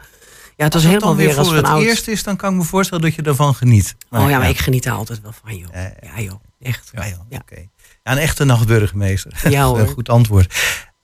Ja, 0.56 0.64
het 0.64 0.74
was 0.74 0.84
Als 0.84 0.84
het 0.84 0.92
helemaal 1.02 1.16
weer 1.16 1.38
als 1.38 1.48
voor 1.48 1.60
van 1.66 1.76
het 1.78 1.84
eerst 1.88 2.08
is, 2.08 2.24
dan 2.24 2.36
kan 2.36 2.52
ik 2.52 2.58
me 2.58 2.64
voorstellen 2.64 3.04
dat 3.04 3.16
je 3.16 3.22
ervan 3.22 3.56
geniet. 3.56 3.96
Oh 4.10 4.30
ja, 4.30 4.38
maar 4.40 4.50
ik 4.50 4.58
geniet 4.60 4.84
daar 4.84 4.94
altijd 4.94 5.22
wel 5.22 5.34
van, 5.44 5.58
joh. 5.58 5.70
Eh, 5.76 5.84
Ja, 6.16 6.22
joh. 6.22 6.40
Echt. 6.62 6.90
Ja, 6.94 7.08
joh, 7.08 7.20
Ja. 7.30 7.38
oké. 7.38 7.56
Ja, 8.04 8.12
een 8.12 8.18
echte 8.18 8.44
nachtburgemeester. 8.46 9.50
Ja, 9.50 9.64
hoor. 9.68 9.80
Een 9.80 9.88
Goed 9.88 10.10
antwoord. 10.10 10.54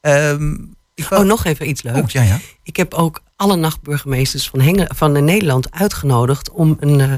Ehm, 0.02 0.54
ik 0.96 1.06
wou- 1.10 1.22
Oh, 1.22 1.28
nog 1.28 1.46
even 1.46 1.70
iets 1.70 1.82
leuks. 1.82 2.00
Oh, 2.00 2.08
ja, 2.10 2.22
ja. 2.22 2.40
Ik 2.64 2.76
heb 2.78 2.94
ook 2.94 3.22
alle 3.36 3.56
nachtburgemeesters 3.56 4.50
van, 4.50 4.60
Hengel, 4.62 4.86
van 4.96 5.16
eh, 5.16 5.22
Nederland 5.22 5.72
uitgenodigd 5.72 6.50
om 6.52 6.78
een, 6.80 7.00
eh, 7.00 7.12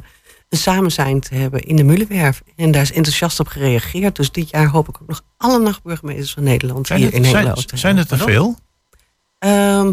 een 0.49 0.57
samenzijn 0.57 1.19
te 1.19 1.36
hebben 1.36 1.61
in 1.61 1.75
de 1.75 1.84
Mullenwerf. 1.84 2.41
En 2.55 2.71
daar 2.71 2.82
is 2.82 2.91
enthousiast 2.91 3.39
op 3.39 3.47
gereageerd. 3.47 4.15
Dus 4.15 4.32
dit 4.32 4.49
jaar 4.49 4.67
hoop 4.67 4.89
ik 4.89 5.01
ook 5.01 5.07
nog 5.07 5.21
alle 5.38 5.59
nachtburgemeesters 5.59 6.34
van 6.34 6.43
Nederland 6.43 6.88
Zijn 6.88 6.99
hier 6.99 7.07
het, 7.07 7.17
in 7.17 7.23
zijn, 7.23 7.36
Nederland 7.36 7.79
zijn 7.79 7.95
hebben. 7.97 8.17
het 8.17 8.27
er 8.27 8.32
veel? 8.34 8.57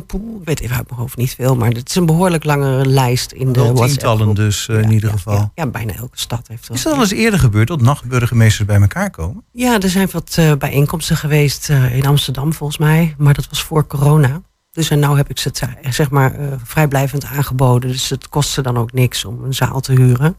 Poeh, 0.06 0.40
ik 0.40 0.44
weet 0.44 0.60
even 0.60 0.76
uit 0.76 0.88
mijn 0.88 1.00
hoofd 1.00 1.16
niet 1.16 1.34
veel, 1.34 1.56
maar 1.56 1.70
het 1.70 1.88
is 1.88 1.94
een 1.94 2.06
behoorlijk 2.06 2.44
lange 2.44 2.86
lijst 2.86 3.32
in 3.32 3.52
de 3.52 3.60
WhatsApp. 3.60 3.88
tientallen 3.88 4.34
dus 4.34 4.68
eh, 4.68 4.80
in 4.80 4.90
ieder 4.90 5.10
geval. 5.10 5.34
Ja, 5.34 5.50
ja, 5.54 5.66
bijna 5.66 5.92
elke 5.92 6.18
stad 6.18 6.48
heeft 6.48 6.68
wel. 6.68 6.76
Is 6.76 6.82
dat 6.82 6.92
al 6.92 7.00
eens 7.00 7.10
eerder 7.10 7.40
gebeurd 7.40 7.68
dat 7.68 7.80
nachtburgemeesters 7.80 8.66
bij 8.66 8.80
elkaar 8.80 9.10
komen? 9.10 9.44
Ja, 9.52 9.80
er 9.80 9.88
zijn 9.88 10.08
wat 10.12 10.34
eh, 10.38 10.52
bijeenkomsten 10.52 11.16
geweest 11.16 11.70
eh, 11.70 11.96
in 11.96 12.06
Amsterdam 12.06 12.52
volgens 12.52 12.78
mij, 12.78 13.14
maar 13.18 13.34
dat 13.34 13.48
was 13.48 13.62
voor 13.62 13.86
corona. 13.86 14.42
Dus 14.72 14.90
en 14.90 14.98
nou 14.98 15.16
heb 15.16 15.30
ik 15.30 15.38
ze 15.38 15.48
het, 15.48 15.94
zeg 15.94 16.10
maar 16.10 16.34
vrijblijvend 16.64 17.24
aangeboden. 17.24 17.90
Dus 17.90 18.08
het 18.08 18.28
kost 18.28 18.50
ze 18.50 18.62
dan 18.62 18.76
ook 18.76 18.92
niks 18.92 19.24
om 19.24 19.44
een 19.44 19.54
zaal 19.54 19.80
te 19.80 19.92
huren. 19.92 20.36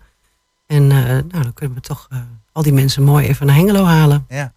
En 0.66 0.88
nou, 0.88 1.28
dan 1.28 1.54
kunnen 1.54 1.76
we 1.76 1.82
toch 1.82 2.08
al 2.52 2.62
die 2.62 2.74
mensen 2.74 3.04
mooi 3.04 3.28
even 3.28 3.46
naar 3.46 3.56
Hengelo 3.56 3.84
halen. 3.84 4.26
Ja. 4.28 4.54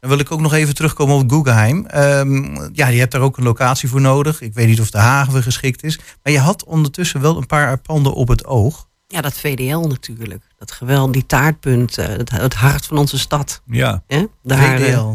Dan 0.00 0.10
wil 0.10 0.18
ik 0.18 0.30
ook 0.30 0.40
nog 0.40 0.52
even 0.52 0.74
terugkomen 0.74 1.16
op 1.16 1.30
Guggenheim. 1.30 1.86
Ehm, 1.86 2.68
ja, 2.72 2.86
je 2.86 2.98
hebt 2.98 3.12
daar 3.12 3.20
ook 3.20 3.36
een 3.36 3.44
locatie 3.44 3.88
voor 3.88 4.00
nodig. 4.00 4.40
Ik 4.40 4.54
weet 4.54 4.66
niet 4.66 4.80
of 4.80 4.90
de 4.90 4.98
haven 4.98 5.42
geschikt 5.42 5.82
is. 5.82 5.98
Maar 6.22 6.32
je 6.32 6.38
had 6.38 6.64
ondertussen 6.64 7.20
wel 7.20 7.36
een 7.36 7.46
paar 7.46 7.78
panden 7.78 8.14
op 8.14 8.28
het 8.28 8.44
oog. 8.44 8.88
Ja, 9.06 9.20
dat 9.20 9.32
VDL 9.38 9.78
natuurlijk. 9.78 10.44
Dat 10.58 10.72
geweld, 10.72 11.12
die 11.12 11.26
taartpunt, 11.26 11.98
eh, 11.98 12.06
het, 12.06 12.30
het 12.30 12.54
hart 12.54 12.86
van 12.86 12.98
onze 12.98 13.18
stad. 13.18 13.62
Ja. 13.66 14.02
Hè? 14.06 14.24
Daar, 14.42 14.74
eh, 14.74 14.86
VDL. 14.86 15.14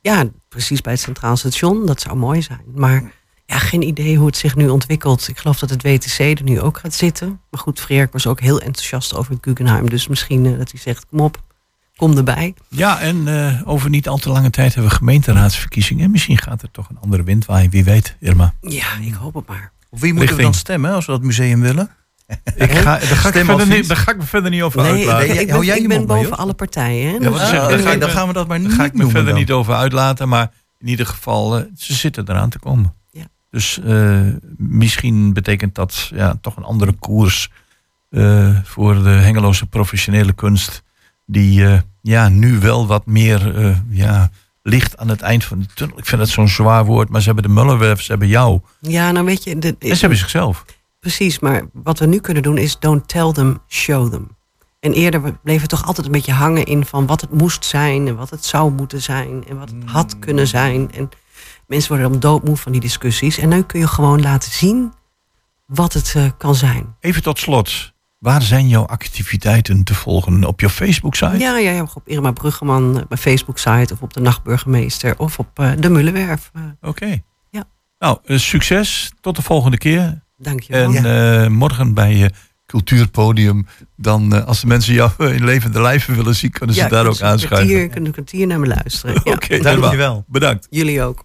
Ja, 0.00 0.24
precies 0.48 0.80
bij 0.80 0.92
het 0.92 1.02
Centraal 1.02 1.36
Station. 1.36 1.86
Dat 1.86 2.00
zou 2.00 2.16
mooi 2.16 2.42
zijn. 2.42 2.62
Maar 2.74 3.12
ja, 3.46 3.58
geen 3.58 3.82
idee 3.82 4.16
hoe 4.16 4.26
het 4.26 4.36
zich 4.36 4.56
nu 4.56 4.68
ontwikkelt. 4.68 5.28
Ik 5.28 5.38
geloof 5.38 5.58
dat 5.58 5.70
het 5.70 5.82
WTC 5.82 6.18
er 6.18 6.42
nu 6.42 6.60
ook 6.60 6.78
gaat 6.78 6.94
zitten. 6.94 7.40
Maar 7.50 7.60
goed, 7.60 7.80
Freerk 7.80 8.12
was 8.12 8.26
ook 8.26 8.40
heel 8.40 8.60
enthousiast 8.60 9.14
over 9.16 9.32
het 9.32 9.44
Guggenheim. 9.44 9.90
Dus 9.90 10.08
misschien 10.08 10.46
eh, 10.46 10.58
dat 10.58 10.70
hij 10.70 10.80
zegt, 10.80 11.06
kom 11.06 11.20
op, 11.20 11.42
kom 12.08 12.16
erbij. 12.16 12.54
Ja, 12.68 13.00
en 13.00 13.28
eh, 13.28 13.60
over 13.68 13.90
niet 13.90 14.08
al 14.08 14.18
te 14.18 14.28
lange 14.30 14.50
tijd 14.50 14.74
hebben 14.74 14.92
we 14.92 14.98
gemeenteraadsverkiezingen. 14.98 16.10
Misschien 16.10 16.38
gaat 16.38 16.62
er 16.62 16.70
toch 16.70 16.88
een 16.90 16.98
andere 17.00 17.22
wind 17.22 17.44
waaien, 17.46 17.70
wie 17.70 17.84
weet, 17.84 18.16
Irma. 18.20 18.54
Ja, 18.60 18.86
ik 19.00 19.14
hoop 19.14 19.34
het 19.34 19.46
maar. 19.48 19.72
Op 19.90 20.00
wie 20.00 20.14
moeten 20.14 20.36
we 20.36 20.42
dan 20.42 20.54
stemmen 20.54 20.92
als 20.92 21.06
we 21.06 21.12
dat 21.12 21.22
museum 21.22 21.60
willen? 21.60 21.90
Ik 22.54 22.70
ga, 22.72 22.82
daar, 22.82 23.00
ga 23.00 23.28
ik 23.28 23.44
verder 23.44 23.66
niet, 23.68 23.88
daar 23.88 23.96
ga 23.96 24.10
ik 24.10 24.16
me 24.16 24.22
verder 24.22 24.50
niet 24.50 24.62
over 24.62 24.82
Nee, 24.82 24.90
uitlaten. 24.92 25.26
jij- 25.26 25.36
ik 25.42 25.48
hou 25.50 25.58
ben, 25.58 25.68
jij 25.68 25.78
ik 25.82 25.88
ben 25.88 26.06
boven 26.06 26.36
alle 26.36 26.52
partijen. 26.54 27.06
Hè? 27.06 27.12
Ja, 27.12 27.18
Dus, 27.18 27.40
Ah, 27.40 27.68
Dan 27.68 28.08
ga 28.08 28.08
gaan 28.08 28.26
we 28.26 28.32
dat 28.32 28.48
maar 28.48 28.58
niet 28.60 28.72
ga 28.72 28.84
ik 28.84 28.92
me 28.92 28.96
noemen 28.98 29.10
verder 29.14 29.30
dan. 29.30 29.40
niet 29.40 29.50
over 29.50 29.74
uitlaten, 29.74 30.28
maar 30.28 30.50
in 30.78 30.88
ieder 30.88 31.06
geval, 31.06 31.58
eh, 31.58 31.64
ze 31.76 31.94
zitten 31.94 32.28
eraan 32.30 32.50
te 32.50 32.58
komen. 32.58 32.94
Ja. 33.10 33.24
Dus 33.50 33.80
eh, 33.84 34.20
misschien 34.56 35.32
betekent 35.32 35.74
dat 35.74 36.10
ja, 36.14 36.38
toch 36.40 36.56
een 36.56 36.64
andere 36.64 36.92
koers 36.92 37.50
eh, 38.10 38.56
voor 38.64 39.02
de 39.02 39.08
Hengeloze 39.10 39.66
professionele 39.66 40.32
kunst. 40.32 40.82
Die 41.26 41.66
eh, 41.66 41.78
ja, 42.02 42.28
nu 42.28 42.58
wel 42.58 42.86
wat 42.86 43.06
meer 43.06 43.56
eh, 43.56 43.76
ja, 43.90 44.30
licht 44.62 44.96
aan 44.96 45.08
het 45.08 45.20
eind 45.20 45.44
van 45.44 45.58
de 45.58 45.66
tunnel. 45.74 45.98
Ik 45.98 46.06
vind 46.06 46.20
dat 46.20 46.30
zo'n 46.30 46.48
zwaar 46.48 46.84
woord, 46.84 47.08
maar 47.08 47.20
ze 47.20 47.26
hebben 47.26 47.44
de 47.44 47.60
Mullenwerf, 47.60 48.02
ze 48.02 48.10
hebben 48.10 48.28
jou. 48.28 48.60
Ja, 48.80 49.10
nou 49.10 49.26
weet 49.26 49.44
je, 49.44 49.58
de, 49.58 49.76
En 49.78 49.94
ze 49.94 50.00
hebben 50.00 50.18
zichzelf. 50.18 50.64
precies. 51.00 51.38
Maar 51.38 51.62
wat 51.72 51.98
we 51.98 52.06
nu 52.06 52.20
kunnen 52.20 52.42
doen 52.42 52.58
is 52.58 52.78
don't 52.78 53.08
tell 53.08 53.32
them, 53.32 53.60
show 53.68 54.10
them. 54.10 54.36
En 54.80 54.92
eerder 54.92 55.22
we 55.22 55.32
bleven 55.42 55.68
toch 55.68 55.86
altijd 55.86 56.06
een 56.06 56.12
beetje 56.12 56.32
hangen 56.32 56.64
in 56.64 56.84
van 56.86 57.06
wat 57.06 57.20
het 57.20 57.32
moest 57.32 57.64
zijn 57.64 58.08
en 58.08 58.16
wat 58.16 58.30
het 58.30 58.44
zou 58.44 58.72
moeten 58.72 59.02
zijn 59.02 59.44
en 59.48 59.58
wat 59.58 59.70
het 59.70 59.90
had 59.90 60.18
kunnen 60.18 60.46
zijn. 60.46 60.92
En 60.92 61.08
mensen 61.66 61.88
worden 61.88 62.10
dan 62.10 62.20
doodmoe 62.20 62.56
van 62.56 62.72
die 62.72 62.80
discussies. 62.80 63.38
En 63.38 63.48
nu 63.48 63.62
kun 63.62 63.80
je 63.80 63.86
gewoon 63.88 64.22
laten 64.22 64.52
zien 64.52 64.92
wat 65.66 65.92
het 65.92 66.12
eh, 66.16 66.24
kan 66.38 66.54
zijn. 66.54 66.96
Even 67.00 67.22
tot 67.22 67.38
slot. 67.38 67.91
Waar 68.22 68.42
zijn 68.42 68.68
jouw 68.68 68.86
activiteiten 68.86 69.84
te 69.84 69.94
volgen? 69.94 70.44
Op 70.44 70.60
je 70.60 70.70
Facebook-site? 70.70 71.38
Ja, 71.38 71.58
ja, 71.58 71.70
ja, 71.70 71.86
op 71.94 72.08
Irma 72.08 72.30
Bruggeman, 72.32 72.98
eh, 72.98 73.06
bij 73.08 73.18
Facebook-site 73.18 73.92
of 73.94 74.02
op 74.02 74.12
de 74.14 74.20
Nachtburgemeester 74.20 75.14
of 75.18 75.38
op 75.38 75.58
eh, 75.58 75.70
de 75.78 75.88
Mullenwerf. 75.90 76.50
Eh, 76.54 76.62
Oké. 76.80 77.22
Ja. 77.50 77.64
Nou, 77.98 78.18
succes. 78.26 79.12
Tot 79.20 79.36
de 79.36 79.42
volgende 79.42 79.78
keer. 79.78 80.22
dankjewel. 80.36 80.94
En 80.94 81.42
eh, 81.42 81.48
morgen 81.48 81.94
bij 81.94 82.16
je 82.16 82.30
cultuurpodium. 82.66 83.66
Dan, 83.96 84.34
eh, 84.34 84.44
als 84.46 84.60
de 84.60 84.66
mensen 84.66 84.94
jou 84.94 85.10
in 85.36 85.44
levende 85.44 85.80
lijven 85.80 86.16
willen 86.16 86.34
zien, 86.34 86.50
kunnen 86.50 86.74
ze 86.74 86.82
Ja, 86.82 86.88
daar 86.88 87.06
ook 87.06 87.20
aanschuiven. 87.20 87.48
kwartier- 87.48 87.88
Kunnen 87.88 88.06
een 88.06 88.12
kwartier 88.12 88.46
naar 88.46 88.60
me 88.60 88.66
luisteren. 88.66 89.20
Ja. 89.24 89.32
Oké, 89.32 89.58
Dankjewel. 89.58 90.24
Bedankt. 90.26 90.66
Jullie 90.70 91.02
ook. 91.02 91.24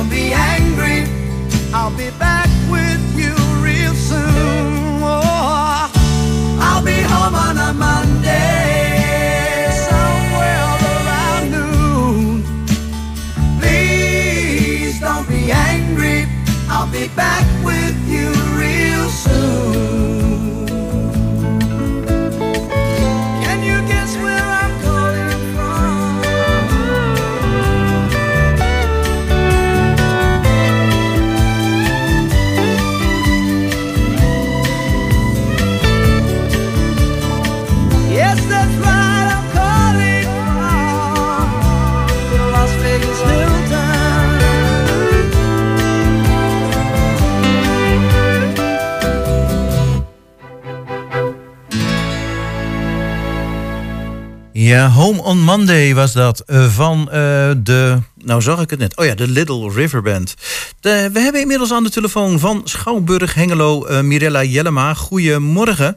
Don't 0.00 0.08
be 0.08 0.32
angry, 0.32 1.04
I'll 1.74 1.94
be 1.94 2.08
back. 2.18 2.49
Ja, 54.70 54.88
Home 54.88 55.22
on 55.22 55.40
Monday 55.40 55.94
was 55.94 56.12
dat 56.12 56.40
eh, 56.40 56.70
van 56.72 57.10
eh, 57.10 57.50
de, 57.56 57.98
nou 58.14 58.42
zag 58.42 58.60
ik 58.60 58.70
het 58.70 58.78
net, 58.78 58.96
oh 58.96 59.04
ja, 59.04 59.14
de 59.14 59.28
Little 59.28 59.70
River 59.72 60.02
Band. 60.02 60.34
We 60.80 61.10
hebben 61.12 61.40
inmiddels 61.40 61.72
aan 61.72 61.82
de 61.82 61.90
telefoon 61.90 62.38
van 62.38 62.60
Schouwburg 62.64 63.34
Hengelo 63.34 63.84
eh, 63.84 64.00
Mirella 64.00 64.42
Jellema. 64.42 64.94
Goedemorgen. 64.94 65.96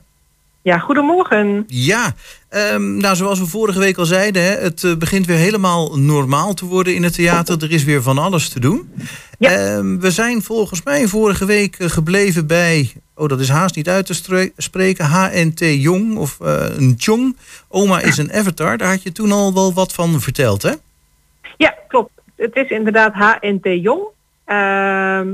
Ja, 0.63 0.77
goedemorgen. 0.77 1.63
Ja, 1.67 2.13
ehm, 2.49 2.97
nou 2.97 3.15
zoals 3.15 3.39
we 3.39 3.45
vorige 3.45 3.79
week 3.79 3.97
al 3.97 4.05
zeiden, 4.05 4.43
hè, 4.43 4.49
het 4.49 4.83
eh, 4.83 4.95
begint 4.95 5.25
weer 5.25 5.37
helemaal 5.37 5.99
normaal 5.99 6.53
te 6.53 6.65
worden 6.65 6.95
in 6.95 7.03
het 7.03 7.13
theater. 7.13 7.63
Er 7.63 7.71
is 7.71 7.83
weer 7.83 8.01
van 8.01 8.17
alles 8.17 8.49
te 8.49 8.59
doen. 8.59 8.93
Ehm, 9.39 9.97
we 9.97 10.11
zijn 10.11 10.41
volgens 10.41 10.83
mij 10.83 11.07
vorige 11.07 11.45
week 11.45 11.79
eh, 11.79 11.89
gebleven 11.89 12.47
bij, 12.47 12.91
oh 13.15 13.27
dat 13.27 13.39
is 13.39 13.49
haast 13.49 13.75
niet 13.75 13.89
uit 13.89 14.05
te 14.05 14.49
spreken, 14.57 15.05
HNT 15.05 15.59
Jong 15.59 16.17
of 16.17 16.39
eh, 16.41 16.65
een 16.77 16.93
Jong. 16.97 17.37
Oma 17.67 18.01
is 18.01 18.17
een 18.17 18.33
avatar, 18.33 18.77
daar 18.77 18.89
had 18.89 19.03
je 19.03 19.11
toen 19.11 19.31
al 19.31 19.53
wel 19.53 19.73
wat 19.73 19.93
van 19.93 20.21
verteld 20.21 20.61
hè? 20.61 20.71
Ja, 21.57 21.75
klopt. 21.87 22.11
Het 22.35 22.55
is 22.55 22.69
inderdaad 22.69 23.13
HNT 23.13 23.63
Jong. 23.63 24.01
Ehm, 24.45 25.27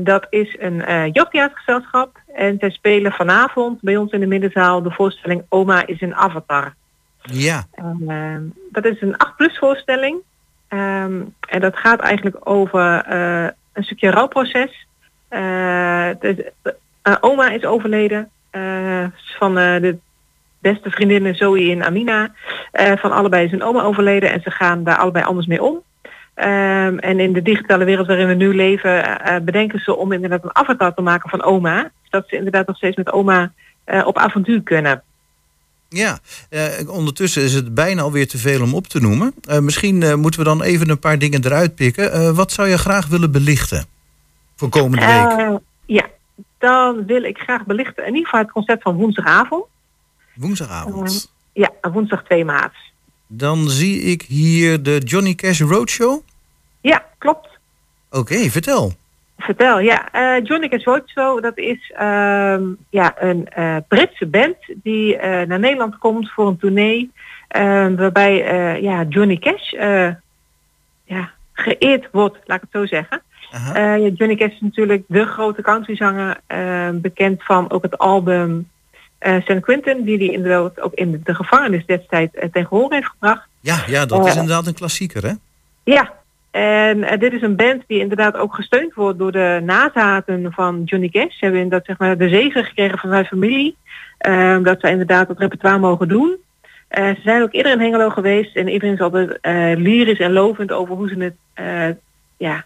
dat 0.00 0.26
is 0.30 0.56
een 0.58 0.84
eh 0.84 1.12
jeugdtheatergezelschap. 1.12 2.20
En 2.34 2.56
zij 2.58 2.70
spelen 2.70 3.12
vanavond 3.12 3.80
bij 3.80 3.96
ons 3.96 4.12
in 4.12 4.20
de 4.20 4.26
middenzaal 4.26 4.82
de 4.82 4.90
voorstelling 4.90 5.42
Oma 5.48 5.86
is 5.86 6.00
een 6.00 6.14
avatar. 6.14 6.74
Ja. 7.22 7.66
Ehm, 7.74 8.42
dat 8.70 8.84
is 8.84 9.00
een 9.00 9.14
8-plus 9.16 9.58
voorstelling. 9.58 10.20
Ehm, 10.68 11.20
en 11.48 11.60
dat 11.60 11.76
gaat 11.76 12.00
eigenlijk 12.00 12.36
over 12.48 13.02
eh, 13.04 13.48
een 13.72 13.84
stukje 13.84 14.10
rouwproces. 14.10 14.86
Eh, 15.28 16.10
eh, 16.10 17.16
oma 17.20 17.50
is 17.50 17.64
overleden 17.64 18.30
eh, 18.50 19.04
van 19.38 19.58
eh, 19.58 19.80
de 19.80 19.98
beste 20.58 20.90
vriendinnen 20.90 21.34
Zoe 21.34 21.70
en 21.70 21.84
Amina. 21.84 22.32
Eh, 22.72 22.96
van 22.96 23.12
allebei 23.12 23.44
is 23.44 23.52
een 23.52 23.62
oma 23.62 23.82
overleden 23.82 24.32
en 24.32 24.40
ze 24.40 24.50
gaan 24.50 24.84
daar 24.84 24.96
allebei 24.96 25.24
anders 25.24 25.46
mee 25.46 25.62
om. 25.62 25.82
Ehm, 26.34 26.98
en 26.98 27.20
in 27.20 27.32
de 27.32 27.42
digitale 27.42 27.84
wereld 27.84 28.06
waarin 28.06 28.28
we 28.28 28.34
nu 28.34 28.54
leven, 28.54 29.20
eh, 29.20 29.40
bedenken 29.40 29.80
ze 29.80 29.96
om 29.96 30.12
inderdaad 30.12 30.44
een 30.44 30.56
avatar 30.56 30.94
te 30.94 31.02
maken 31.02 31.30
van 31.30 31.42
oma. 31.42 31.90
Zodat 32.02 32.28
ze 32.28 32.36
inderdaad 32.36 32.66
nog 32.66 32.76
steeds 32.76 32.96
met 32.96 33.12
oma 33.12 33.52
eh, 33.84 34.06
op 34.06 34.18
avontuur 34.18 34.62
kunnen. 34.62 35.02
Ja, 35.92 36.18
eh, 36.48 36.88
ondertussen 36.88 37.42
is 37.42 37.54
het 37.54 37.74
bijna 37.74 38.02
alweer 38.02 38.28
te 38.28 38.38
veel 38.38 38.62
om 38.62 38.74
op 38.74 38.86
te 38.86 39.00
noemen. 39.00 39.34
Eh, 39.44 39.58
misschien 39.58 40.02
eh, 40.02 40.14
moeten 40.14 40.40
we 40.40 40.46
dan 40.46 40.62
even 40.62 40.88
een 40.88 40.98
paar 40.98 41.18
dingen 41.18 41.44
eruit 41.44 41.74
pikken. 41.74 42.12
Eh, 42.12 42.30
wat 42.30 42.52
zou 42.52 42.68
je 42.68 42.78
graag 42.78 43.06
willen 43.06 43.32
belichten 43.32 43.84
voor 44.56 44.68
komende 44.68 45.06
week? 45.06 45.38
Eh, 45.38 45.54
ja, 45.86 46.06
dan 46.58 47.06
wil 47.06 47.22
ik 47.22 47.38
graag 47.38 47.64
belichten 47.64 48.06
in 48.06 48.14
ieder 48.14 48.24
geval 48.24 48.40
het 48.40 48.52
concept 48.52 48.82
van 48.82 48.96
woensdagavond. 48.96 49.64
Woensdagavond. 50.34 51.32
Ja, 51.52 51.70
woensdag 51.92 52.24
2 52.24 52.44
maart. 52.44 52.91
Dan 53.34 53.68
zie 53.68 54.00
ik 54.00 54.22
hier 54.22 54.82
de 54.82 54.98
Johnny 54.98 55.34
Cash 55.34 55.60
Roadshow. 55.60 56.20
Ja, 56.80 57.04
klopt. 57.18 57.48
Oké, 58.10 58.50
vertel. 58.50 58.92
Vertel, 59.38 59.80
ja. 59.80 60.12
eh 60.12 60.44
Johnny 60.44 60.68
Cash 60.68 60.84
Roadshow, 60.84 61.42
dat 61.42 61.58
is 61.58 61.92
ehm, 61.96 62.62
ja, 62.90 63.14
een 63.22 63.48
eh, 63.48 63.76
Britse 63.88 64.26
band 64.26 64.56
die 64.82 65.16
eh, 65.16 65.46
naar 65.46 65.58
Nederland 65.58 65.98
komt 65.98 66.30
voor 66.30 66.46
een 66.46 66.58
tournee. 66.58 67.10
eh, 67.48 67.86
waarbij 67.96 68.34
ja, 68.82 69.04
Johnny 69.08 69.36
Cash 69.38 69.70
ja, 71.04 71.30
geëerd 71.52 72.08
wordt, 72.10 72.38
laat 72.44 72.62
ik 72.62 72.68
het 72.70 72.80
zo 72.80 72.86
zeggen. 72.86 73.22
Johnny 74.14 74.36
Cash 74.36 74.52
is 74.52 74.60
natuurlijk 74.60 75.04
de 75.06 75.26
grote 75.26 75.62
countryzanger, 75.62 76.40
eh, 76.46 76.88
bekend 76.92 77.44
van 77.44 77.70
ook 77.70 77.82
het 77.82 77.98
album 77.98 78.70
eh 79.22 79.36
San 79.44 79.60
Quentin, 79.60 80.04
die 80.04 80.16
hij 80.18 80.26
inderdaad 80.34 80.80
ook 80.80 80.94
in 80.94 81.20
de 81.24 81.34
gevangenis 81.34 81.86
destijds 81.86 82.32
ten 82.52 82.66
gehoor 82.66 82.92
heeft 82.92 83.06
gebracht. 83.06 83.46
Ja, 83.60 83.76
ja 83.86 84.06
dat 84.06 84.26
is 84.26 84.32
Eh, 84.34 84.40
inderdaad 84.40 84.66
een 84.66 84.74
klassieker, 84.74 85.22
hè? 85.26 85.32
Ja, 85.84 86.12
en 86.50 87.18
dit 87.18 87.32
is 87.32 87.42
een 87.42 87.56
band 87.56 87.82
die 87.86 87.98
inderdaad 88.00 88.36
ook 88.36 88.54
gesteund 88.54 88.94
wordt 88.94 89.18
door 89.18 89.32
de 89.32 89.60
nazaten 89.64 90.52
van 90.52 90.82
Johnny 90.84 91.08
Cash. 91.08 91.32
Ze 91.38 91.44
hebben 91.44 91.60
inderdaad 91.60 91.86
zeg 91.86 91.98
maar, 91.98 92.18
de 92.18 92.28
zegen 92.28 92.64
gekregen 92.64 92.98
van 92.98 93.10
zijn 93.10 93.24
familie. 93.24 93.76
eh, 94.18 94.58
dat 94.62 94.80
zij 94.80 94.90
inderdaad 94.90 95.28
het 95.28 95.38
repertoire 95.38 95.78
mogen 95.78 96.08
doen. 96.08 96.36
Ze 96.90 97.16
zijn 97.24 97.42
ook 97.42 97.52
eerder 97.52 97.72
in 97.72 97.80
Hengelo 97.80 98.10
geweest 98.10 98.56
en 98.56 98.68
iedereen 98.68 98.94
is 98.94 99.00
altijd 99.00 99.38
eh, 99.40 99.72
lyrisch 99.76 100.18
en 100.18 100.32
lovend 100.32 100.72
over 100.72 100.94
hoe 100.94 101.08
ze 101.08 101.34
het 101.54 101.96
ja, 102.36 102.64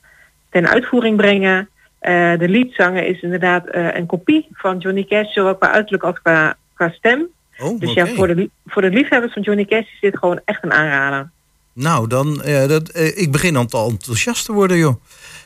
ten 0.51 0.69
uitvoering 0.69 1.17
brengen. 1.17 1.69
Eh, 2.07 2.39
de 2.39 2.49
liedzanger 2.49 3.07
is 3.07 3.21
inderdaad 3.21 3.67
eh, 3.67 3.95
een 3.95 4.07
kopie 4.07 4.49
van 4.53 4.79
Johnny 4.79 5.05
Cash, 5.05 5.33
zowel 5.33 5.57
qua 5.57 5.71
uiterlijk 5.71 6.05
als 6.05 6.21
qua, 6.23 6.57
qua 6.75 6.91
stem. 6.91 7.27
Oh, 7.59 7.81
dus 7.81 7.93
ja, 7.93 8.07
voor 8.07 8.27
de, 8.27 8.51
voor 8.67 8.83
de 8.83 8.91
liefhebbers 8.91 9.33
van 9.33 9.43
Johnny 9.43 9.65
Cash 9.65 9.93
is 9.93 10.01
dit 10.01 10.19
gewoon 10.19 10.41
echt 10.45 10.65
een 10.65 10.73
aanrader. 10.73 11.31
Nou, 11.73 12.09
dan, 12.09 12.43
eh, 12.43 12.69
dat, 12.69 12.97
ik 12.97 13.33
begin 13.33 13.67
te 13.67 13.79
enthousiast 13.79 14.45
te 14.45 14.53
worden, 14.53 14.77
joh. 14.77 14.95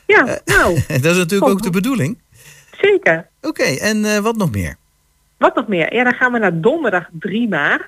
Ja, 0.07 0.39
nou. 0.45 0.73
dat 1.01 1.05
is 1.05 1.17
natuurlijk 1.17 1.51
ook 1.51 1.61
de 1.61 1.69
bedoeling. 1.69 2.17
Zeker. 2.81 3.27
Oké, 3.41 3.63
en 3.63 4.23
wat 4.23 4.35
nog 4.35 4.51
meer? 4.51 4.75
Wat 5.37 5.55
nog 5.55 5.67
meer? 5.67 5.93
Ja, 5.93 6.03
dan 6.03 6.13
gaan 6.13 6.31
we 6.31 6.39
naar 6.39 6.61
donderdag 6.61 7.09
3 7.11 7.47
maart. 7.47 7.87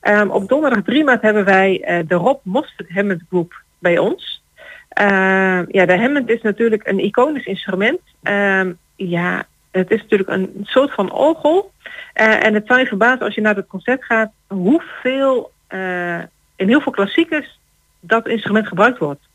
Ehm, 0.00 0.28
op 0.28 0.48
donderdag 0.48 0.82
3 0.84 1.04
maart 1.04 1.22
hebben 1.22 1.44
wij 1.44 2.04
de 2.08 2.14
Rob 2.14 2.38
Mostert 2.42 2.90
Hammond 2.90 3.22
Group 3.28 3.62
bij 3.78 3.98
ons. 3.98 4.41
Ehm, 4.94 5.64
ja, 5.68 5.86
de 5.86 5.98
Hammond 5.98 6.30
is 6.30 6.42
natuurlijk 6.42 6.86
een 6.86 6.98
iconisch 6.98 7.46
instrument. 7.46 8.00
Ehm, 8.22 8.72
ja, 8.96 9.46
het 9.70 9.90
is 9.90 10.02
natuurlijk 10.02 10.30
een 10.30 10.60
soort 10.62 10.92
van 10.92 11.12
orgel. 11.12 11.72
Eh, 12.12 12.44
en 12.44 12.54
het 12.54 12.66
zou 12.66 12.80
je 12.80 12.86
verbazen 12.86 13.24
als 13.24 13.34
je 13.34 13.40
naar 13.40 13.56
het 13.56 13.66
concert 13.66 14.04
gaat 14.04 14.32
hoeveel 14.46 15.52
eh, 15.66 16.18
in 16.56 16.68
heel 16.68 16.80
veel 16.80 16.92
klassiekers 16.92 17.58
dat 18.00 18.28
instrument 18.28 18.66
gebruikt 18.66 18.98
wordt. 18.98 19.28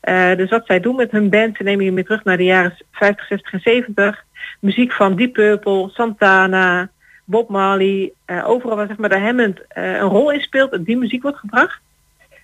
Eh, 0.00 0.36
dus 0.36 0.50
wat 0.50 0.66
zij 0.66 0.80
doen 0.80 0.96
met 0.96 1.10
hun 1.10 1.30
band, 1.30 1.56
ze 1.56 1.62
nemen 1.62 1.84
je 1.84 1.92
mee 1.92 2.04
terug 2.04 2.24
naar 2.24 2.36
de 2.36 2.44
jaren 2.44 2.76
50, 2.90 3.26
60 3.26 3.52
en 3.52 3.60
70. 3.60 4.24
Muziek 4.60 4.92
van 4.92 5.16
Deep 5.16 5.32
Purple, 5.32 5.88
Santana, 5.88 6.90
Bob 7.24 7.48
Marley. 7.48 8.12
overal 8.26 8.76
waar 8.76 8.86
zeg 8.86 8.96
maar, 8.96 9.08
de 9.08 9.18
Hammond 9.18 9.60
een 9.68 10.00
rol 10.00 10.30
in 10.30 10.40
speelt, 10.40 10.86
die 10.86 10.96
muziek 10.96 11.22
wordt 11.22 11.38
gebracht. 11.38 11.80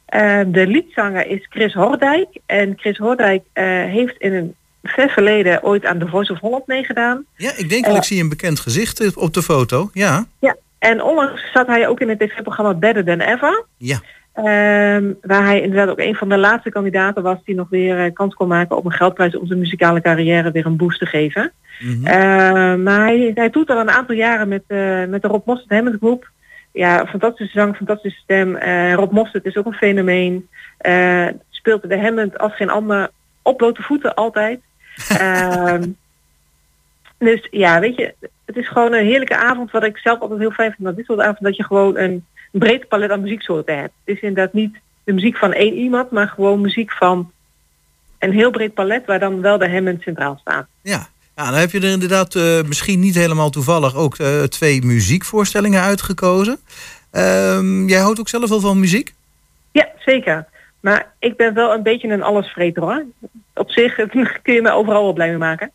Eh, 0.09 0.40
de 0.46 0.66
liedzanger 0.66 1.26
is 1.26 1.46
Chris 1.50 1.74
Hordijk. 1.74 2.28
En 2.46 2.72
Chris 2.76 2.98
Hordijk 2.98 3.42
eh, 3.52 3.64
heeft 3.64 4.16
in 4.18 4.34
een 4.34 4.54
ver 4.82 5.09
verleden 5.09 5.62
ooit 5.62 5.84
aan 5.84 5.98
The 5.98 6.06
Voice 6.06 6.32
of 6.32 6.38
Holland 6.38 6.66
meegedaan. 6.66 7.24
Ja, 7.36 7.52
ik 7.56 7.68
denk 7.68 7.84
dat 7.84 7.96
ik 7.96 8.04
zie 8.04 8.22
een 8.22 8.28
bekend 8.28 8.61
gezicht 8.61 9.00
eh, 9.00 9.09
op 9.14 9.34
de 9.34 9.42
foto. 9.42 9.90
Ja, 9.92 10.26
Ja, 10.38 10.56
en 10.78 11.02
onlangs 11.02 11.50
zat 11.52 11.66
hij 11.66 11.88
ook 11.88 12.00
in 12.00 12.09
het 12.09 12.18
tv-programma 12.18 12.74
Better 12.74 13.04
Than 13.04 13.20
Ever. 13.20 13.64
ja. 13.76 14.00
Ehm, 14.32 15.12
waar 15.22 15.44
hij 15.44 15.61
inderdaad 15.61 15.88
ook 15.88 15.98
een 15.98 16.14
van 16.14 16.28
de 16.28 16.38
laatste 16.38 16.70
kandidaten 16.70 17.22
was 17.22 17.38
die 17.44 17.54
nog 17.54 17.68
weer 17.68 18.04
eh, 18.04 18.12
kans 18.12 18.34
kon 18.34 18.48
maken 18.48 18.76
op 18.76 18.84
een 18.84 18.92
geldprijs 18.92 19.36
om 19.36 19.46
zijn 19.46 19.59
muzikale 19.59 20.00
carrière 20.00 20.50
weer 20.50 20.66
een 20.66 20.76
boost 20.76 20.98
te 20.98 21.06
geven. 21.06 21.52
Mhm. 21.80 22.06
Ehm, 22.06 22.82
maar 22.82 23.00
hij, 23.00 23.30
hij 23.34 23.50
doet 23.50 23.70
al 23.70 23.80
een 23.80 23.90
aantal 23.90 24.14
jaren 24.14 24.48
met, 24.48 24.62
eh, 24.66 25.04
met 25.04 25.22
de 25.22 25.28
Rob 25.28 25.46
Mostert 25.46 25.70
Hammond 25.70 25.96
Groep. 25.96 26.30
Ja, 26.79 27.07
fantastische 27.07 27.59
zang, 27.59 27.76
fantastische 27.76 28.20
stem. 28.20 28.57
Eh, 28.57 28.95
Rob 28.95 29.12
Mostert 29.12 29.45
is 29.45 29.57
ook 29.57 29.66
een 29.66 29.72
fenomeen. 29.72 30.49
Eh, 30.79 31.26
speelt 31.51 31.89
de 31.89 32.01
Hammond 32.01 32.39
als 32.39 32.57
geen 32.57 32.70
ander 32.70 33.11
op 33.43 33.57
blote 33.57 33.83
voeten 33.83 34.14
altijd. 34.14 34.61
Ehm, 35.18 35.91
dus 37.18 37.47
ja, 37.51 37.81
weet 37.81 37.97
je, 37.97 38.14
het 38.45 38.57
is 38.57 38.68
gewoon 38.68 38.93
een 38.93 39.05
heerlijke 39.05 39.37
avond. 39.37 39.70
Wat 39.70 39.85
ik 39.85 39.99
zelf 39.99 40.20
altijd 40.20 40.41
heel 40.41 40.51
fijn 40.51 40.72
vind 40.72 40.89
aan 40.89 40.95
dit 40.95 41.05
soort 41.05 41.20
avond, 41.20 41.41
dat 41.41 41.57
je 41.57 41.64
gewoon 41.64 41.97
een 41.97 42.24
breed 42.51 42.89
palet 42.89 43.11
aan 43.11 43.20
muzieksoorten 43.20 43.79
hebt. 43.79 43.93
Het 44.05 44.16
is 44.16 44.22
inderdaad 44.22 44.53
niet 44.53 44.79
de 45.05 45.12
muziek 45.12 45.37
van 45.37 45.53
één 45.53 45.74
iemand, 45.74 46.11
maar 46.11 46.29
gewoon 46.29 46.61
muziek 46.61 46.93
van 46.93 47.33
een 48.18 48.33
heel 48.33 48.51
breed 48.51 48.74
palet 48.74 49.07
waar 49.07 49.18
dan 49.18 49.41
wel 49.41 49.59
de 49.59 49.70
Hammond 49.70 50.03
centraal 50.03 50.39
staat. 50.41 50.66
Ja. 50.83 51.07
Ja, 51.39 51.51
dan 51.51 51.61
heb 51.61 51.70
je 51.70 51.80
er 51.80 51.91
inderdaad 51.91 52.34
eh, 52.34 52.62
misschien 52.62 53.01
niet 53.01 53.14
helemaal 53.14 53.51
toevallig 53.51 53.97
ook 53.97 54.16
eh, 54.16 54.43
twee 54.43 54.84
muziekvoorstellingen 54.84 55.82
uitgekozen. 55.82 56.59
Ehm, 57.11 57.86
jij 57.89 58.01
houdt 58.01 58.20
ook 58.20 58.28
zelf 58.28 58.49
wel 58.49 58.61
van 58.61 58.80
muziek? 58.80 59.14
Ja, 59.72 59.89
zeker. 59.99 60.47
Maar 60.80 61.12
ik 61.18 61.36
ben 61.36 61.55
wel 61.55 61.72
een 61.72 61.82
beetje 61.82 62.09
een 62.09 62.22
allesvreter 62.22 62.82
hoor. 62.82 63.05
Op 63.55 63.70
zich 63.70 63.95
kun 64.43 64.55
je 64.55 64.62
me 64.62 64.70
overal 64.70 65.03
wel 65.03 65.12
blij 65.12 65.28
mee 65.28 65.39
maken. 65.39 65.70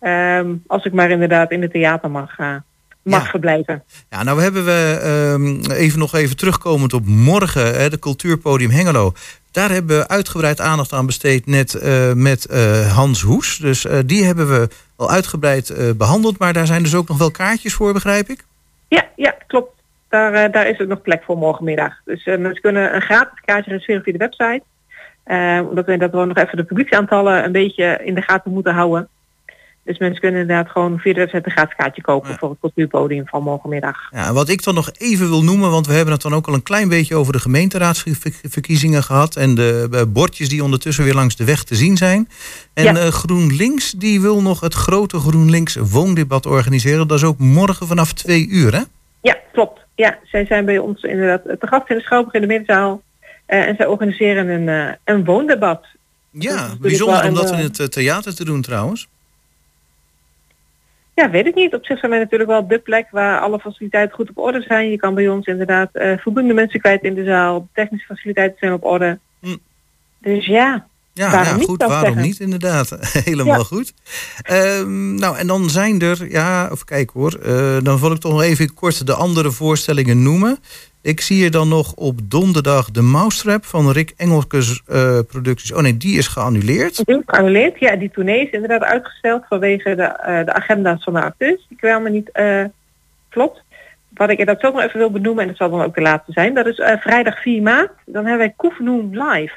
Ehm, 0.00 0.54
als 0.66 0.84
ik 0.84 0.92
maar 0.92 1.10
inderdaad 1.10 1.50
in 1.50 1.62
het 1.62 1.72
theater 1.72 2.10
mag, 2.10 2.38
eh, 2.38 2.54
mag 3.02 3.28
verblijven. 3.28 3.84
Ja, 4.10 4.22
nou 4.22 4.42
hebben 4.42 4.64
we 4.64 4.98
ehm, 5.02 5.72
even 5.72 5.98
nog 5.98 6.14
even 6.14 6.36
terugkomend 6.36 6.92
op 6.92 7.06
morgen, 7.06 7.74
hè, 7.74 7.90
de 7.90 7.98
Cultuurpodium 7.98 8.70
Hengelo. 8.70 9.12
Daar 9.54 9.70
hebben 9.70 9.98
we 9.98 10.08
uitgebreid 10.08 10.60
aandacht 10.60 10.92
aan 10.92 11.06
besteed 11.06 11.46
net 11.46 11.74
eh, 11.74 12.12
met 12.12 12.44
eh, 12.44 12.96
Hans 12.96 13.22
Hoes. 13.22 13.58
Dus 13.58 13.86
eh, 13.86 13.98
die 14.06 14.24
hebben 14.24 14.48
we 14.48 14.68
al 14.96 15.10
uitgebreid 15.10 15.70
eh, 15.70 15.90
behandeld. 15.96 16.38
Maar 16.38 16.52
daar 16.52 16.66
zijn 16.66 16.82
dus 16.82 16.94
ook 16.94 17.08
nog 17.08 17.18
wel 17.18 17.30
kaartjes 17.30 17.74
voor, 17.74 17.92
begrijp 17.92 18.28
ik? 18.28 18.44
Ja, 18.88 19.04
ja, 19.16 19.34
klopt. 19.46 19.82
Daar, 20.08 20.50
daar 20.50 20.68
is 20.68 20.80
ook 20.80 20.88
nog 20.88 21.02
plek 21.02 21.22
voor 21.22 21.36
morgenmiddag. 21.36 21.92
Dus 22.04 22.24
mensen 22.24 22.60
kunnen 22.60 22.94
een 22.94 23.02
gratis 23.02 23.40
kaartje 23.44 23.70
reserveren 23.70 24.02
via 24.02 24.12
de 24.12 24.18
website. 24.18 24.62
Omdat 25.68 25.86
we 25.86 25.96
dat 25.96 26.10
we 26.10 26.24
nog 26.24 26.36
even 26.36 26.56
de 26.56 26.64
publieksaantallen 26.64 27.44
een 27.44 27.52
beetje 27.52 28.00
in 28.04 28.14
de 28.14 28.22
gaten 28.22 28.52
moeten 28.52 28.74
houden. 28.74 29.08
Dus 29.84 29.98
mensen 29.98 30.20
kunnen 30.20 30.40
inderdaad 30.40 30.70
gewoon 30.70 30.98
via 30.98 31.12
de 31.12 31.18
website 31.18 31.42
een 31.44 31.50
gratis 31.52 31.76
kaartje 31.76 32.02
kopen 32.02 32.36
voor 32.38 32.50
het 32.50 32.58
cultuurpodium 32.60 33.26
van 33.26 33.42
morgenmiddag. 33.42 33.96
Ja, 34.10 34.32
wat 34.32 34.48
ik 34.48 34.62
dan 34.64 34.74
nog 34.74 34.90
even 34.98 35.28
wil 35.28 35.42
noemen, 35.44 35.70
want 35.70 35.86
we 35.86 35.92
hebben 35.92 36.12
het 36.12 36.22
dan 36.22 36.34
ook 36.34 36.46
al 36.46 36.54
een 36.54 36.62
klein 36.62 36.88
beetje 36.88 37.14
over 37.16 37.32
de 37.32 37.38
gemeenteraadsverkiezingen 37.38 39.02
gehad 39.02 39.36
en 39.36 39.54
de 39.54 39.88
eh, 39.92 40.02
bordjes 40.08 40.48
die 40.48 40.62
ondertussen 40.64 41.04
weer 41.04 41.14
langs 41.14 41.36
de 41.36 41.44
weg 41.44 41.64
te 41.64 41.74
zien 41.74 41.96
zijn. 41.96 42.28
En 42.74 42.84
Ja. 42.84 42.94
eh, 42.96 43.06
GroenLinks 43.06 43.90
die 43.90 44.20
wil 44.20 44.42
nog 44.42 44.60
het 44.60 44.74
grote 44.74 45.18
GroenLinks 45.18 45.74
woondebat 45.76 46.46
organiseren. 46.46 47.08
Dat 47.08 47.18
is 47.18 47.24
ook 47.24 47.38
morgen 47.38 47.86
vanaf 47.86 48.12
twee 48.12 48.48
uur, 48.48 48.72
hè? 48.74 48.82
Ja, 49.22 49.36
klopt. 49.52 49.80
Ja, 49.94 50.18
zij 50.24 50.44
zijn 50.46 50.64
bij 50.64 50.78
ons 50.78 51.02
inderdaad 51.02 51.42
te 51.60 51.66
gast 51.66 51.90
in 51.90 51.96
de 51.96 52.02
Schouwburg 52.02 52.34
in 52.34 52.40
de 52.40 52.46
middenzaal. 52.46 53.02
Eh, 53.46 53.66
en 53.66 53.76
zij 53.76 53.86
organiseren 53.86 54.48
een, 54.48 54.68
eh, 54.68 54.94
een 55.04 55.24
woondebat. 55.24 55.86
Ja, 56.30 56.68
bijzonder 56.80 57.24
om 57.24 57.34
dat 57.34 57.50
in 57.50 57.56
eh, 57.58 57.62
het 57.62 57.80
eh, 57.80 57.86
theater 57.86 58.34
te 58.34 58.44
doen 58.44 58.62
trouwens. 58.62 59.08
Ja, 61.14 61.30
weet 61.30 61.46
ik 61.46 61.54
niet. 61.54 61.74
Op 61.74 61.84
zich 61.84 61.98
zijn 61.98 62.10
wij 62.10 62.20
natuurlijk 62.20 62.50
wel 62.50 62.66
de 62.66 62.78
plek 62.78 63.06
waar 63.10 63.40
alle 63.40 63.58
faciliteiten 63.58 64.14
goed 64.14 64.30
op 64.30 64.38
orde 64.38 64.60
zijn. 64.62 64.90
Je 64.90 64.96
kan 64.96 65.14
bij 65.14 65.28
ons 65.28 65.46
inderdaad 65.46 65.88
eh, 65.92 66.18
voldoende 66.18 66.54
mensen 66.54 66.80
kwijt 66.80 67.02
in 67.02 67.14
de 67.14 67.24
zaal. 67.24 67.68
Technische 67.74 68.06
faciliteiten 68.06 68.56
zijn 68.58 68.72
op 68.72 68.84
orde. 68.84 69.18
Hm. 69.40 69.56
Dus 70.20 70.46
ja, 70.46 70.86
Ja, 71.12 71.30
waarom 71.30 71.58
ja 71.60 71.64
goed, 71.64 71.82
waarom 71.82 72.04
zeggen. 72.04 72.22
niet 72.22 72.40
inderdaad. 72.40 72.96
Helemaal 73.24 73.58
Ja. 73.58 73.64
goed. 73.64 73.92
Ehm, 74.42 75.14
nou, 75.14 75.36
en 75.36 75.46
dan 75.46 75.70
zijn 75.70 76.00
er, 76.00 76.30
ja, 76.30 76.70
even 76.70 76.86
kijken 76.86 77.20
hoor. 77.20 77.34
Eh, 77.42 77.76
dan 77.82 77.98
wil 78.00 78.12
ik 78.12 78.18
toch 78.20 78.32
nog 78.32 78.42
even 78.42 78.74
kort 78.74 79.06
de 79.06 79.14
andere 79.14 79.50
voorstellingen 79.50 80.22
noemen. 80.22 80.58
Ik 81.04 81.20
zie 81.20 81.36
hier 81.36 81.50
dan 81.50 81.68
nog 81.68 81.94
op 81.94 82.18
donderdag 82.22 82.90
de 82.90 83.02
Mousetrap 83.02 83.64
van 83.64 83.90
Rick 83.90 84.14
Engelkes 84.16 84.82
eh, 84.86 85.18
producties. 85.28 85.72
Oh 85.72 85.80
nee, 85.80 85.96
die 85.96 86.18
is 86.18 86.26
geannuleerd. 86.26 87.06
Die 87.06 87.16
is 87.16 87.22
geannuleerd. 87.26 87.78
Ja, 87.78 87.96
die 87.96 88.10
tournee 88.10 88.46
is 88.46 88.50
inderdaad 88.50 88.82
uitgesteld 88.82 89.44
vanwege 89.48 89.94
de, 89.94 90.02
eh, 90.02 90.44
de 90.44 90.52
agenda's 90.52 91.02
van 91.02 91.12
de 91.12 91.22
acteurs. 91.22 91.66
Die 91.68 91.78
kwamen 91.78 92.12
niet 92.12 92.30
eh 92.30 92.64
klopt. 93.28 93.62
Wat 94.08 94.30
ik 94.30 94.46
dat 94.46 94.62
nog 94.62 94.82
even 94.82 94.98
wil 94.98 95.10
benoemen, 95.10 95.42
en 95.42 95.48
dat 95.48 95.56
zal 95.56 95.70
dan 95.70 95.82
ook 95.82 95.94
de 95.94 96.00
laatste 96.00 96.32
zijn, 96.32 96.54
dat 96.54 96.66
is 96.66 96.82
vrijdag 97.00 97.42
4 97.42 97.62
maart. 97.62 97.92
Dan 98.06 98.26
hebben 98.26 98.46
wij 98.46 98.54
Koefnoen 98.56 99.10
live 99.10 99.54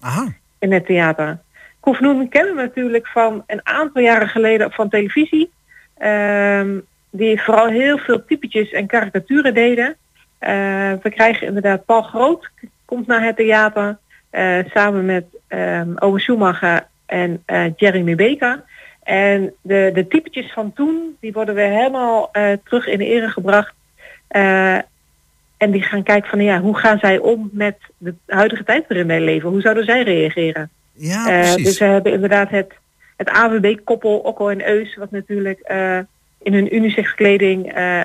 Aha. 0.00 0.26
in 0.58 0.72
het 0.72 0.86
theater. 0.86 1.38
Koefnoen 1.80 2.28
kennen 2.28 2.54
we 2.54 2.60
natuurlijk 2.60 3.06
van 3.06 3.44
een 3.46 3.66
aantal 3.66 4.02
jaren 4.02 4.28
geleden 4.28 4.70
van 4.72 4.88
televisie. 4.88 5.50
Ehm, 5.98 6.78
die 7.10 7.42
vooral 7.42 7.66
heel 7.66 7.98
veel 7.98 8.24
typetjes 8.24 8.70
en 8.70 8.86
karikaturen 8.86 9.54
deden. 9.54 9.96
Eh, 10.38 10.92
we 11.02 11.10
krijgen 11.10 11.46
inderdaad 11.46 11.84
Paul 11.84 12.02
Groot 12.02 12.50
komt 12.84 13.06
naar 13.06 13.24
het 13.24 13.36
theater. 13.36 13.98
eh, 14.30 14.58
samen 14.72 15.04
met 15.04 15.24
ehm 15.48 15.96
Ome 15.96 16.20
Schumacher 16.20 16.86
en 17.06 17.42
eh, 17.44 17.64
Jeremy 17.76 18.14
Baker. 18.14 18.64
En 19.02 19.54
de, 19.62 19.90
de 19.94 20.06
typetjes 20.06 20.52
van 20.52 20.72
toen, 20.72 21.16
die 21.20 21.32
worden 21.32 21.54
weer 21.54 21.70
helemaal 21.70 22.30
terug 22.64 22.86
in 22.86 22.98
de 22.98 23.04
ere 23.04 23.28
gebracht. 23.28 23.74
En 25.56 25.70
die 25.70 25.82
gaan 25.82 26.02
kijken 26.02 26.30
van 26.30 26.42
ja, 26.42 26.60
hoe 26.60 26.78
gaan 26.78 26.98
zij 26.98 27.18
om 27.18 27.48
met 27.52 27.76
de 27.98 28.14
huidige 28.26 28.64
tijd 28.64 28.84
waarin 28.88 29.06
wij 29.06 29.20
leven? 29.20 29.48
Hoe 29.48 29.60
zouden 29.60 29.84
zij 29.84 30.02
reageren? 30.02 30.70
Ja, 30.92 31.56
dus 31.56 31.78
we 31.78 31.84
hebben 31.84 32.12
inderdaad 32.12 32.50
het, 32.50 32.72
het 33.16 33.28
AWB-koppel 33.28 34.18
Okko 34.18 34.48
en 34.48 34.68
Eus, 34.68 34.96
wat 34.96 35.10
natuurlijk 35.10 35.60
in 36.44 36.54
hun 36.54 36.74
unisex 36.74 37.14
kleding 37.14 37.72
eh, 37.72 38.00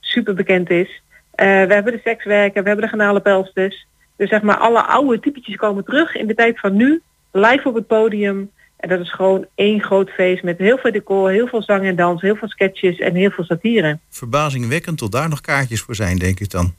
super 0.00 0.34
bekend 0.34 0.70
is. 0.70 1.02
Eh, 1.36 1.46
we 1.46 1.74
hebben 1.74 1.92
de 1.92 2.00
sekswerken, 2.04 2.62
we 2.62 2.68
hebben 2.68 2.84
de 2.86 2.90
genalenpelsters. 2.90 3.86
Dus 4.16 4.28
zeg 4.28 4.42
maar 4.42 4.56
alle 4.56 4.82
oude 4.82 5.20
typetjes 5.20 5.56
komen 5.56 5.84
terug 5.84 6.14
in 6.14 6.26
de 6.26 6.34
tijd 6.34 6.60
van 6.60 6.76
nu, 6.76 7.02
live 7.32 7.68
op 7.68 7.74
het 7.74 7.86
podium. 7.86 8.50
En 8.76 8.88
dat 8.88 9.00
is 9.00 9.12
gewoon 9.12 9.46
één 9.54 9.82
groot 9.82 10.10
feest 10.10 10.42
met 10.42 10.58
heel 10.58 10.78
veel 10.78 10.92
decor, 10.92 11.30
heel 11.30 11.46
veel 11.46 11.62
zang 11.62 11.84
en 11.84 11.96
dans, 11.96 12.20
heel 12.22 12.36
veel 12.36 12.48
sketches 12.48 12.98
en 12.98 13.14
heel 13.14 13.30
veel 13.30 13.44
satire. 13.44 13.98
Verbazingwekkend 14.10 14.98
tot 14.98 15.12
daar 15.12 15.28
nog 15.28 15.40
kaartjes 15.40 15.80
voor 15.80 15.94
zijn, 15.94 16.18
denk 16.18 16.40
ik 16.40 16.50
dan. 16.50 16.74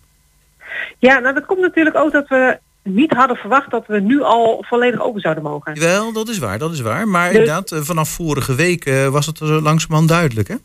Ja, 1.00 1.20
nou 1.20 1.34
dat 1.34 1.46
komt 1.46 1.62
natuurlijk 1.62 1.96
ook 1.96 2.12
dat 2.12 2.28
we 2.28 2.58
niet 2.84 3.14
hadden 3.14 3.38
verwacht 3.38 3.72
dat 3.72 3.88
we 3.88 4.00
nu 4.00 4.22
al 4.22 4.64
volledig 4.68 5.02
open 5.02 5.22
zouden 5.22 5.44
mogen. 5.44 5.80
Wel, 5.80 6.14
dat 6.14 6.30
is 6.30 6.38
waar, 6.38 6.58
dat 6.58 6.74
is 6.74 6.82
waar. 6.82 7.08
Maar 7.08 7.30
Dus- 7.30 7.38
inderdaad, 7.38 7.72
eh, 7.72 7.80
vanaf 7.80 8.10
vorige 8.10 8.56
week 8.56 8.86
eh, 8.86 9.08
was 9.08 9.26
het 9.26 9.40
er 9.40 9.62
langzamerhand 9.62 10.10
duidelijk, 10.10 10.48
hè? 10.48 10.56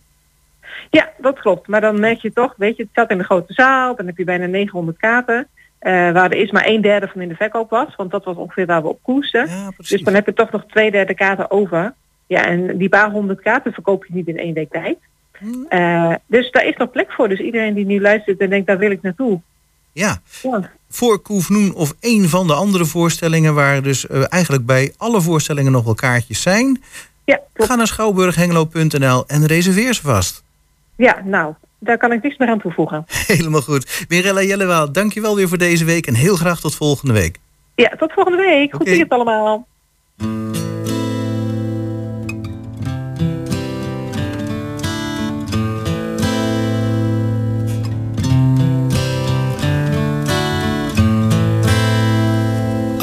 Ja, 0.90 1.10
dat 1.18 1.38
klopt. 1.38 1.68
Maar 1.68 1.80
dan 1.80 2.00
merk 2.00 2.18
je 2.18 2.32
toch, 2.32 2.54
weet 2.56 2.76
je, 2.76 2.82
het 2.82 2.92
zat 2.94 3.10
in 3.10 3.18
de 3.18 3.24
grote 3.24 3.52
zaal, 3.52 3.96
dan 3.96 4.06
heb 4.06 4.16
je 4.16 4.24
bijna 4.24 4.46
900 4.46 4.98
kaarten. 4.98 5.46
eh, 5.78 5.92
waar 5.92 6.30
er 6.30 6.36
eerst 6.36 6.52
maar 6.52 6.66
een 6.66 6.80
derde 6.80 7.08
van 7.08 7.20
in 7.20 7.28
de 7.28 7.34
verkoop 7.34 7.70
was, 7.70 7.96
want 7.96 8.10
dat 8.10 8.24
was 8.24 8.36
ongeveer 8.36 8.66
waar 8.66 8.82
we 8.82 8.88
op. 8.88 9.00
Ja, 9.04 9.70
precies. 9.70 9.88
dus 9.88 10.02
dan 10.02 10.14
heb 10.14 10.26
je 10.26 10.32
toch 10.32 10.50
nog 10.50 10.64
twee 10.68 10.90
derde 10.90 11.14
kaarten 11.14 11.50
over. 11.50 11.94
Ja, 12.26 12.44
en 12.46 12.78
die 12.78 12.88
paar 12.88 13.10
honderd 13.10 13.40
kaarten 13.40 13.72
verkoop 13.72 14.04
je 14.04 14.14
niet 14.14 14.28
in 14.28 14.38
één 14.38 14.54
week 14.54 14.70
tijd. 14.70 14.98
Hmm. 15.38 15.66
Eh, 15.68 16.14
dus 16.26 16.50
daar 16.50 16.66
is 16.66 16.76
nog 16.76 16.90
plek 16.90 17.12
voor. 17.12 17.28
Dus 17.28 17.40
iedereen 17.40 17.74
die 17.74 17.86
nu 17.86 18.00
luistert 18.00 18.40
en 18.40 18.50
denkt, 18.50 18.66
daar 18.66 18.78
wil 18.78 18.90
ik 18.90 19.02
naartoe. 19.02 19.40
Ja, 19.92 20.20
Ja, 20.42 20.70
voor 20.88 21.18
Koefnoen 21.18 21.74
of 21.74 21.94
een 22.00 22.28
van 22.28 22.46
de 22.46 22.54
andere 22.54 22.84
voorstellingen... 22.84 23.54
waar 23.54 23.82
dus 23.82 24.06
eh, 24.06 24.24
eigenlijk 24.28 24.66
bij 24.66 24.94
alle 24.96 25.20
voorstellingen 25.20 25.72
nog 25.72 25.84
wel 25.84 25.94
kaartjes 25.94 26.42
zijn... 26.42 26.82
ja, 27.24 27.40
klopt. 27.52 27.70
ga 27.70 27.76
naar 27.76 27.86
schouwburghengelo.nl 27.86 29.24
en 29.26 29.46
reserveer 29.46 29.94
ze 29.94 30.02
vast. 30.02 30.42
Ja, 30.96 31.22
nou, 31.24 31.54
daar 31.78 31.98
kan 31.98 32.12
ik 32.12 32.22
niks 32.22 32.36
meer 32.36 32.48
aan 32.48 32.60
toevoegen. 32.60 33.04
Helemaal 33.26 33.62
goed. 33.62 34.04
Mirella 34.08 34.42
Jellewaal, 34.42 34.92
dankjewel 34.92 35.36
weer 35.36 35.48
voor 35.48 35.58
deze 35.58 35.84
week... 35.84 36.06
en 36.06 36.14
heel 36.14 36.36
graag 36.36 36.60
tot 36.60 36.74
volgende 36.74 37.14
week. 37.14 37.38
Ja, 37.74 37.88
tot 37.98 38.12
volgende 38.12 38.38
week. 38.38 38.72
Goed 38.72 38.80
Oké. 38.80 38.90
weekend 38.90 39.10
allemaal. 39.10 39.66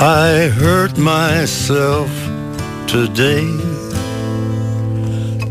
I 0.02 0.48
hurt 0.48 0.98
myself 0.98 2.10
today 2.86 3.44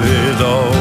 velo 0.00 0.73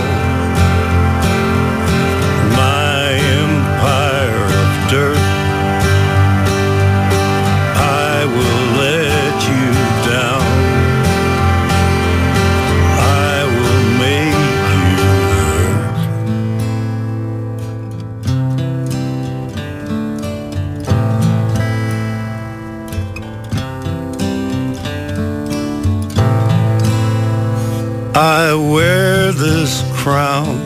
I 28.24 28.54
wear 28.54 29.34
this 29.34 29.84
crown 29.92 30.58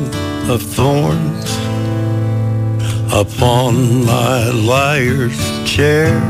of 0.48 0.62
thorns 0.62 1.50
upon 3.12 4.06
my 4.06 4.50
liar's 4.52 5.42
chair, 5.66 6.22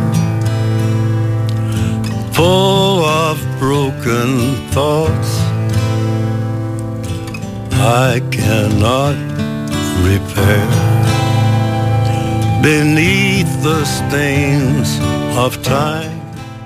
full 2.32 3.04
of 3.04 3.38
broken 3.60 4.56
thoughts 4.72 5.40
I 7.74 8.22
cannot 8.32 9.18
repair. 10.08 10.68
Beneath 12.62 13.52
the 13.64 13.84
stains 13.84 14.98
of 15.36 15.58
time. 15.62 16.18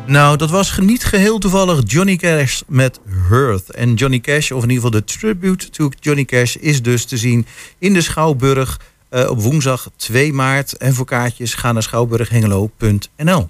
Nou, 0.05 0.37
dat 0.37 0.49
was 0.49 0.77
niet 0.77 1.03
geheel 1.03 1.37
toevallig 1.37 1.81
Johnny 1.85 2.15
Cash 2.15 2.61
met 2.67 2.99
En 3.31 3.93
Johnny 3.93 4.19
Cash, 4.19 4.51
of 4.51 4.63
in 4.63 4.69
ieder 4.69 4.85
geval 4.85 4.99
de 4.99 5.03
tribute 5.03 5.69
to 5.69 5.89
Johnny 5.99 6.25
Cash... 6.25 6.55
is 6.55 6.81
dus 6.81 7.05
te 7.05 7.17
zien 7.17 7.45
in 7.77 7.93
de 7.93 8.01
Schouwburg 8.01 8.79
eh, 9.09 9.29
op 9.29 9.41
woensdag 9.41 9.89
2 9.95 10.33
maart. 10.33 10.77
En 10.77 10.93
voor 10.93 11.05
kaartjes 11.05 11.53
ga 11.53 11.71
naar 11.71 11.83
schouwburghengelo.nl. 11.83 13.49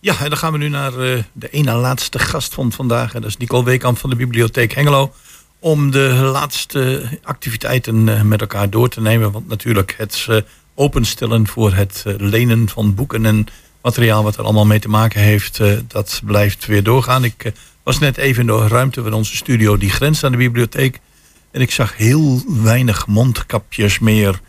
Ja, 0.00 0.18
en 0.20 0.28
dan 0.28 0.38
gaan 0.38 0.52
we 0.52 0.58
nu 0.58 0.68
naar 0.68 0.98
eh, 0.98 1.22
de 1.32 1.50
ene 1.50 1.72
laatste 1.72 2.18
gast 2.18 2.54
van 2.54 2.72
vandaag. 2.72 3.14
En 3.14 3.20
dat 3.20 3.30
is 3.30 3.36
Nicole 3.36 3.64
Weekamp 3.64 3.98
van 3.98 4.10
de 4.10 4.16
Bibliotheek 4.16 4.72
Hengelo. 4.72 5.12
Om 5.58 5.90
de 5.90 6.08
laatste 6.08 7.02
activiteiten 7.22 8.08
eh, 8.08 8.22
met 8.22 8.40
elkaar 8.40 8.70
door 8.70 8.88
te 8.88 9.00
nemen. 9.00 9.32
Want 9.32 9.48
natuurlijk 9.48 9.94
het 9.98 10.28
openstellen 10.74 11.46
voor 11.46 11.72
het 11.74 12.04
lenen 12.06 12.68
van 12.68 12.94
boeken 12.94 13.26
en 13.26 13.46
materiaal 13.82 14.22
wat 14.22 14.36
er 14.36 14.44
allemaal 14.44 14.66
mee 14.66 14.80
te 14.80 14.88
maken 14.88 15.20
heeft. 15.20 15.60
dat 15.86 16.20
blijft 16.24 16.66
weer 16.66 16.82
doorgaan. 16.82 17.24
Ik 17.24 17.52
was 17.84 17.98
net 17.98 18.16
even 18.16 18.40
in 18.40 18.46
de 18.46 18.68
ruimte 18.68 19.02
van 19.02 19.12
onze 19.12 19.36
studio 19.36 19.76
die 19.76 19.90
grenst 19.90 20.24
aan 20.24 20.30
de 20.30 20.36
bibliotheek. 20.36 21.00
En 21.50 21.60
ik 21.60 21.70
zag 21.70 21.96
heel 21.96 22.42
weinig 22.62 23.06
mondkapjes 23.06 23.98
meer. 23.98 24.40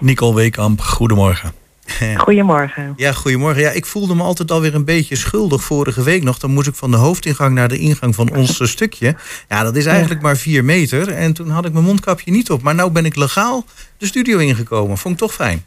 Nicole 0.00 0.34
Weekamp, 0.34 0.80
goedemorgen. 0.80 1.52
Goedemorgen. 2.16 2.92
Ja, 2.96 3.12
goedemorgen. 3.12 3.62
Ja, 3.62 3.70
ik 3.70 3.86
voelde 3.86 4.14
me 4.14 4.22
altijd 4.22 4.50
alweer 4.50 4.74
een 4.74 4.84
beetje 4.84 5.16
schuldig 5.16 5.62
vorige 5.62 6.02
week 6.02 6.22
nog. 6.22 6.38
Dan 6.38 6.52
moest 6.52 6.66
ik 6.66 6.74
van 6.74 6.90
de 6.90 6.96
hoofdingang 6.96 7.54
naar 7.54 7.68
de 7.68 7.78
ingang 7.78 8.14
van 8.14 8.34
ons 8.36 8.70
stukje. 8.70 9.16
Ja, 9.48 9.62
dat 9.62 9.76
is 9.76 9.86
eigenlijk 9.86 10.22
maar 10.22 10.36
vier 10.36 10.64
meter. 10.64 11.08
En 11.08 11.32
toen 11.32 11.48
had 11.48 11.64
ik 11.64 11.72
mijn 11.72 11.84
mondkapje 11.84 12.30
niet 12.30 12.50
op. 12.50 12.62
Maar 12.62 12.74
nou 12.74 12.90
ben 12.90 13.04
ik 13.04 13.16
legaal 13.16 13.64
de 13.98 14.06
studio 14.06 14.38
ingekomen. 14.38 14.98
Vond 14.98 15.14
ik 15.14 15.20
toch 15.20 15.34
fijn. 15.34 15.64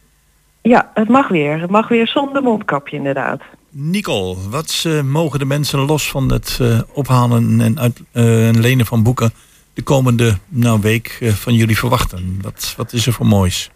Ja, 0.62 0.92
het 0.94 1.10
mag 1.10 1.28
weer. 1.28 1.60
Het 1.62 1.70
mag 1.70 1.88
weer 1.88 2.08
zonder 2.08 2.42
mondkapje 2.42 2.98
inderdaad. 2.98 3.42
Nicole, 3.72 4.36
wat 4.50 4.84
eh, 4.88 5.02
mogen 5.02 5.40
de 5.40 5.46
mensen 5.46 5.80
los 5.80 6.10
van 6.10 6.32
het 6.32 6.58
eh, 6.62 6.80
ophalen 6.94 7.62
en, 7.62 7.80
uit, 7.80 8.02
eh, 8.12 8.48
en 8.48 8.60
lenen 8.60 8.86
van 8.86 9.04
boeken 9.04 9.32
de 9.74 9.82
komende 9.82 10.38
nou, 10.48 10.82
week 10.82 11.20
van 11.22 11.54
jullie 11.54 11.78
verwachten? 11.78 12.40
Wat, 12.42 12.74
wat 12.78 12.94
is 12.94 13.08
er 13.08 13.14
voor 13.14 13.26
moois? 13.26 13.72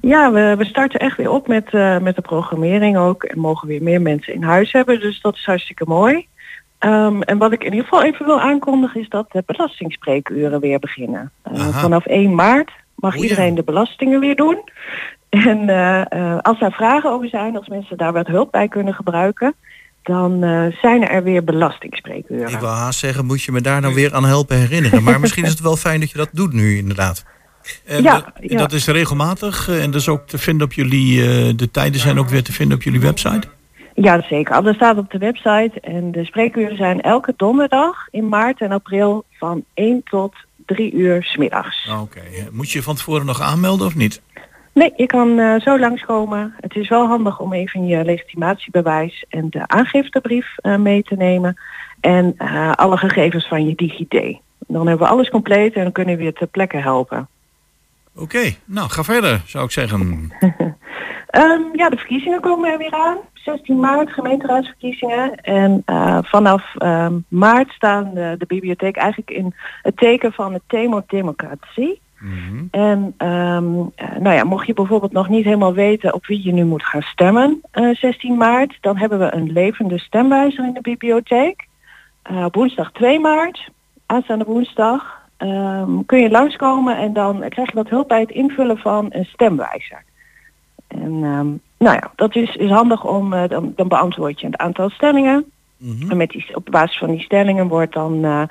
Ja, 0.00 0.32
we, 0.32 0.54
we 0.58 0.64
starten 0.64 1.00
echt 1.00 1.16
weer 1.16 1.30
op 1.30 1.48
met, 1.48 1.72
met 2.02 2.16
de 2.16 2.22
programmering 2.22 2.96
ook. 2.96 3.24
En 3.24 3.38
mogen 3.38 3.68
weer 3.68 3.82
meer 3.82 4.02
mensen 4.02 4.34
in 4.34 4.42
huis 4.42 4.72
hebben. 4.72 5.00
Dus 5.00 5.20
dat 5.20 5.34
is 5.34 5.44
hartstikke 5.44 5.84
mooi. 5.86 6.26
Ehm, 6.78 7.22
en 7.22 7.38
wat 7.38 7.52
ik 7.52 7.64
in 7.64 7.72
ieder 7.72 7.88
geval 7.88 8.02
even 8.02 8.26
wil 8.26 8.40
aankondigen 8.40 9.00
is 9.00 9.08
dat 9.08 9.32
de 9.32 9.42
belastingspreekuren 9.46 10.60
weer 10.60 10.78
beginnen. 10.78 11.32
Vanaf 11.70 12.06
1 12.06 12.34
maart 12.34 12.70
mag 12.94 13.16
iedereen 13.16 13.54
de 13.54 13.62
belastingen 13.62 14.20
weer 14.20 14.36
doen. 14.36 14.62
En 15.28 15.68
eh, 15.68 16.12
eh, 16.12 16.38
als 16.38 16.58
daar 16.58 16.72
vragen 16.72 17.10
over 17.10 17.28
zijn, 17.28 17.56
als 17.56 17.68
mensen 17.68 17.96
daar 17.96 18.12
wat 18.12 18.26
hulp 18.26 18.50
bij 18.50 18.68
kunnen 18.68 18.94
gebruiken, 18.94 19.54
dan 20.02 20.42
eh, 20.42 20.66
zijn 20.80 21.08
er 21.08 21.22
weer 21.22 21.44
belastingspreekuren. 21.44 22.48
Ik 22.48 22.58
wil 22.58 22.68
haast 22.68 22.98
zeggen, 22.98 23.26
moet 23.26 23.42
je 23.42 23.52
me 23.52 23.60
daar 23.60 23.80
nou 23.80 23.94
weer 23.94 24.14
aan 24.14 24.24
helpen 24.24 24.56
herinneren. 24.56 25.02
Maar 25.02 25.20
misschien 25.20 25.44
is 25.44 25.50
het 25.50 25.60
wel 25.60 25.76
fijn 25.76 26.00
dat 26.00 26.10
je 26.10 26.18
dat 26.18 26.28
doet 26.32 26.52
nu 26.52 26.76
inderdaad. 26.76 27.24
En 27.84 28.02
Ja, 28.02 28.14
dat, 28.14 28.24
ja. 28.40 28.58
dat 28.58 28.72
is 28.72 28.86
regelmatig 28.86 29.68
en 29.68 29.90
dat 29.90 30.00
is 30.00 30.08
ook 30.08 30.26
te 30.26 30.38
vinden 30.38 30.66
op 30.66 30.72
jullie, 30.72 31.54
de 31.54 31.70
tijden 31.70 32.00
zijn 32.00 32.18
ook 32.18 32.28
weer 32.28 32.42
te 32.42 32.52
vinden 32.52 32.76
op 32.76 32.82
jullie 32.82 33.00
website? 33.00 33.48
Ja, 33.94 34.22
zeker. 34.28 34.54
Alles 34.54 34.74
staat 34.74 34.98
op 34.98 35.10
de 35.10 35.18
website. 35.18 35.72
En 35.80 36.12
de 36.12 36.24
spreekuren 36.24 36.76
zijn 36.76 37.00
elke 37.00 37.34
donderdag 37.36 38.08
in 38.10 38.28
maart 38.28 38.60
en 38.60 38.72
april 38.72 39.24
van 39.38 39.64
1 39.74 40.02
tot 40.04 40.34
3 40.66 40.92
uur 40.92 41.22
smiddags. 41.22 41.90
Oké, 42.00 42.22
moet 42.52 42.70
je 42.70 42.82
van 42.82 42.96
tevoren 42.96 43.26
nog 43.26 43.40
aanmelden 43.40 43.86
of 43.86 43.94
niet? 43.94 44.20
Nee, 44.78 44.92
je 44.96 45.06
kan 45.06 45.38
eh, 45.38 45.60
zo 45.60 45.78
langskomen. 45.78 46.54
Het 46.60 46.76
is 46.76 46.88
wel 46.88 47.06
handig 47.06 47.40
om 47.40 47.52
even 47.52 47.86
je 47.86 48.04
legitimatiebewijs 48.04 49.24
en 49.28 49.50
de 49.50 49.68
aangiftebrief 49.68 50.56
eh, 50.56 50.76
mee 50.76 51.02
te 51.02 51.14
nemen. 51.14 51.56
En 52.00 52.34
eh, 52.36 52.72
alle 52.72 52.96
gegevens 52.96 53.48
van 53.48 53.66
je 53.66 53.74
DigiD. 53.74 54.38
Dan 54.58 54.86
hebben 54.86 55.06
we 55.06 55.12
alles 55.12 55.30
compleet 55.30 55.74
en 55.74 55.82
dan 55.82 55.92
kunnen 55.92 56.16
we 56.16 56.22
je 56.22 56.32
ter 56.32 56.46
plekke 56.46 56.76
helpen. 56.76 57.28
Oké, 58.16 58.54
nou 58.64 58.88
ga 58.88 59.04
verder 59.04 59.42
zou 59.46 59.64
ik 59.64 59.70
zeggen. 59.70 60.00
Ehm, 61.28 61.62
ja, 61.72 61.88
de 61.88 61.96
verkiezingen 61.96 62.40
komen 62.40 62.72
er 62.72 62.78
weer 62.78 62.92
aan. 62.92 63.16
16 63.32 63.80
maart, 63.80 64.12
gemeenteraadsverkiezingen. 64.12 65.34
En 65.34 65.82
vanaf 66.24 66.74
ehm, 66.76 67.14
maart 67.28 67.70
staan 67.70 68.10
de, 68.14 68.34
de 68.38 68.46
bibliotheek 68.46 68.96
eigenlijk 68.96 69.30
in 69.30 69.54
het 69.82 69.96
teken 69.96 70.32
van 70.32 70.52
het 70.52 70.62
thema 70.66 71.02
democratie. 71.06 72.00
En 72.70 73.14
ehm, 73.16 73.74
eh, 73.94 74.16
nou 74.18 74.36
ja, 74.36 74.44
mocht 74.44 74.66
je 74.66 74.74
bijvoorbeeld 74.74 75.12
nog 75.12 75.28
niet 75.28 75.44
helemaal 75.44 75.72
weten 75.72 76.14
op 76.14 76.26
wie 76.26 76.44
je 76.44 76.52
nu 76.52 76.64
moet 76.64 76.84
gaan 76.84 77.02
stemmen, 77.02 77.60
eh, 77.70 77.94
16 77.94 78.36
maart, 78.36 78.78
dan 78.80 78.96
hebben 78.96 79.18
we 79.18 79.34
een 79.34 79.52
levende 79.52 79.98
stemwijzer 79.98 80.64
in 80.64 80.72
de 80.72 80.80
bibliotheek. 80.80 81.66
Eh, 82.22 82.46
woensdag 82.50 82.92
2 82.92 83.20
maart, 83.20 83.70
aanstaande 84.06 84.44
woensdag, 84.44 85.20
ehm, 85.36 85.90
kun 86.06 86.18
je 86.18 86.30
langskomen 86.30 86.96
en 86.96 87.12
dan 87.12 87.44
krijg 87.48 87.68
je 87.68 87.74
wat 87.74 87.88
hulp 87.88 88.08
bij 88.08 88.20
het 88.20 88.30
invullen 88.30 88.78
van 88.78 89.06
een 89.10 89.24
stemwijzer. 89.24 90.02
En 90.88 91.12
ehm, 91.22 91.48
nou 91.78 91.96
ja, 91.96 92.12
dat 92.16 92.36
is, 92.36 92.56
is 92.56 92.70
handig 92.70 93.04
om, 93.04 93.32
eh, 93.32 93.48
dan, 93.48 93.72
dan 93.76 93.88
beantwoord 93.88 94.40
je 94.40 94.46
een 94.46 94.58
aantal 94.58 94.90
stellingen. 94.90 95.44
En 96.08 96.16
met 96.16 96.30
die, 96.30 96.54
op 96.54 96.68
basis 96.70 96.98
van 96.98 97.10
die 97.10 97.20
stellingen 97.20 97.68
wordt 97.68 97.92
dan 97.92 98.24
eh, 98.24 98.42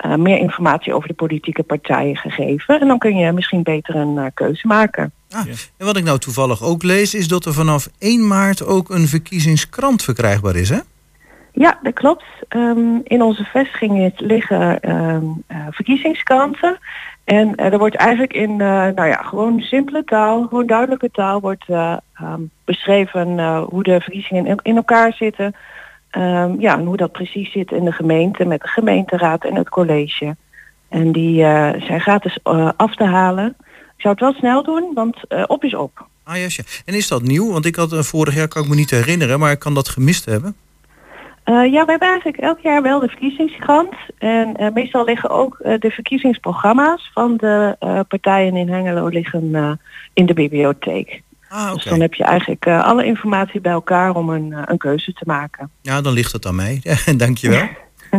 eh, 0.00 0.14
meer 0.14 0.38
informatie 0.38 0.94
over 0.94 1.08
de 1.08 1.14
politieke 1.14 1.62
partijen 1.62 2.16
gegeven. 2.16 2.80
En 2.80 2.86
dan 2.86 2.98
kun 2.98 3.16
je 3.16 3.32
misschien 3.32 3.62
beter 3.62 3.94
een 3.94 4.18
eh, 4.18 4.26
keuze 4.34 4.66
maken. 4.66 5.12
Ah, 5.30 5.46
En 5.76 5.86
wat 5.86 5.96
ik 5.96 6.04
nou 6.04 6.18
toevallig 6.18 6.62
ook 6.62 6.82
lees, 6.82 7.14
is 7.14 7.28
dat 7.28 7.44
er 7.44 7.52
vanaf 7.52 7.88
1 7.98 8.26
maart 8.26 8.66
ook 8.66 8.90
een 8.90 9.08
verkiezingskrant 9.08 10.02
verkrijgbaar 10.02 10.56
is, 10.56 10.68
hè? 10.68 10.78
Ja, 11.52 11.78
dat 11.82 11.94
klopt. 11.94 12.24
Ehm, 12.48 12.98
in 13.04 13.22
onze 13.22 13.44
vestigingen 13.44 14.12
liggen 14.16 14.80
ehm, 14.80 15.24
eh, 15.46 15.66
verkiezingskranten. 15.70 16.78
En 17.30 17.54
er 17.54 17.78
wordt 17.78 17.94
eigenlijk 17.96 18.32
in, 18.32 18.50
eh, 18.50 18.86
nou 18.94 19.06
ja, 19.08 19.22
gewoon 19.22 19.60
simpele 19.60 20.04
taal, 20.04 20.42
gewoon 20.42 20.66
duidelijke 20.66 21.10
taal, 21.10 21.40
wordt 21.40 21.64
eh, 21.68 21.96
ehm, 22.14 22.40
beschreven 22.64 23.38
eh, 23.38 23.62
hoe 23.62 23.82
de 23.82 24.00
verkiezingen 24.00 24.46
in, 24.46 24.58
in 24.62 24.76
elkaar 24.76 25.12
zitten. 25.12 25.54
Ehm, 26.10 26.60
ja, 26.60 26.78
en 26.78 26.84
hoe 26.84 26.96
dat 26.96 27.12
precies 27.12 27.52
zit 27.52 27.72
in 27.72 27.84
de 27.84 27.92
gemeente 27.92 28.44
met 28.44 28.60
de 28.60 28.68
gemeenteraad 28.68 29.44
en 29.44 29.54
het 29.54 29.68
college. 29.68 30.36
En 30.90 31.12
die 31.12 31.44
eh, 31.44 31.82
zijn 31.82 32.00
gratis 32.00 32.38
eh, 32.42 32.70
af 32.76 32.94
te 32.94 33.04
halen. 33.04 33.56
Ik 33.96 34.06
zou 34.06 34.14
het 34.14 34.22
wel 34.22 34.32
snel 34.32 34.62
doen, 34.62 34.90
want 34.94 35.16
eh, 35.28 35.44
op 35.46 35.64
is 35.64 35.74
op. 35.74 36.06
Ah, 36.24 36.36
yes, 36.36 36.56
ja. 36.56 36.62
En 36.84 36.94
is 36.94 37.08
dat 37.08 37.22
nieuw? 37.22 37.52
Want 37.52 37.66
ik 37.66 37.76
had 37.76 38.06
vorig 38.06 38.34
jaar, 38.34 38.48
kan 38.48 38.62
ik 38.62 38.68
me 38.68 38.74
niet 38.74 38.90
herinneren, 38.90 39.38
maar 39.38 39.50
ik 39.50 39.58
kan 39.58 39.74
dat 39.74 39.88
gemist 39.88 40.24
hebben. 40.24 40.56
Ja, 41.44 41.84
we 41.84 41.90
hebben 41.90 42.08
eigenlijk 42.08 42.36
elk 42.36 42.58
jaar 42.58 42.82
wel 42.82 43.00
de 43.00 43.08
verkiezingskrant. 43.08 43.94
En 44.18 44.70
meestal 44.74 45.04
liggen 45.04 45.30
ook 45.30 45.56
de 45.58 45.90
verkiezingsprogramma's 45.90 47.10
van 47.14 47.36
de 47.36 47.76
partijen 48.08 48.56
in 48.56 48.68
Hengelo 48.68 49.08
liggen 49.08 49.78
in 50.12 50.26
de 50.26 50.34
bibliotheek. 50.34 51.22
Ah, 51.52 51.74
Dus 51.74 51.84
dan 51.84 52.00
heb 52.00 52.14
je 52.14 52.24
eigenlijk 52.24 52.66
eh, 52.66 52.84
alle 52.84 53.04
informatie 53.04 53.60
bij 53.60 53.72
elkaar 53.72 54.14
om 54.14 54.30
een, 54.30 54.52
eh, 54.52 54.62
een 54.64 54.78
keuze 54.78 55.12
te 55.12 55.24
maken. 55.26 55.70
Ja, 55.82 56.00
dan 56.00 56.12
ligt 56.12 56.32
het 56.32 56.46
aan 56.46 56.54
mij. 56.54 56.82
Dankjewel. 57.16 57.68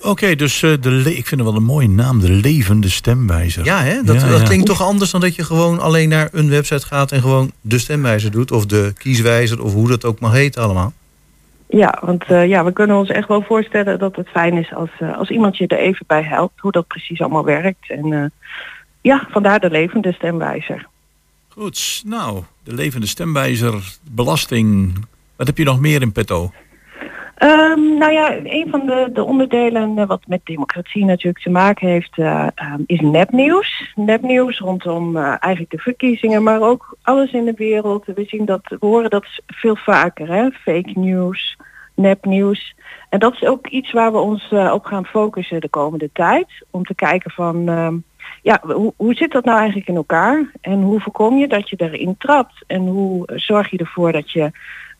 Oké, 0.00 0.34
dus 0.34 0.62
eh, 0.62 0.72
de 0.80 1.16
ik 1.16 1.26
vind 1.26 1.40
het 1.40 1.50
wel 1.50 1.56
een 1.56 1.64
mooie 1.64 1.88
naam, 1.88 2.20
de 2.20 2.30
levende 2.30 2.88
stemwijzer. 2.88 3.64
Ja, 3.64 3.82
hè? 3.82 4.02
Dat, 4.02 4.20
Ja, 4.20 4.28
dat 4.28 4.40
ja. 4.40 4.46
klinkt 4.46 4.66
toch 4.66 4.82
anders 4.82 5.10
dan 5.10 5.20
dat 5.20 5.34
je 5.34 5.44
gewoon 5.44 5.80
alleen 5.80 6.08
naar 6.08 6.28
een 6.32 6.48
website 6.48 6.86
gaat 6.86 7.12
en 7.12 7.20
gewoon 7.20 7.50
de 7.60 7.78
stemwijzer 7.78 8.30
doet. 8.30 8.52
Of 8.52 8.66
de 8.66 8.92
kieswijzer, 8.98 9.62
of 9.62 9.72
hoe 9.72 9.88
dat 9.88 10.04
ook 10.04 10.20
mag 10.20 10.32
heten 10.32 10.62
allemaal. 10.62 10.92
Ja, 11.68 11.98
want 12.00 12.24
eh, 12.24 12.48
ja, 12.48 12.64
we 12.64 12.72
kunnen 12.72 12.96
ons 12.96 13.08
echt 13.08 13.28
wel 13.28 13.42
voorstellen 13.42 13.98
dat 13.98 14.16
het 14.16 14.28
fijn 14.28 14.56
is 14.56 14.74
als, 14.74 14.90
eh, 14.98 15.16
als 15.16 15.30
iemand 15.30 15.56
je 15.56 15.66
er 15.66 15.78
even 15.78 16.04
bij 16.06 16.22
helpt 16.22 16.60
hoe 16.60 16.72
dat 16.72 16.86
precies 16.86 17.20
allemaal 17.20 17.44
werkt. 17.44 17.90
En 17.90 18.12
eh, 18.12 18.24
ja, 19.00 19.26
vandaar 19.30 19.60
de 19.60 19.70
levende 19.70 20.12
stemwijzer. 20.12 20.86
Goed, 21.58 22.02
nou, 22.06 22.42
de 22.64 22.74
levende 22.74 23.06
stemwijzer, 23.06 23.98
belasting. 24.10 24.94
Wat 25.36 25.46
heb 25.46 25.58
je 25.58 25.64
nog 25.64 25.80
meer 25.80 26.02
in 26.02 26.12
petto? 26.12 26.50
Ehm, 27.34 27.98
nou 27.98 28.12
ja, 28.12 28.36
een 28.42 28.66
van 28.70 28.86
de, 28.86 29.10
de 29.12 29.24
onderdelen 29.24 29.98
eh, 29.98 30.06
wat 30.06 30.26
met 30.26 30.40
democratie 30.44 31.04
natuurlijk 31.04 31.44
te 31.44 31.50
maken 31.50 31.88
heeft, 31.88 32.18
eh, 32.18 32.46
ehm, 32.54 32.80
is 32.86 33.00
nepnieuws. 33.00 33.92
Nepnieuws 33.94 34.58
rondom 34.58 35.16
eh, 35.16 35.22
eigenlijk 35.22 35.70
de 35.70 35.78
verkiezingen, 35.78 36.42
maar 36.42 36.60
ook 36.60 36.96
alles 37.02 37.32
in 37.32 37.44
de 37.44 37.54
wereld. 37.56 38.04
We 38.06 38.24
zien 38.26 38.44
dat, 38.44 38.60
we 38.64 38.76
horen 38.80 39.10
dat 39.10 39.26
veel 39.46 39.76
vaker, 39.76 40.28
hè? 40.28 40.50
fake 40.50 40.92
news, 40.94 41.56
nepnieuws. 41.94 42.74
En 43.08 43.18
dat 43.18 43.32
is 43.32 43.44
ook 43.44 43.66
iets 43.66 43.92
waar 43.92 44.12
we 44.12 44.18
ons 44.18 44.52
op 44.72 44.84
gaan 44.84 45.06
focussen 45.06 45.60
de 45.60 45.68
komende 45.68 46.10
tijd. 46.12 46.46
Om 46.70 46.84
te 46.84 46.94
kijken 46.94 47.30
van, 47.30 47.68
ehm, 47.68 47.94
ja, 48.42 48.60
hoe, 48.62 48.92
hoe 48.96 49.14
zit 49.14 49.32
dat 49.32 49.44
nou 49.44 49.58
eigenlijk 49.58 49.88
in 49.88 49.96
elkaar? 49.96 50.50
En 50.60 50.82
hoe 50.82 51.00
voorkom 51.00 51.36
je 51.36 51.48
dat 51.48 51.70
je 51.70 51.76
erin 51.76 52.16
trapt? 52.18 52.64
En 52.66 52.86
hoe 52.86 53.28
zorg 53.34 53.70
je 53.70 53.78
ervoor 53.78 54.12
dat 54.12 54.30
je 54.30 54.50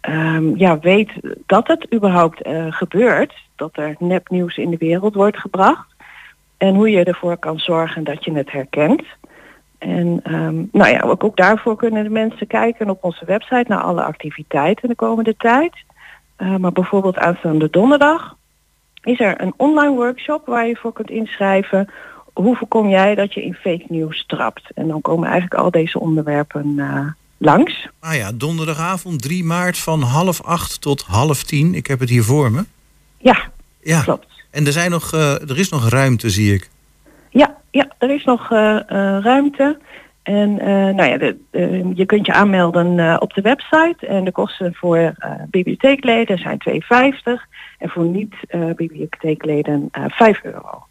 ehm, 0.01 0.57
ja, 0.57 0.79
weet 0.79 1.11
dat 1.47 1.67
het 1.67 1.95
überhaupt 1.95 2.43
eh, 2.43 2.67
gebeurt, 2.69 3.35
dat 3.57 3.77
er 3.77 3.95
nepnieuws 3.99 4.57
in 4.57 4.71
de 4.71 4.77
wereld 4.77 5.15
wordt 5.15 5.39
gebracht. 5.39 5.95
En 6.57 6.75
hoe 6.75 6.91
je 6.91 7.05
ervoor 7.05 7.37
kan 7.37 7.59
zorgen 7.59 8.05
dat 8.05 8.25
je 8.25 8.33
het 8.33 8.53
herkent. 8.53 9.03
En 9.79 10.21
ehm, 10.23 10.55
nou 10.73 10.91
ja, 10.91 11.01
ook, 11.01 11.25
ook 11.25 11.37
daarvoor 11.37 11.77
kunnen 11.77 12.05
de 12.05 12.11
mensen 12.11 12.47
kijken 12.47 12.91
op 12.91 13.05
onze 13.05 13.25
website 13.25 13.65
naar 13.69 13.83
alle 13.83 14.03
activiteiten 14.03 14.89
de 14.89 14.95
komende 14.95 15.37
tijd. 15.37 15.75
Eh, 16.37 16.57
maar 16.57 16.73
bijvoorbeeld 16.73 17.19
aanstaande 17.19 17.71
donderdag 17.71 18.37
is 19.03 19.21
er 19.21 19.41
een 19.41 19.55
online 19.57 19.95
workshop 19.95 20.47
waar 20.47 20.67
je 20.67 20.77
voor 20.77 20.93
kunt 20.93 21.11
inschrijven. 21.11 21.91
Hoe 22.37 22.57
voorkom 22.57 22.89
jij 22.89 23.15
dat 23.15 23.35
je 23.35 23.43
in 23.45 23.55
fake 23.55 23.85
news 23.89 24.25
trapt? 24.27 24.63
En 24.75 24.89
dan 24.89 25.01
komen 25.01 25.29
eigenlijk 25.29 25.61
al 25.61 25.71
deze 25.71 26.01
onderwerpen 26.01 26.75
eh, 26.79 27.07
langs. 27.37 27.89
Ah 28.01 28.15
ja, 28.15 28.33
donderdagavond 28.35 29.23
3 29.23 29.45
maart 29.45 29.79
van 29.79 30.03
half 30.03 30.43
acht 30.43 30.81
tot 30.81 31.03
half 31.03 31.43
tien. 31.43 31.75
Ik 31.75 31.87
heb 31.87 32.01
het 32.01 32.09
hier 32.09 32.23
voor 32.23 32.51
me. 32.51 32.65
Ja, 33.19 33.37
Ja. 33.81 34.03
klopt. 34.03 34.27
En 34.51 34.67
er, 34.67 34.73
zijn 34.73 34.91
nog, 34.91 35.13
eh, 35.13 35.33
er 35.51 35.59
is 35.59 35.69
nog 35.69 35.89
ruimte, 35.89 36.31
zie 36.31 36.55
ik. 36.55 36.69
Ja, 37.31 37.57
ja 37.71 37.89
er 37.99 38.11
is 38.11 38.25
nog 38.25 38.53
eh, 38.53 38.79
ruimte. 39.21 39.79
En 40.23 40.55
nou 40.95 41.05
ja, 41.05 41.19
de, 41.19 41.37
je 41.95 42.07
kunt 42.07 42.27
je 42.27 42.33
aanmelden 42.33 43.21
op 43.21 43.35
de 43.35 43.41
website. 43.41 44.07
En 44.07 44.25
de 44.25 44.33
kosten 44.33 44.75
voor 44.75 45.15
bibliotheekleden 45.51 46.39
zijn 46.39 46.59
2,50. 46.59 47.47
En 47.79 47.89
voor 47.89 48.05
niet-bibliotheekleden 48.05 49.89
eh 49.93 50.05
5 50.09 50.43
euro. 50.43 50.87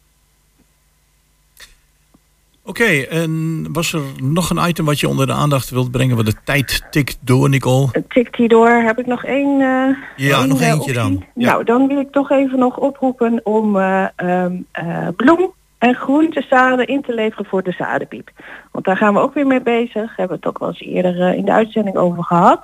Oké, 2.66 2.84
en 3.10 3.62
was 3.72 3.92
er 3.92 4.00
nog 4.22 4.50
een 4.50 4.68
item 4.68 4.84
wat 4.84 5.00
je 5.00 5.08
onder 5.08 5.26
de 5.26 5.32
aandacht 5.32 5.70
wilt 5.70 5.90
brengen? 5.90 6.14
Want 6.16 6.28
de 6.28 6.36
tijd 6.44 6.86
tikt 6.90 7.18
door, 7.20 7.48
Nicole. 7.48 7.88
Tikt 8.08 8.36
hierdoor 8.36 8.68
heb 8.68 8.98
ik 8.98 9.06
nog 9.06 9.24
één. 9.24 9.60
eh, 9.60 9.96
Ja, 10.16 10.38
één, 10.38 10.48
nog 10.48 10.60
eh, 10.60 10.68
eentje 10.70 10.92
dan. 10.92 11.24
Ja. 11.34 11.50
Nou, 11.50 11.64
dan 11.64 11.86
wil 11.86 12.00
ik 12.00 12.12
toch 12.12 12.30
even 12.30 12.58
nog 12.58 12.76
oproepen 12.78 13.40
om 13.44 13.76
eh, 13.76 14.04
ehm, 14.16 14.52
eh, 14.72 15.08
bloem 15.16 15.52
en 15.78 15.94
groentezaden 15.94 16.86
in 16.86 17.02
te 17.02 17.14
leveren 17.14 17.44
voor 17.46 17.62
de 17.62 17.72
zadenpiep. 17.78 18.30
Want 18.72 18.84
daar 18.84 18.96
gaan 18.96 19.14
we 19.14 19.20
ook 19.20 19.34
weer 19.34 19.46
mee 19.46 19.62
bezig. 19.62 20.16
Hebben 20.16 20.28
we 20.40 20.46
het 20.46 20.46
ook 20.46 20.58
wel 20.58 20.68
eens 20.68 20.80
eerder 20.80 21.34
in 21.34 21.44
de 21.44 21.52
uitzending 21.52 21.96
over 21.96 22.24
gehad. 22.24 22.60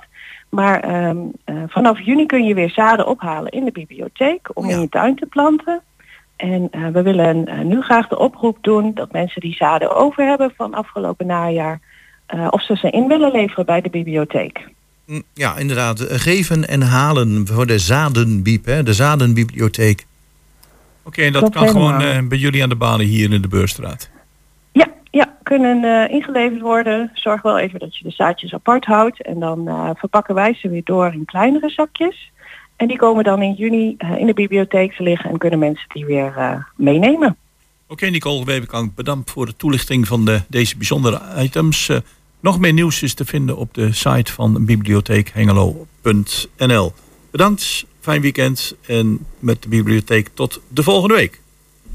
Maar 0.49 0.79
ehm, 0.79 1.17
eh, 1.45 1.55
vanaf 1.67 1.99
juni 1.99 2.25
kun 2.25 2.43
je 2.45 2.53
weer 2.53 2.69
zaden 2.69 3.07
ophalen 3.07 3.51
in 3.51 3.65
de 3.65 3.71
bibliotheek 3.71 4.49
om 4.53 4.69
in 4.69 4.79
je 4.81 4.89
tuin 4.89 5.15
te 5.15 5.25
planten. 5.25 5.81
En 6.43 6.67
eh, 6.71 6.87
we 6.87 7.01
willen 7.01 7.45
eh, 7.45 7.59
nu 7.59 7.81
graag 7.81 8.07
de 8.07 8.17
oproep 8.17 8.57
doen 8.61 8.91
dat 8.93 9.11
mensen 9.11 9.41
die 9.41 9.55
zaden 9.55 9.95
over 9.95 10.25
hebben 10.25 10.53
van 10.55 10.73
afgelopen 10.73 11.25
najaar, 11.25 11.79
eh, 12.25 12.47
of 12.49 12.65
ze 12.65 12.75
ze 12.75 12.89
in 12.89 13.07
willen 13.07 13.31
leveren 13.31 13.65
bij 13.65 13.81
de 13.81 13.89
bibliotheek. 13.89 14.67
Mm, 15.05 15.23
Ja, 15.33 15.57
inderdaad. 15.57 15.99
Geven 15.99 16.67
en 16.67 16.81
halen 16.81 17.47
voor 17.47 17.65
de 17.67 17.79
zadenbiep, 17.79 18.65
hè, 18.65 18.83
de 18.83 18.93
zadenbibliotheek. 18.93 20.05
Oké, 21.03 21.21
en 21.21 21.33
dat 21.33 21.49
kan 21.49 21.67
gewoon 21.67 22.01
helemaal. 22.01 22.27
bij 22.27 22.37
jullie 22.37 22.63
aan 22.63 22.69
de 22.69 22.75
balie 22.75 23.07
hier 23.07 23.33
in 23.33 23.41
de 23.41 23.47
Beurstraat. 23.47 24.09
Ja, 24.71 24.87
ja, 25.11 25.35
kunnen 25.43 25.83
eh, 25.83 26.13
ingeleverd 26.13 26.61
worden. 26.61 27.11
Zorg 27.13 27.41
wel 27.41 27.59
even 27.59 27.79
dat 27.79 27.97
je 27.97 28.03
de 28.03 28.11
zaadjes 28.11 28.53
apart 28.53 28.85
houdt. 28.85 29.21
En 29.21 29.39
dan 29.39 29.67
eh, 29.67 29.89
verpakken 29.93 30.35
wij 30.35 30.53
ze 30.53 30.69
weer 30.69 30.83
door 30.83 31.13
in 31.13 31.25
kleinere 31.25 31.69
zakjes. 31.69 32.31
En 32.83 32.89
die 32.89 32.97
komen 32.97 33.23
dan 33.23 33.41
in 33.41 33.53
juni 33.53 33.95
eh, 33.97 34.17
in 34.17 34.25
de 34.25 34.33
bibliotheek 34.33 34.93
te 34.93 35.03
liggen 35.03 35.29
en 35.29 35.37
kunnen 35.37 35.59
mensen 35.59 35.85
die 35.93 36.05
weer 36.05 36.33
eh, 36.37 36.55
meenemen. 36.75 37.37
Oké, 37.87 38.05
Nicole 38.05 38.45
Webekamp, 38.45 38.95
bedankt 38.95 39.31
voor 39.31 39.45
de 39.45 39.55
toelichting 39.55 40.07
van 40.07 40.25
de, 40.25 40.41
deze 40.47 40.77
bijzondere 40.77 41.21
items. 41.37 41.89
Eh, 41.89 41.97
nog 42.39 42.59
meer 42.59 42.73
nieuws 42.73 43.03
is 43.03 43.13
te 43.13 43.25
vinden 43.25 43.57
op 43.57 43.73
de 43.73 43.93
site 43.93 44.31
van 44.31 44.65
bibliotheekhengelo.nl. 44.65 46.93
Bedankt, 47.31 47.85
fijn 47.99 48.21
weekend 48.21 48.75
en 48.87 49.19
met 49.39 49.61
de 49.61 49.69
bibliotheek 49.69 50.29
tot 50.33 50.61
de 50.67 50.83
volgende 50.83 51.15
week. 51.15 51.41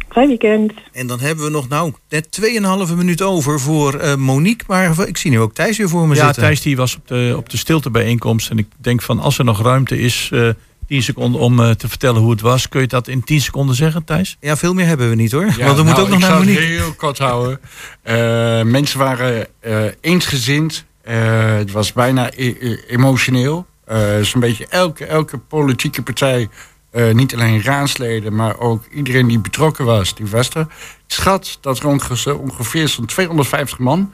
Fijn 0.08 0.28
weekend. 0.28 0.72
En 0.92 1.06
dan 1.06 1.20
hebben 1.20 1.44
we 1.44 1.50
nog 1.50 1.68
nou 1.68 1.92
net 2.08 2.40
2,5 2.88 2.94
minuut 2.96 3.22
over 3.22 3.60
voor 3.60 3.94
eh, 3.94 4.16
Monique. 4.16 4.64
Maar 4.66 5.08
ik 5.08 5.16
zie 5.16 5.30
nu 5.30 5.40
ook 5.40 5.54
Thijs 5.54 5.78
weer 5.78 5.88
voor 5.88 6.08
me 6.08 6.14
ja, 6.14 6.24
zitten. 6.24 6.42
Thijs 6.42 6.62
die 6.62 6.76
was 6.76 6.96
op 6.96 7.08
de, 7.08 7.34
op 7.36 7.50
de 7.50 7.56
stiltebijeenkomst 7.56 8.50
en 8.50 8.58
ik 8.58 8.66
denk 8.76 9.02
van 9.02 9.20
als 9.20 9.38
er 9.38 9.44
nog 9.44 9.62
ruimte 9.62 9.98
is, 9.98 10.30
eh 10.32 10.48
10 10.88 11.02
seconden 11.02 11.40
om 11.40 11.60
eh, 11.60 11.70
te 11.70 11.88
vertellen 11.88 12.20
hoe 12.22 12.30
het 12.30 12.40
was. 12.40 12.68
Kun 12.68 12.80
je 12.80 12.86
dat 12.86 13.08
in 13.08 13.24
10 13.24 13.40
seconden 13.40 13.74
zeggen, 13.76 14.04
Thijs? 14.04 14.36
Ja, 14.40 14.56
veel 14.56 14.74
meer 14.74 14.86
hebben 14.86 15.08
we 15.08 15.14
niet 15.14 15.32
hoor. 15.32 15.44
Ja, 15.56 15.64
Want 15.64 15.76
we 15.76 15.82
moeten 15.82 15.84
nou, 15.84 16.00
ook 16.02 16.08
nog 16.08 16.18
ik 16.18 16.20
naar 16.20 16.30
het 16.36 16.38
Monique. 16.46 16.64
heel 16.64 16.92
kort 16.92 17.18
houden. 17.18 17.60
Eh, 18.02 18.62
mensen 18.62 18.98
waren 18.98 19.46
eh, 19.60 19.76
eensgezind. 20.00 20.84
Eh, 21.02 21.54
het 21.56 21.72
was 21.72 21.92
bijna 21.92 22.30
e- 22.36 22.54
e- 22.60 22.78
emotioneel. 22.88 23.66
Eh 23.84 24.18
Zo'n 24.22 24.40
beetje 24.40 24.66
elke, 24.66 25.04
elke 25.06 25.38
politieke 25.38 26.02
partij, 26.02 26.48
eh, 26.90 27.14
niet 27.14 27.34
alleen 27.34 27.62
raadsleden, 27.62 28.34
maar 28.34 28.58
ook 28.58 28.84
iedereen 28.94 29.26
die 29.26 29.38
betrokken 29.38 29.84
was, 29.84 30.14
die 30.14 30.26
was 30.26 30.50
er. 30.54 30.60
Ik 30.60 31.14
schat 31.14 31.58
dat 31.60 31.78
er 31.78 31.86
onge- 31.86 32.34
ongeveer 32.38 32.88
zo'n 32.88 33.06
250 33.06 33.78
man 33.78 34.12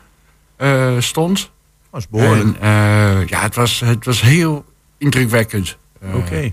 eh, 0.57 0.93
stond. 0.99 1.51
Dat 1.91 2.01
is 2.01 2.09
behoorlijk. 2.09 2.45
En, 2.45 2.61
eh, 2.61 3.27
ja, 3.27 3.41
het 3.41 3.55
was, 3.55 3.81
het 3.81 4.05
was 4.05 4.21
heel 4.21 4.65
indrukwekkend. 4.99 5.77
Oké. 6.15 6.41
was 6.41 6.51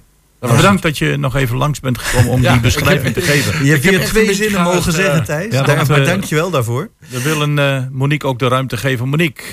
Bedankt 0.50 0.82
dat 0.82 0.98
je 0.98 1.18
nog 1.18 1.36
even 1.36 1.58
langs 1.58 1.80
bent 1.80 1.98
gekomen 1.98 2.32
om 2.32 2.42
Ja, 2.46 2.52
die 2.52 2.62
beschrijving 2.62 3.04
heb- 3.04 3.14
te 3.14 3.22
geven. 3.22 3.66
Je 3.66 3.72
hebt 3.72 3.86
echt 3.86 4.08
twee 4.10 4.34
zinnen 4.34 4.62
mogen 4.62 4.92
eh, 4.92 5.00
zeggen, 5.00 5.24
Thijs. 5.24 5.54
ja, 5.54 5.62
Daar, 5.64 5.76
want, 5.76 5.88
maar 5.88 6.00
eh, 6.00 6.06
dank 6.06 6.24
je 6.24 6.36
wel 6.36 6.50
daarvoor. 6.50 6.90
We 7.10 7.22
willen 7.22 7.60
eh, 7.60 7.84
Monique 7.92 8.28
ook 8.28 8.40
de 8.40 8.48
ruimte 8.48 8.78
geven. 8.78 9.10
Monique, 9.10 9.44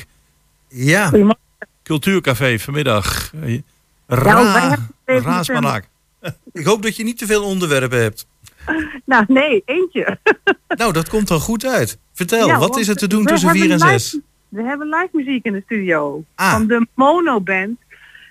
Ja, 0.68 1.10
Cultuurcafé 1.82 2.58
vanmiddag. 2.58 3.30
Eh, 3.34 3.40
wij 3.40 3.62
Ra 4.18 5.42
ik 6.52 6.64
hoop 6.66 6.82
dat 6.82 6.96
je 6.96 7.04
niet 7.04 7.18
te 7.18 7.26
veel 7.26 7.44
onderwerpen 7.44 8.02
hebt. 8.02 8.26
Nou, 9.04 9.24
nee, 9.28 9.62
eentje. 9.66 10.18
Nou, 10.76 10.92
dat 10.92 11.08
komt 11.08 11.28
dan 11.28 11.40
goed 11.40 11.64
uit. 11.66 11.98
Vertel, 12.12 12.46
Ja, 12.46 12.58
wat 12.58 12.76
is 12.78 12.88
er 12.88 12.96
te 12.96 13.06
doen 13.06 13.24
tussen 13.24 13.50
4 13.50 13.62
en 13.62 13.68
hebben 13.70 13.88
6? 14.00 14.12
live- 14.12 14.24
We 14.48 14.62
hebben 14.62 14.86
live 14.88 15.08
muziek 15.12 15.44
in 15.44 15.52
de 15.52 15.62
studio. 15.64 16.24
Ah. 16.34 16.52
Van 16.52 16.66
de 16.66 16.86
Monoband. 16.94 17.78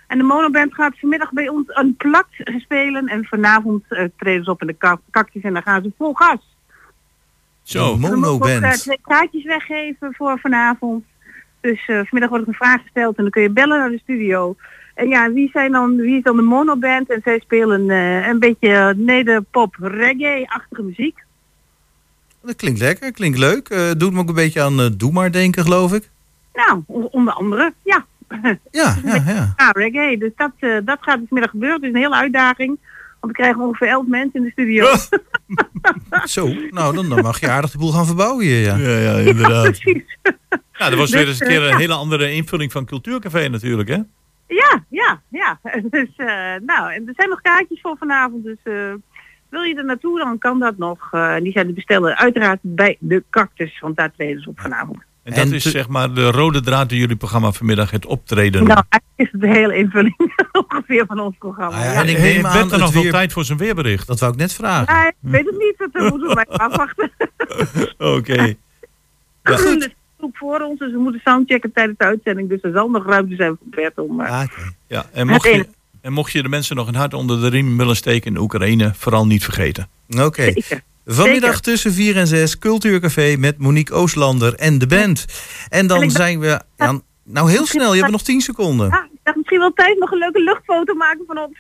En 0.08 0.18
de 0.18 0.24
Monoband 0.24 0.74
gaat 0.74 1.00
vanmiddag 1.00 1.32
bij 1.32 1.50
ons 1.50 1.64
een 1.68 1.96
plak 1.98 2.28
spelen. 2.58 3.08
En 3.08 3.26
vanavond 3.26 3.84
eh, 3.88 4.06
treden 4.18 4.44
ze 4.44 4.52
op 4.52 4.62
in 4.62 4.68
de 4.68 4.74
ka- 4.74 5.00
kakjes 5.10 5.44
en 5.44 5.54
dan 5.54 5.62
gaan 5.62 5.84
ze 5.84 5.92
vol 5.98 6.14
gas. 6.14 6.56
Zo. 7.64 7.94
We 7.94 8.00
mogen 8.00 8.16
ook 8.18 8.24
eh, 8.24 8.54
Monoband. 8.54 8.80
twee 8.80 9.00
kaartjes 9.02 9.44
weggeven 9.44 10.14
voor 10.14 10.40
vanavond. 10.40 11.06
Dus 11.62 11.80
eh, 11.88 11.96
vanmiddag 11.96 12.30
wordt 12.30 12.44
er 12.44 12.48
een 12.52 12.54
vraag 12.54 12.82
gesteld 12.82 13.16
en 13.18 13.24
dan 13.24 13.32
kun 13.32 13.42
je 13.42 13.50
bellen 13.50 13.78
naar 13.78 13.90
de 13.90 14.00
studio. 14.04 14.56
En 14.94 15.08
ja, 15.08 15.32
wie, 15.32 15.50
zijn 15.54 15.72
dan, 15.72 15.96
wie 15.96 16.18
is 16.18 16.24
dan 16.24 16.36
de 16.36 16.42
monoband? 16.42 17.10
En 17.12 17.22
zij 17.24 17.40
spelen 17.40 17.90
een 18.30 18.40
beetje 18.40 18.94
nederpop 18.98 19.76
reggae-achtige 19.80 20.84
muziek. 20.84 21.24
Dat 22.42 22.56
klinkt 22.56 22.80
lekker, 22.80 23.12
klinkt 23.12 23.38
leuk. 23.38 23.94
Doet 23.98 24.14
me 24.14 24.20
ook 24.20 24.28
een 24.28 24.36
beetje 24.36 24.62
aan 24.62 24.94
Doe 24.98 25.12
maar 25.12 25.32
denken, 25.32 25.64
geloof 25.64 25.94
ik. 25.94 26.10
Nou, 26.54 26.84
onder 26.88 27.34
andere, 27.34 27.74
ja. 27.84 28.06
Ja, 28.72 28.96
ja, 29.04 29.16
ja. 29.26 29.54
Ja, 29.58 29.72
reggae. 29.72 30.18
Dus 30.18 30.32
dat, 30.36 30.52
eh, 30.60 30.78
dat 30.84 30.98
gaat 31.02 31.18
dus 31.18 31.28
vanmiddag 31.28 31.52
gebeuren. 31.52 31.78
Het 31.78 31.90
is 31.90 31.96
een 31.96 32.02
hele 32.02 32.16
uitdaging. 32.16 32.80
Want 33.20 33.38
we 33.38 33.42
krijgen 33.42 33.62
ongeveer 33.62 33.88
elf 33.88 34.08
mensen 34.08 34.40
in 34.40 34.44
de 34.44 34.52
studio. 34.52 34.86
Zo, 36.26 36.48
nou 36.70 36.96
dan, 36.96 37.10
dan 37.10 37.22
mag 37.22 37.40
je 37.40 37.50
aardig 37.50 37.72
de 37.72 37.78
boel 37.78 37.92
gaan 37.92 38.06
verbouwen 38.06 38.46
hier, 38.46 38.62
ja. 38.62 38.76
Ja, 38.76 38.98
ja, 38.98 39.18
inderdaad. 39.18 39.64
Precies. 39.80 40.18
Ja, 40.72 40.90
dat 40.90 40.98
was 40.98 41.12
weer 41.12 41.28
eens 41.28 41.40
een 41.40 41.48
Dus, 41.48 41.56
keer 41.56 41.62
eh, 41.62 41.66
een 41.66 41.72
ja. 41.72 41.78
hele 41.78 41.94
andere 41.94 42.32
invulling 42.32 42.72
van 42.72 42.86
Cultuurcafé 42.86 43.48
natuurlijk, 43.48 43.90
hè? 43.90 44.00
Ja, 44.48 44.86
ja, 44.90 45.22
ja. 45.30 45.60
Dus, 45.84 46.10
eh, 46.16 46.56
nou, 46.62 46.94
en 46.94 47.08
er 47.08 47.14
zijn 47.16 47.30
nog 47.30 47.42
kaartjes 47.42 47.82
voor 47.82 47.98
vanavond. 47.98 48.44
Dus 48.44 48.58
eh, 48.64 48.94
wil 49.50 49.62
je 49.62 49.76
er 49.76 49.86
naartoe, 49.86 50.20
dan 50.20 50.38
kan 50.38 50.60
dat 50.60 50.78
nog. 50.78 51.08
Eh, 51.12 51.36
die 51.38 51.52
zijn 51.52 51.68
te 51.68 51.74
bestellen 51.74 52.18
uiteraard 52.18 52.60
bij 52.62 52.98
de 53.00 53.24
Cactus. 53.30 53.80
Want 53.80 53.98
daar 53.98 54.12
treden 54.12 54.42
ze 54.42 54.50
op 54.50 54.60
vanavond. 54.60 54.98
En 55.28 55.34
dat 55.34 55.46
En 55.46 55.54
is 55.54 55.64
zeg 55.64 55.88
maar 55.88 56.14
de 56.14 56.32
rode 56.32 56.62
draad 56.62 56.92
in 56.92 56.98
jullie 56.98 57.16
programma 57.16 57.52
vanmiddag, 57.52 57.92
het 57.92 58.06
optreden. 58.06 58.64
Nou, 58.64 58.84
eigenlijk 58.90 59.04
is 59.16 59.28
het 59.32 59.42
de 59.42 59.48
hele 59.48 59.76
invulling 59.78 60.16
ongeveer 60.70 61.06
van 61.06 61.20
ons 61.20 61.36
programma. 61.40 61.78
Ah 61.78 61.84
ja, 61.84 61.92
ja. 61.92 62.02
en 62.02 62.10
ik 62.10 62.18
Hey, 62.18 62.34
neem 62.34 62.46
aan 62.46 62.72
er 62.72 62.80
nog 62.80 62.94
wel 62.94 63.10
tijd 63.10 63.34
voor 63.34 63.44
zijn 63.46 63.58
weerbericht? 63.58 64.08
Dat 64.08 64.20
wou 64.20 64.32
ik 64.32 64.38
net 64.38 64.54
vragen. 64.54 64.94
Ja, 64.96 65.08
ik 65.08 65.16
weet 65.20 65.46
het 65.46 65.58
niet, 65.58 65.76
dat 65.92 66.10
moeten 66.10 66.28
we 66.28 66.34
maar 66.36 66.46
even 66.50 66.58
afwachten. 66.72 67.12
Oké. 68.18 68.42
Ja. 68.42 68.54
Er 69.42 69.78
is 69.78 69.88
groep 70.18 70.38
voor 70.38 70.60
ons, 70.60 70.80
dus 70.80 70.92
we 70.92 70.98
moeten 71.00 71.22
soundchecken 71.24 71.72
tijdens 71.74 71.98
de 71.98 72.04
uitzending. 72.06 72.50
Dus 72.50 72.62
er 72.62 72.72
zal 72.74 72.90
nog 72.90 73.06
ruimte 73.06 73.36
zijn 73.36 73.50
voor 73.50 73.68
Bert 73.82 73.98
om... 73.98 74.22
eh, 74.22 74.32
Ah, 74.32 74.44
oké. 74.44 74.62
Ja, 74.88 75.06
en 75.14 75.28
mocht, 75.28 75.44
je, 75.44 75.68
en 76.02 76.14
mocht 76.14 76.32
je 76.32 76.42
de 76.42 76.50
mensen 76.50 76.76
nog 76.76 76.88
een 76.88 76.96
hart 76.96 77.14
onder 77.14 77.42
de 77.42 77.48
riem 77.48 77.78
willen 77.78 77.96
steken 77.96 78.32
in 78.36 78.42
Oekraïne, 78.42 78.92
vooral 78.96 79.26
niet 79.26 79.44
vergeten. 79.44 79.88
Oké. 80.20 80.54
Vanmiddag 81.10 81.50
Zeker. 81.50 81.62
tussen 81.62 81.94
4 81.94 82.16
en 82.18 82.28
6 82.28 82.58
Cultuurcafé 82.58 83.36
met 83.38 83.58
Monique 83.58 83.96
Oostlander 83.96 84.56
en 84.56 84.78
de 84.78 84.88
band. 84.88 85.26
En 85.70 85.88
dan 85.88 86.02
En 86.02 86.12
zijn 86.12 86.40
we... 86.40 86.62
Ja, 86.76 87.02
nou, 87.24 87.50
heel 87.50 87.66
snel, 87.66 87.94
je 87.94 88.00
hebt 88.00 88.12
nog 88.12 88.22
10 88.22 88.42
seconden. 88.42 88.92
Ah, 88.92 89.06
ik 89.14 89.20
dacht 89.24 89.38
misschien 89.38 89.60
wel 89.60 89.74
tijd 89.74 90.00
nog 90.00 90.12
een 90.12 90.18
leuke 90.18 90.44
luchtfoto 90.44 90.94
maken 90.94 91.24
van 91.28 91.38
ons. 91.38 91.58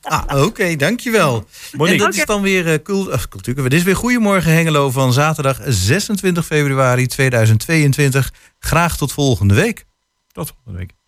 Ah, 0.00 0.44
oké, 0.44 0.76
dankjewel. 0.76 1.36
En 1.36 1.78
Monique. 1.78 1.98
dat 1.98 2.14
is 2.14 2.24
dan 2.24 2.42
weer 2.42 2.72
eh, 2.72 2.82
cult, 2.82 3.08
of 3.08 3.28
Cultuurcafé. 3.28 3.68
Dit 3.68 3.78
is 3.78 3.84
weer 3.84 3.96
Goedemorgen 3.96 4.52
Hengelo 4.52 4.90
van 4.90 5.12
zaterdag 5.12 5.60
26 5.64 6.46
februari 6.46 7.06
2022. 7.06 8.32
Graag 8.58 8.96
tot 8.96 9.12
volgende 9.12 9.54
week. 9.54 9.84
Tot 10.32 10.48
volgende 10.48 10.78
week. 10.78 10.99